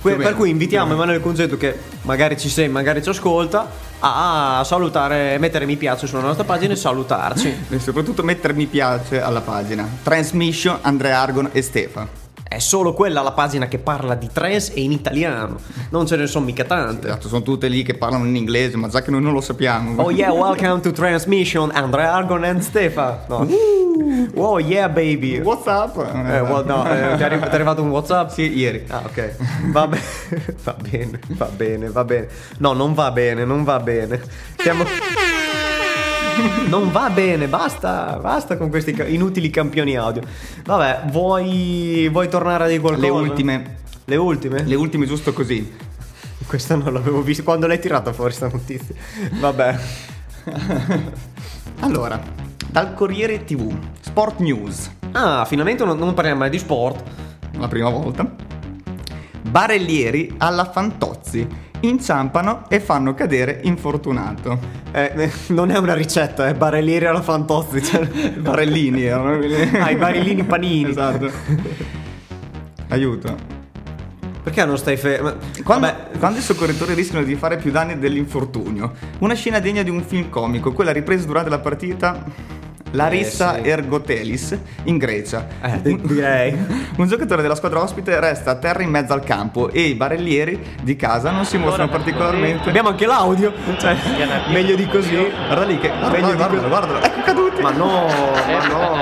Que- 0.00 0.16
per 0.16 0.34
cui 0.34 0.48
invitiamo. 0.48 0.94
Emanuele 0.94 1.20
Congetto 1.20 1.58
che 1.58 1.78
magari 2.02 2.38
ci 2.38 2.48
sei, 2.48 2.70
magari 2.70 3.02
ci 3.02 3.10
ascolta, 3.10 3.70
a 4.04 4.64
salutare, 4.64 5.38
mettere 5.38 5.64
mi 5.64 5.76
piace 5.76 6.06
sulla 6.06 6.22
nostra 6.22 6.44
pagina 6.44 6.72
e 6.72 6.76
salutarci. 6.76 7.66
E 7.68 7.78
soprattutto 7.78 8.22
mettere 8.22 8.52
mi 8.52 8.66
piace 8.66 9.20
alla 9.20 9.40
pagina. 9.40 9.88
Transmission, 10.02 10.78
Andrea 10.82 11.20
Argon 11.20 11.50
e 11.52 11.62
Stefa. 11.62 12.21
È 12.52 12.58
solo 12.58 12.92
quella 12.92 13.22
la 13.22 13.32
pagina 13.32 13.66
che 13.66 13.78
parla 13.78 14.14
di 14.14 14.28
trance 14.30 14.74
e 14.74 14.82
in 14.82 14.92
italiano, 14.92 15.58
non 15.88 16.06
ce 16.06 16.16
ne 16.16 16.26
sono 16.26 16.44
mica 16.44 16.64
tante. 16.64 17.06
Esatto, 17.06 17.28
sono 17.28 17.40
tutte 17.40 17.66
lì 17.68 17.82
che 17.82 17.94
parlano 17.94 18.26
in 18.26 18.36
inglese, 18.36 18.76
ma 18.76 18.88
già 18.88 19.00
che 19.00 19.10
noi 19.10 19.22
non 19.22 19.32
lo 19.32 19.40
sappiamo. 19.40 20.02
Oh 20.02 20.10
yeah, 20.10 20.30
welcome 20.30 20.80
to 20.82 20.90
Transmission, 20.90 21.70
Andrea 21.72 22.12
Argon 22.12 22.44
and 22.44 22.60
Stefa. 22.60 23.24
No. 23.28 23.48
Oh 24.34 24.58
yeah, 24.58 24.88
baby. 24.90 25.38
What's 25.40 25.64
up? 25.66 25.96
Eh, 25.96 26.40
well, 26.40 26.64
no, 26.66 26.84
eh, 26.86 27.16
ti 27.16 27.22
è 27.22 27.54
arrivato 27.54 27.82
un 27.82 27.88
WhatsApp? 27.88 28.28
Sì, 28.28 28.54
ieri. 28.54 28.84
Ah, 28.88 29.02
ok. 29.06 29.36
Va, 29.70 29.86
be- 29.88 30.00
va 30.62 30.76
bene, 30.78 31.20
va 31.28 31.46
bene, 31.46 31.88
va 31.88 32.04
bene. 32.04 32.28
No, 32.58 32.74
non 32.74 32.92
va 32.92 33.10
bene, 33.12 33.46
non 33.46 33.64
va 33.64 33.80
bene. 33.80 34.20
Stiamo. 34.56 34.84
Non 36.68 36.90
va 36.90 37.10
bene, 37.10 37.46
basta, 37.48 38.18
basta 38.20 38.56
con 38.56 38.70
questi 38.70 38.96
inutili 39.08 39.50
campioni 39.50 39.96
audio. 39.96 40.22
Vabbè, 40.64 41.10
vuoi, 41.10 42.08
vuoi 42.10 42.28
tornare 42.28 42.64
a 42.64 42.66
dire 42.66 42.80
qualcosa? 42.80 43.06
Le 43.06 43.12
ultime. 43.12 43.76
Le 44.04 44.16
ultime? 44.16 44.62
Le 44.64 44.74
ultime 44.74 45.06
giusto 45.06 45.32
così. 45.32 45.70
Questa 46.46 46.74
non 46.76 46.92
l'avevo 46.92 47.22
vista. 47.22 47.42
Quando 47.42 47.66
l'hai 47.66 47.78
tirata 47.78 48.12
fuori 48.12 48.32
sta 48.32 48.48
notizia? 48.48 48.94
Vabbè. 49.38 49.78
Allora, 51.80 52.20
dal 52.68 52.94
Corriere 52.94 53.44
TV, 53.44 53.72
Sport 54.00 54.38
News, 54.38 54.90
Ah, 55.12 55.44
finalmente 55.44 55.84
non, 55.84 55.98
non 55.98 56.14
parliamo 56.14 56.38
mai 56.40 56.50
di 56.50 56.58
sport. 56.58 57.02
la 57.58 57.68
prima 57.68 57.90
volta. 57.90 58.30
Barellieri 59.42 60.34
alla 60.38 60.70
Fantozzi 60.70 61.46
inciampano 61.80 62.68
e 62.68 62.80
fanno 62.80 63.14
cadere 63.14 63.60
infortunato. 63.64 64.58
Eh, 64.92 65.12
eh, 65.16 65.32
non 65.48 65.70
è 65.70 65.78
una 65.78 65.94
ricetta, 65.94 66.46
è 66.46 66.54
barellieri 66.54 67.06
alla 67.06 67.22
Fantozzi. 67.22 67.82
Cioè... 67.82 68.06
Barellini 68.38 69.02
erano 69.02 69.38
quelli. 69.38 69.70
Ah, 69.78 69.90
i 69.90 69.96
barellini 69.96 70.44
panini. 70.44 70.90
Esatto. 70.90 71.30
Aiuto. 72.88 73.60
Perché 74.42 74.64
non 74.64 74.76
stai 74.76 74.96
fermo? 74.96 75.34
Quando, 75.62 75.92
quando 76.18 76.38
i 76.38 76.42
soccorritori 76.42 76.94
rischiano 76.94 77.24
di 77.24 77.34
fare 77.36 77.56
più 77.56 77.70
danni 77.70 77.98
dell'infortunio. 77.98 78.92
Una 79.20 79.34
scena 79.34 79.60
degna 79.60 79.82
di 79.82 79.90
un 79.90 80.02
film 80.02 80.30
comico, 80.30 80.72
quella 80.72 80.92
ripresa 80.92 81.26
durante 81.26 81.48
la 81.48 81.60
partita 81.60 82.24
Larissa 82.92 83.56
Eh, 83.58 83.62
sì. 83.64 83.68
Ergotelis 83.68 84.58
in 84.84 84.98
Grecia. 84.98 85.46
Eh, 85.62 85.80
di- 85.82 86.00
direi. 86.02 86.56
Un 86.96 87.06
giocatore 87.06 87.42
della 87.42 87.54
squadra 87.54 87.80
ospite 87.82 88.18
resta 88.20 88.52
a 88.52 88.54
terra 88.56 88.82
in 88.82 88.90
mezzo 88.90 89.12
al 89.12 89.22
campo 89.24 89.70
e 89.70 89.82
i 89.82 89.94
barellieri 89.94 90.58
di 90.82 90.96
casa 90.96 91.30
non 91.30 91.44
si 91.44 91.58
mostrano 91.58 91.90
particolarmente. 91.90 92.68
abbiamo 92.68 92.88
anche 92.90 93.06
l'audio. 93.06 93.52
Cioè, 93.78 93.96
meglio 94.50 94.74
di 94.76 94.86
così. 94.86 95.14
Guarda 95.14 95.64
lì 95.64 95.78
che. 95.78 95.90
Meglio 95.90 96.30
di 96.30 96.36
guardalo, 96.36 96.54
così. 96.56 96.68
guardalo. 96.68 97.00
caduti. 97.24 97.62
Ma 97.62 97.70
no, 97.70 98.06
ma 98.06 98.66
no, 98.66 98.96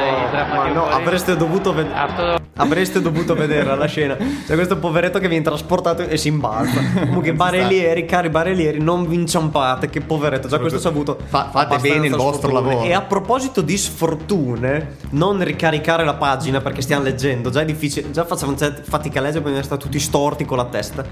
ma 0.55 0.68
no, 0.68 0.86
avreste 0.88 1.36
dovuto 1.36 1.72
vedere. 1.72 2.38
Avreste 2.57 3.01
dovuto 3.01 3.34
vedere 3.34 3.74
la 3.74 3.86
scena. 3.86 4.16
C'è 4.16 4.55
questo 4.55 4.76
poveretto 4.76 5.18
che 5.18 5.28
viene 5.28 5.43
trasportato 5.43 6.03
e 6.03 6.16
si 6.18 6.28
imbalza. 6.28 6.78
Comunque, 7.07 7.32
barellieri, 7.32 8.05
cari 8.05 8.28
barellieri, 8.28 8.78
non 8.80 9.07
vi 9.09 9.14
inciampate. 9.14 9.88
Che 9.88 10.01
poveretto. 10.03 10.47
Già 10.49 10.59
questo 10.59 10.78
ci 10.78 10.86
ha 10.86 10.91
avuto. 10.91 11.18
Fa- 11.26 11.49
fate 11.51 11.78
bene 11.78 12.07
il 12.09 12.14
vostro 12.16 12.53
lavoro. 12.53 12.82
E 12.82 12.93
a 12.93 13.01
proposito 13.01 13.62
di 13.62 13.78
sfortune, 13.81 14.97
non 15.11 15.43
ricaricare 15.43 16.05
la 16.05 16.14
pagina 16.14 16.61
perché 16.61 16.83
stiamo 16.83 17.03
leggendo. 17.03 17.51
Già 17.51 17.62
è 17.62 17.64
difficile. 17.64 18.11
Già 18.11 18.24
facciamo 18.24 18.55
fatica 18.57 19.18
a 19.18 19.22
leggere 19.22 19.43
perché 19.43 19.62
sta 19.62 19.76
tutti 19.76 19.99
storti 19.99 20.45
con 20.45 20.57
la 20.59 20.66
testa. 20.66 21.05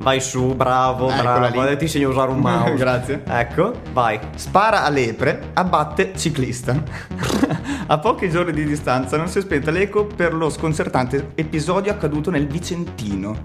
Vai 0.00 0.20
su, 0.20 0.54
bravo, 0.54 1.08
Eccola 1.08 1.22
bravo. 1.38 1.54
lì. 1.54 1.58
Adesso 1.60 1.76
ti 1.78 1.84
insegno 1.84 2.08
a 2.08 2.10
usare 2.10 2.30
un 2.30 2.38
mouse. 2.40 2.74
Grazie. 2.74 3.22
Ecco, 3.26 3.72
vai. 3.92 4.18
Spara 4.34 4.84
a 4.84 4.90
lepre, 4.90 5.50
abbatte 5.54 6.12
ciclista. 6.14 6.82
a 7.86 7.98
pochi 7.98 8.28
giorni 8.28 8.52
di 8.52 8.64
distanza 8.64 9.16
non 9.16 9.28
si 9.28 9.38
è 9.38 9.40
spenta 9.40 9.70
l'eco 9.70 10.04
per 10.06 10.34
lo 10.34 10.50
sconcertante 10.50 11.30
episodio 11.36 11.90
accaduto 11.92 12.30
nel 12.30 12.46
Vicentino. 12.46 13.36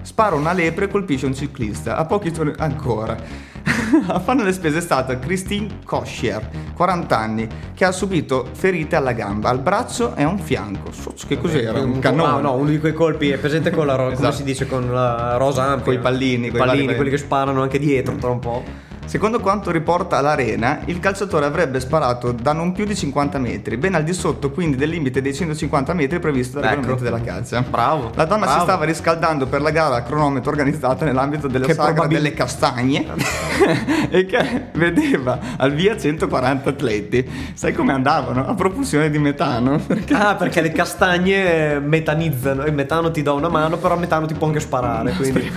Spara 0.00 0.36
una 0.36 0.52
lepre 0.52 0.86
e 0.86 0.88
colpisce 0.88 1.26
un 1.26 1.34
ciclista. 1.34 1.96
A 1.96 2.06
pochi 2.06 2.32
giorni 2.32 2.52
ancora. 2.56 3.16
a 4.08 4.18
farne 4.20 4.44
le 4.44 4.52
spese 4.52 4.78
è 4.78 4.80
stata 4.80 5.18
Christine 5.18 5.78
Koschier, 5.84 6.48
40 6.74 7.18
anni, 7.18 7.48
che 7.74 7.84
ha 7.84 7.92
subito 7.92 8.46
ferite 8.52 8.96
alla 8.96 9.12
gamba, 9.12 9.48
al 9.48 9.60
braccio 9.60 10.14
e 10.14 10.22
a 10.22 10.28
un 10.28 10.38
fianco. 10.38 10.92
Sozzo, 10.92 11.26
Che 11.26 11.38
cos'era? 11.38 11.80
Un 11.80 11.98
cannone? 11.98 12.32
Ah, 12.32 12.40
no, 12.40 12.54
uno 12.54 12.68
di 12.70 12.78
quei 12.78 12.92
colpi 12.92 13.30
è 13.30 13.38
presente 13.38 13.70
con 13.70 13.86
la 13.86 13.94
rosa, 13.94 14.14
come 14.16 14.28
Esatto. 14.28 14.36
si 14.36 14.44
dice 14.44 14.66
con 14.66 14.92
la 14.92 15.36
rosa 15.36 15.64
ampia. 15.64 15.98
Pallini, 15.98 16.48
I 16.48 16.50
pallini, 16.50 16.84
vari- 16.84 16.96
quelli 16.96 17.10
che 17.10 17.16
sparano 17.18 17.62
anche 17.62 17.78
dietro 17.78 18.14
tra 18.16 18.28
un 18.30 18.38
po'. 18.38 18.62
Secondo 19.06 19.38
quanto 19.38 19.70
riporta 19.70 20.20
l'Arena, 20.20 20.80
il 20.86 20.98
calciatore 20.98 21.44
avrebbe 21.46 21.78
sparato 21.78 22.32
da 22.32 22.52
non 22.52 22.72
più 22.72 22.84
di 22.84 22.96
50 22.96 23.38
metri, 23.38 23.76
ben 23.76 23.94
al 23.94 24.02
di 24.02 24.12
sotto 24.12 24.50
quindi 24.50 24.76
del 24.76 24.88
limite 24.88 25.22
dei 25.22 25.32
150 25.32 25.92
metri 25.94 26.18
previsto 26.18 26.58
dal 26.58 26.72
Ecco. 26.72 26.80
regolamento 26.80 27.04
della 27.04 27.20
calcia. 27.20 27.60
Bravo, 27.62 28.10
La 28.14 28.24
donna 28.24 28.46
si 28.46 28.52
bravo. 28.52 28.62
stava 28.64 28.84
riscaldando 28.84 29.46
per 29.46 29.60
la 29.60 29.70
gara 29.70 29.96
a 29.96 30.02
cronometro 30.02 30.50
organizzata 30.50 31.04
nell'ambito 31.04 31.46
della 31.46 31.66
Che 31.66 31.74
sagra 31.74 31.92
probabil- 31.92 32.16
delle 32.20 32.34
castagne 32.34 33.06
e 34.10 34.26
che 34.26 34.62
vedeva 34.72 35.38
al 35.58 35.72
via 35.72 35.96
140 35.96 36.70
atleti. 36.70 37.28
Sai 37.54 37.72
come 37.72 37.92
andavano? 37.92 38.46
A 38.46 38.54
propulsione 38.54 39.10
di 39.10 39.18
metano. 39.18 39.78
Perché 39.78 40.12
Ah, 40.14 40.34
perché 40.34 40.60
le 40.60 40.72
castagne 40.72 41.78
metanizzano. 41.78 42.64
Il 42.64 42.72
metano 42.72 43.10
ti 43.10 43.22
dà 43.22 43.32
una 43.32 43.48
mano, 43.48 43.76
però 43.76 43.94
il 43.94 44.00
metano 44.00 44.26
ti 44.26 44.34
può 44.34 44.46
anche 44.48 44.60
sparare. 44.60 45.12
Quindi. 45.12 45.50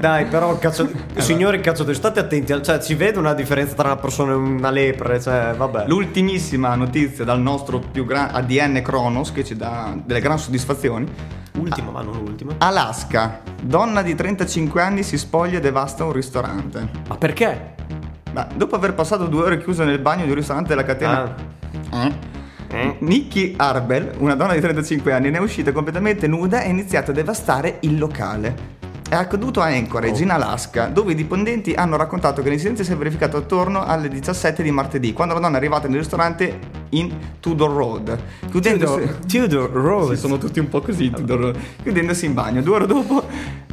Dai, 0.00 0.24
però, 0.26 0.58
cazzo. 0.58 0.88
Signori, 1.18 1.60
cazzo, 1.60 1.92
state 1.92 2.18
attenti. 2.20 2.52
Cioè, 2.70 2.80
si 2.80 2.94
vede 2.94 3.18
una 3.18 3.34
differenza 3.34 3.74
tra 3.74 3.86
una 3.86 3.96
persona 3.96 4.30
e 4.30 4.36
una 4.36 4.70
lepre. 4.70 5.20
Cioè, 5.20 5.54
vabbè. 5.56 5.86
L'ultimissima 5.88 6.72
notizia 6.76 7.24
dal 7.24 7.40
nostro 7.40 7.80
più 7.80 8.04
grande 8.04 8.34
ADN 8.34 8.80
Kronos 8.80 9.32
che 9.32 9.42
ci 9.42 9.56
dà 9.56 9.92
delle 10.04 10.20
gran 10.20 10.38
soddisfazioni. 10.38 11.04
Ultima, 11.58 11.90
ma 11.90 12.02
non 12.02 12.14
l'ultima. 12.14 12.54
Alaska, 12.58 13.40
donna 13.60 14.02
di 14.02 14.14
35 14.14 14.80
anni 14.80 15.02
si 15.02 15.18
spoglia 15.18 15.58
e 15.58 15.60
devasta 15.60 16.04
un 16.04 16.12
ristorante. 16.12 16.88
Ma 17.08 17.16
perché? 17.16 17.74
Ma 18.32 18.46
dopo 18.54 18.76
aver 18.76 18.94
passato 18.94 19.26
due 19.26 19.42
ore 19.42 19.60
chiusa 19.60 19.82
nel 19.82 19.98
bagno 19.98 20.22
di 20.22 20.30
un 20.30 20.36
ristorante 20.36 20.68
della 20.68 20.84
catena 20.84 21.34
Ah. 21.90 22.08
eh, 22.68 22.96
Nikki 23.00 23.54
Arbel, 23.56 24.12
una 24.18 24.36
donna 24.36 24.52
di 24.54 24.60
35 24.60 25.12
anni, 25.12 25.30
ne 25.30 25.38
è 25.38 25.40
uscita 25.40 25.72
completamente 25.72 26.28
nuda 26.28 26.62
e 26.62 26.66
ha 26.66 26.70
iniziato 26.70 27.10
a 27.10 27.14
devastare 27.14 27.78
il 27.80 27.98
locale. 27.98 28.78
È 29.10 29.16
accaduto 29.16 29.60
a 29.60 29.64
Anchorage, 29.64 30.22
in 30.22 30.30
Alaska, 30.30 30.86
dove 30.86 31.10
i 31.10 31.14
dipendenti 31.16 31.72
hanno 31.72 31.96
raccontato 31.96 32.42
che 32.42 32.48
l'incidente 32.48 32.84
si 32.84 32.92
è 32.92 32.96
verificato 32.96 33.38
attorno 33.38 33.84
alle 33.84 34.08
17 34.08 34.62
di 34.62 34.70
martedì, 34.70 35.12
quando 35.12 35.34
la 35.34 35.40
donna 35.40 35.54
è 35.54 35.58
arrivata 35.58 35.88
nel 35.88 35.98
ristorante 35.98 36.60
in 36.90 37.12
Tudor 37.40 37.72
Road. 37.72 38.18
Chiudendosi... 38.48 39.00
Tudor, 39.00 39.16
Tudor 39.26 39.70
Road. 39.72 40.14
Sì, 40.14 40.16
sono 40.16 40.38
tutti 40.38 40.60
un 40.60 40.68
po' 40.68 40.80
così, 40.80 41.10
Tudor 41.10 41.40
Road. 41.40 41.58
Chiudendosi 41.82 42.26
in 42.26 42.34
bagno. 42.34 42.62
Due 42.62 42.76
ore 42.76 42.86
dopo 42.86 43.24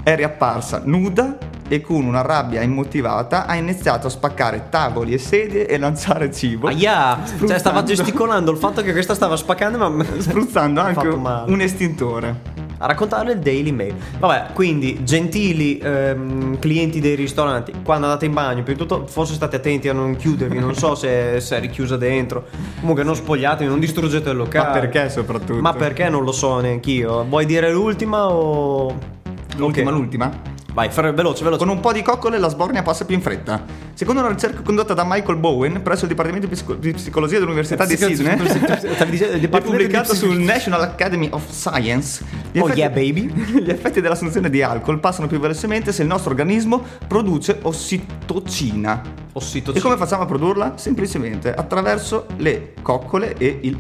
è 0.02 0.16
riapparsa 0.16 0.82
nuda 0.86 1.38
e 1.68 1.82
con 1.82 2.04
una 2.04 2.24
rabbia 2.24 2.64
immotivata 2.64 3.46
ha 3.46 3.54
iniziato 3.54 4.08
a 4.08 4.10
spaccare 4.10 4.70
tavoli 4.72 5.14
e 5.14 5.20
sedie 5.20 5.68
e 5.68 5.78
lanciare 5.78 6.32
cibo. 6.34 6.68
Aia! 6.68 7.20
Cioè, 7.46 7.60
stava 7.60 7.84
gesticolando 7.84 8.50
il 8.50 8.58
fatto 8.58 8.82
che 8.82 8.92
questa 8.92 9.14
stava 9.14 9.36
spaccando, 9.36 9.78
ma. 9.88 10.04
Spruzzando 10.18 10.82
anche 10.82 11.08
un 11.08 11.62
estintore. 11.62 12.66
A 12.80 12.86
raccontare 12.86 13.34
il 13.34 13.40
Daily 13.40 13.72
Mail. 13.72 13.96
Vabbè, 14.20 14.54
quindi 14.54 15.04
gentili 15.04 15.78
ehm, 15.80 16.60
clienti 16.60 17.00
dei 17.00 17.16
ristoranti, 17.16 17.74
quando 17.84 18.06
andate 18.08 18.26
in 18.26 18.34
bagno, 18.34 18.64
prima 18.64 18.78
di 18.78 18.86
tutto 18.88 19.06
forse 19.08 19.34
state 19.34 19.56
attenti 19.58 19.90
a 19.90 19.94
non 19.94 20.16
chiudervi, 20.16 20.60
non 20.60 20.76
so 20.76 20.96
se, 20.96 21.40
se 21.40 21.58
è 21.58 21.60
richiusa 21.60 21.98
dentro. 21.98 22.46
Comunque 22.80 23.04
non 23.04 23.16
spogliatevi, 23.16 23.70
non 23.70 23.80
distruggete 23.80 24.30
il 24.30 24.38
locale. 24.38 24.68
Ma 24.68 24.74
perché 24.80 25.10
soprattutto? 25.10 25.62
Ma 25.62 25.74
perché 25.74 26.10
non 26.10 26.24
lo 26.24 26.32
so 26.32 26.60
neanch'io. 26.60 27.24
Vuoi 27.26 27.46
dire 27.46 27.72
l'ultima 27.72 28.28
o 28.28 29.16
L'ultima, 29.58 29.90
Ok. 29.92 29.98
l'ultima. 29.98 30.32
Vai, 30.78 30.92
fare 30.92 31.12
veloce, 31.12 31.44
veloce. 31.44 31.66
Con 31.66 31.74
un 31.74 31.80
po' 31.80 31.92
di 31.92 32.04
coccole 32.04 32.38
la 32.38 32.50
sbornia 32.50 32.84
passa 32.84 33.04
più 33.04 33.16
in 33.16 33.22
fretta. 33.24 33.66
Secondo 33.96 34.22
una 34.22 34.30
ricerca 34.30 34.62
condotta 34.62 34.94
da 34.94 35.04
Michael 35.08 35.40
Bowen 35.40 35.82
presso 35.82 36.04
il 36.04 36.10
Dipartimento 36.10 36.46
di 36.46 36.54
Psico- 36.54 36.76
di 36.76 36.94
Psicologia 36.94 37.40
dell'Università 37.40 37.84
di 37.84 37.98
Sydney 37.98 38.38
Psico- 38.38 40.14
sul 40.14 40.38
National 40.38 40.84
Academy 40.84 41.30
of 41.32 41.50
Science. 41.50 42.24
gli 42.52 42.60
Oh, 42.60 42.72
yeah, 42.72 42.90
baby. 42.90 43.26
Gli 43.60 43.72
effetti 43.72 44.02
dell'assunzione 44.02 44.52
di 44.52 44.62
alcol 44.62 45.00
passano 45.00 45.26
più 45.26 45.40
velocemente 45.40 45.92
se 45.92 46.04
il 46.04 46.08
nostro 46.08 46.30
organismo 46.30 46.84
produce 47.08 47.58
ossitocina. 47.60 49.02
Ossitocina. 49.34 49.80
E 49.80 49.82
come 49.82 49.98
facciamo 49.98 50.22
a 50.22 50.26
produrla? 50.28 50.74
Semplicemente 50.76 51.56
attraverso 51.56 52.28
le 52.38 52.74
coccole 52.84 53.36
e 53.36 53.62
il... 53.64 53.80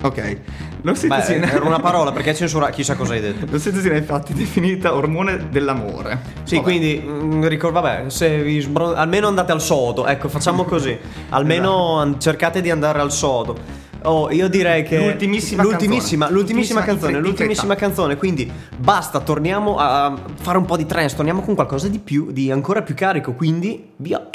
Ok. 0.00 0.40
L'ossitocina... 0.88 1.46
Beh, 1.46 1.52
era 1.52 1.64
una 1.64 1.80
parola 1.80 2.12
perché 2.12 2.34
censura 2.34 2.70
chissà 2.70 2.94
cosa 2.94 3.12
hai 3.14 3.20
detto. 3.20 3.46
L'ossitocina 3.50 3.94
è 3.94 3.98
infatti 3.98 4.32
definita 4.32 4.94
ormone 4.94 5.48
dell'amore. 5.50 6.20
Sì, 6.44 6.56
Vabbè. 6.56 6.66
quindi 6.66 7.02
mm, 7.04 7.44
ricor- 7.44 7.72
vabbè, 7.72 8.04
se 8.08 8.42
vi 8.42 8.60
sbron- 8.60 8.96
almeno 8.96 9.26
andate 9.28 9.52
al 9.52 9.60
sodo, 9.60 10.06
ecco, 10.06 10.28
facciamo 10.28 10.64
così. 10.66 10.96
Almeno 11.30 11.98
an- 11.98 12.20
cercate 12.20 12.60
di 12.60 12.70
andare 12.70 13.00
al 13.00 13.12
sodo. 13.12 13.86
Oh, 14.02 14.30
io 14.30 14.48
direi 14.48 14.84
che 14.84 14.96
L'ultimissima 14.96 15.62
l'ultimissima, 15.64 16.26
canzone. 16.26 16.30
l'ultimissima 16.30 16.80
L'ultimissima 16.80 16.82
canzone, 16.84 17.18
l'ultimissima 17.18 17.74
canzone, 17.74 18.16
quindi 18.16 18.50
basta, 18.76 19.18
torniamo 19.18 19.76
a 19.76 20.14
fare 20.40 20.56
un 20.56 20.64
po' 20.64 20.76
di 20.76 20.86
trance, 20.86 21.16
torniamo 21.16 21.40
con 21.42 21.56
qualcosa 21.56 21.88
di 21.88 21.98
più, 21.98 22.30
di 22.30 22.50
ancora 22.52 22.82
più 22.82 22.94
carico, 22.94 23.32
quindi 23.32 23.90
via. 23.96 24.28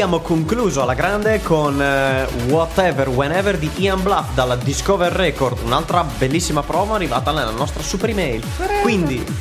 Abbiamo 0.00 0.20
concluso 0.20 0.82
alla 0.82 0.94
grande 0.94 1.42
con 1.42 1.82
eh, 1.82 2.24
Whatever 2.46 3.08
Whenever 3.08 3.58
di 3.58 3.68
Ian 3.78 4.00
Bluff 4.00 4.32
dalla 4.32 4.54
Discover 4.54 5.10
Record, 5.10 5.58
un'altra 5.64 6.04
bellissima 6.04 6.62
promo 6.62 6.94
arrivata 6.94 7.32
nella 7.32 7.50
nostra 7.50 7.82
super 7.82 8.08
email. 8.08 8.40
Quindi 8.82 9.26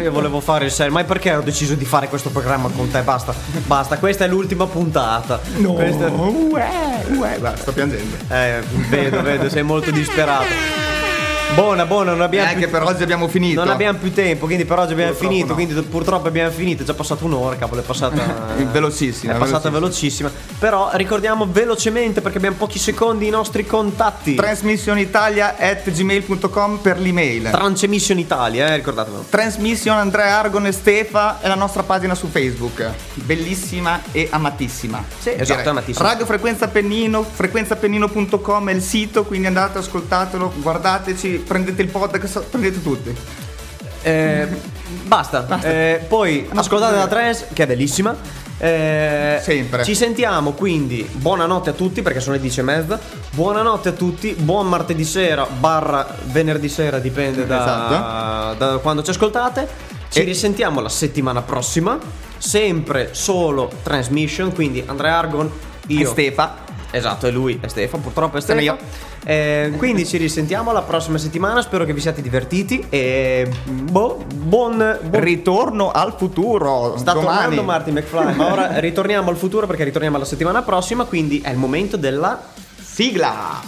Io 0.00 0.12
volevo 0.12 0.38
fare 0.38 0.66
il 0.66 0.70
serio, 0.70 0.92
ma 0.92 1.02
perché 1.02 1.34
ho 1.34 1.40
deciso 1.40 1.74
di 1.74 1.84
fare 1.84 2.08
questo 2.08 2.30
programma 2.30 2.68
con 2.68 2.88
te? 2.88 3.02
Basta, 3.02 3.34
basta, 3.66 3.98
questa 3.98 4.24
è 4.24 4.28
l'ultima 4.28 4.66
puntata. 4.66 5.40
No, 5.56 5.72
Questa- 5.72 6.06
uè, 6.10 7.04
uè, 7.08 7.38
guarda, 7.38 7.56
sto 7.56 7.72
piangendo. 7.72 8.18
Eh, 8.28 8.62
vedo, 8.88 9.20
vedo, 9.20 9.48
sei 9.48 9.64
molto 9.64 9.90
disperato. 9.90 10.91
Buona, 11.54 11.84
buona, 11.84 12.12
non 12.12 12.22
abbiamo 12.22 12.50
Eh, 12.50 12.54
più 12.54 12.70
per 12.70 12.82
oggi 12.82 13.02
abbiamo 13.02 13.28
finito. 13.28 13.62
Non 13.62 13.70
abbiamo 13.72 13.98
più 13.98 14.12
tempo, 14.12 14.46
quindi 14.46 14.64
per 14.64 14.78
oggi 14.78 14.92
abbiamo 14.92 15.10
Purtroppo 15.12 15.32
finito, 15.34 15.48
no. 15.48 15.54
quindi 15.54 15.82
purtroppo 15.82 16.28
abbiamo 16.28 16.50
finito, 16.50 16.82
è 16.82 16.86
già 16.86 16.94
passata 16.94 17.24
un'ora, 17.26 17.56
cavolo, 17.56 17.82
è 17.82 17.84
passata 17.84 18.22
Velocissima, 18.72 19.34
È 19.34 19.36
passata 19.36 19.68
velocissima. 19.68 20.30
Però 20.58 20.90
ricordiamo 20.94 21.46
velocemente 21.50 22.22
perché 22.22 22.38
abbiamo 22.38 22.56
pochi 22.56 22.78
secondi 22.78 23.26
i 23.26 23.30
nostri 23.30 23.66
contatti. 23.66 24.34
Transmissionitalia 24.34 25.56
at 25.58 25.90
gmail.com 25.90 26.78
per 26.78 26.98
l'email. 26.98 27.50
Trance 27.50 27.86
Mission 27.86 28.18
Italia, 28.18 28.68
eh, 28.68 28.76
ricordatevelo. 28.76 29.26
Transmission 29.28 29.96
Andrea 29.98 30.38
Argon 30.38 30.66
e 30.66 30.72
Stefa 30.72 31.40
è 31.42 31.48
la 31.48 31.54
nostra 31.54 31.82
pagina 31.82 32.14
su 32.14 32.28
Facebook. 32.28 32.90
Bellissima 33.14 34.00
e 34.10 34.26
amatissima. 34.30 35.04
Sì, 35.18 35.30
esatto, 35.30 35.44
Direi. 35.44 35.66
amatissima. 35.68 36.08
Radio 36.08 36.24
Frequenza 36.24 36.68
Pennino, 36.68 37.22
frequenzapennino.com 37.22 38.68
è 38.70 38.72
il 38.72 38.82
sito, 38.82 39.24
quindi 39.24 39.48
andate, 39.48 39.78
ascoltatelo, 39.78 40.52
guardateci, 40.56 41.41
prendete 41.42 41.82
il 41.82 41.88
podcast, 41.88 42.42
prendete 42.44 42.82
tutti. 42.82 43.14
Eh, 44.02 44.46
basta. 45.04 45.60
Eh, 45.62 46.04
poi 46.08 46.48
ascoltate 46.54 46.96
la 46.96 47.06
trance, 47.06 47.48
che 47.52 47.62
è 47.62 47.66
bellissima. 47.66 48.14
Eh, 48.58 49.40
Sempre. 49.42 49.82
Ci 49.84 49.94
sentiamo 49.94 50.52
quindi. 50.52 51.08
Buonanotte 51.10 51.70
a 51.70 51.72
tutti 51.72 52.00
perché 52.02 52.20
sono 52.20 52.36
le 52.36 52.40
10 52.40 52.60
e 52.60 52.62
mezza. 52.62 53.00
Buonanotte 53.30 53.88
a 53.88 53.92
tutti. 53.92 54.34
Buon 54.38 54.68
martedì 54.68 55.04
sera, 55.04 55.46
barra 55.46 56.06
venerdì 56.26 56.68
sera, 56.68 56.98
dipende 57.00 57.44
da, 57.46 57.60
Esatto. 57.62 58.54
da 58.58 58.78
quando 58.78 59.02
ci 59.02 59.10
ascoltate. 59.10 59.68
Ci 60.08 60.20
E- 60.20 60.24
risentiamo 60.24 60.80
la 60.80 60.88
settimana 60.88 61.42
prossima. 61.42 61.98
Sempre 62.38 63.08
solo 63.12 63.70
transmission. 63.82 64.52
Quindi 64.52 64.82
Andrea 64.86 65.18
Argon, 65.18 65.50
io. 65.88 66.00
E 66.02 66.04
Stefa. 66.06 66.56
Esatto, 66.92 67.26
è 67.26 67.30
lui, 67.30 67.58
è 67.60 67.66
Stefano, 67.68 68.02
purtroppo 68.02 68.36
è 68.36 68.40
Sono 68.40 68.60
Stefano. 68.60 68.78
Eh, 69.24 69.72
quindi 69.76 70.04
ci 70.04 70.16
risentiamo 70.16 70.72
la 70.72 70.82
prossima 70.82 71.16
settimana, 71.16 71.62
spero 71.62 71.84
che 71.84 71.92
vi 71.92 72.00
siate 72.00 72.22
divertiti 72.22 72.86
e 72.88 73.48
boh, 73.64 74.24
buon, 74.34 74.98
buon 75.00 75.20
Ritorno 75.22 75.90
al 75.90 76.14
futuro. 76.16 76.96
Sta 76.98 77.12
domani. 77.12 77.36
tornando 77.36 77.62
Martin 77.62 77.94
McFly, 77.94 78.34
ma 78.34 78.52
ora 78.52 78.78
ritorniamo 78.80 79.30
al 79.30 79.36
futuro 79.36 79.66
perché 79.66 79.84
ritorniamo 79.84 80.18
la 80.18 80.24
settimana 80.24 80.62
prossima, 80.62 81.04
quindi 81.04 81.40
è 81.40 81.50
il 81.50 81.56
momento 81.56 81.96
della 81.96 82.40
Sigla. 82.80 83.60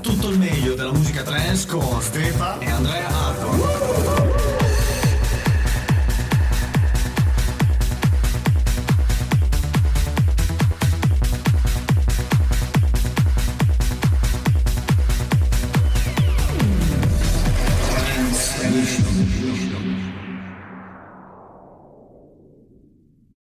Tutto 0.00 0.28
il 0.28 0.38
meglio 0.38 0.74
della 0.74 0.92
musica 0.92 1.22
trance 1.22 1.66
con 1.68 2.00
Stefa 2.00 2.58
e 2.58 2.70
Andrea 2.70 3.08
Arco. 3.08 4.21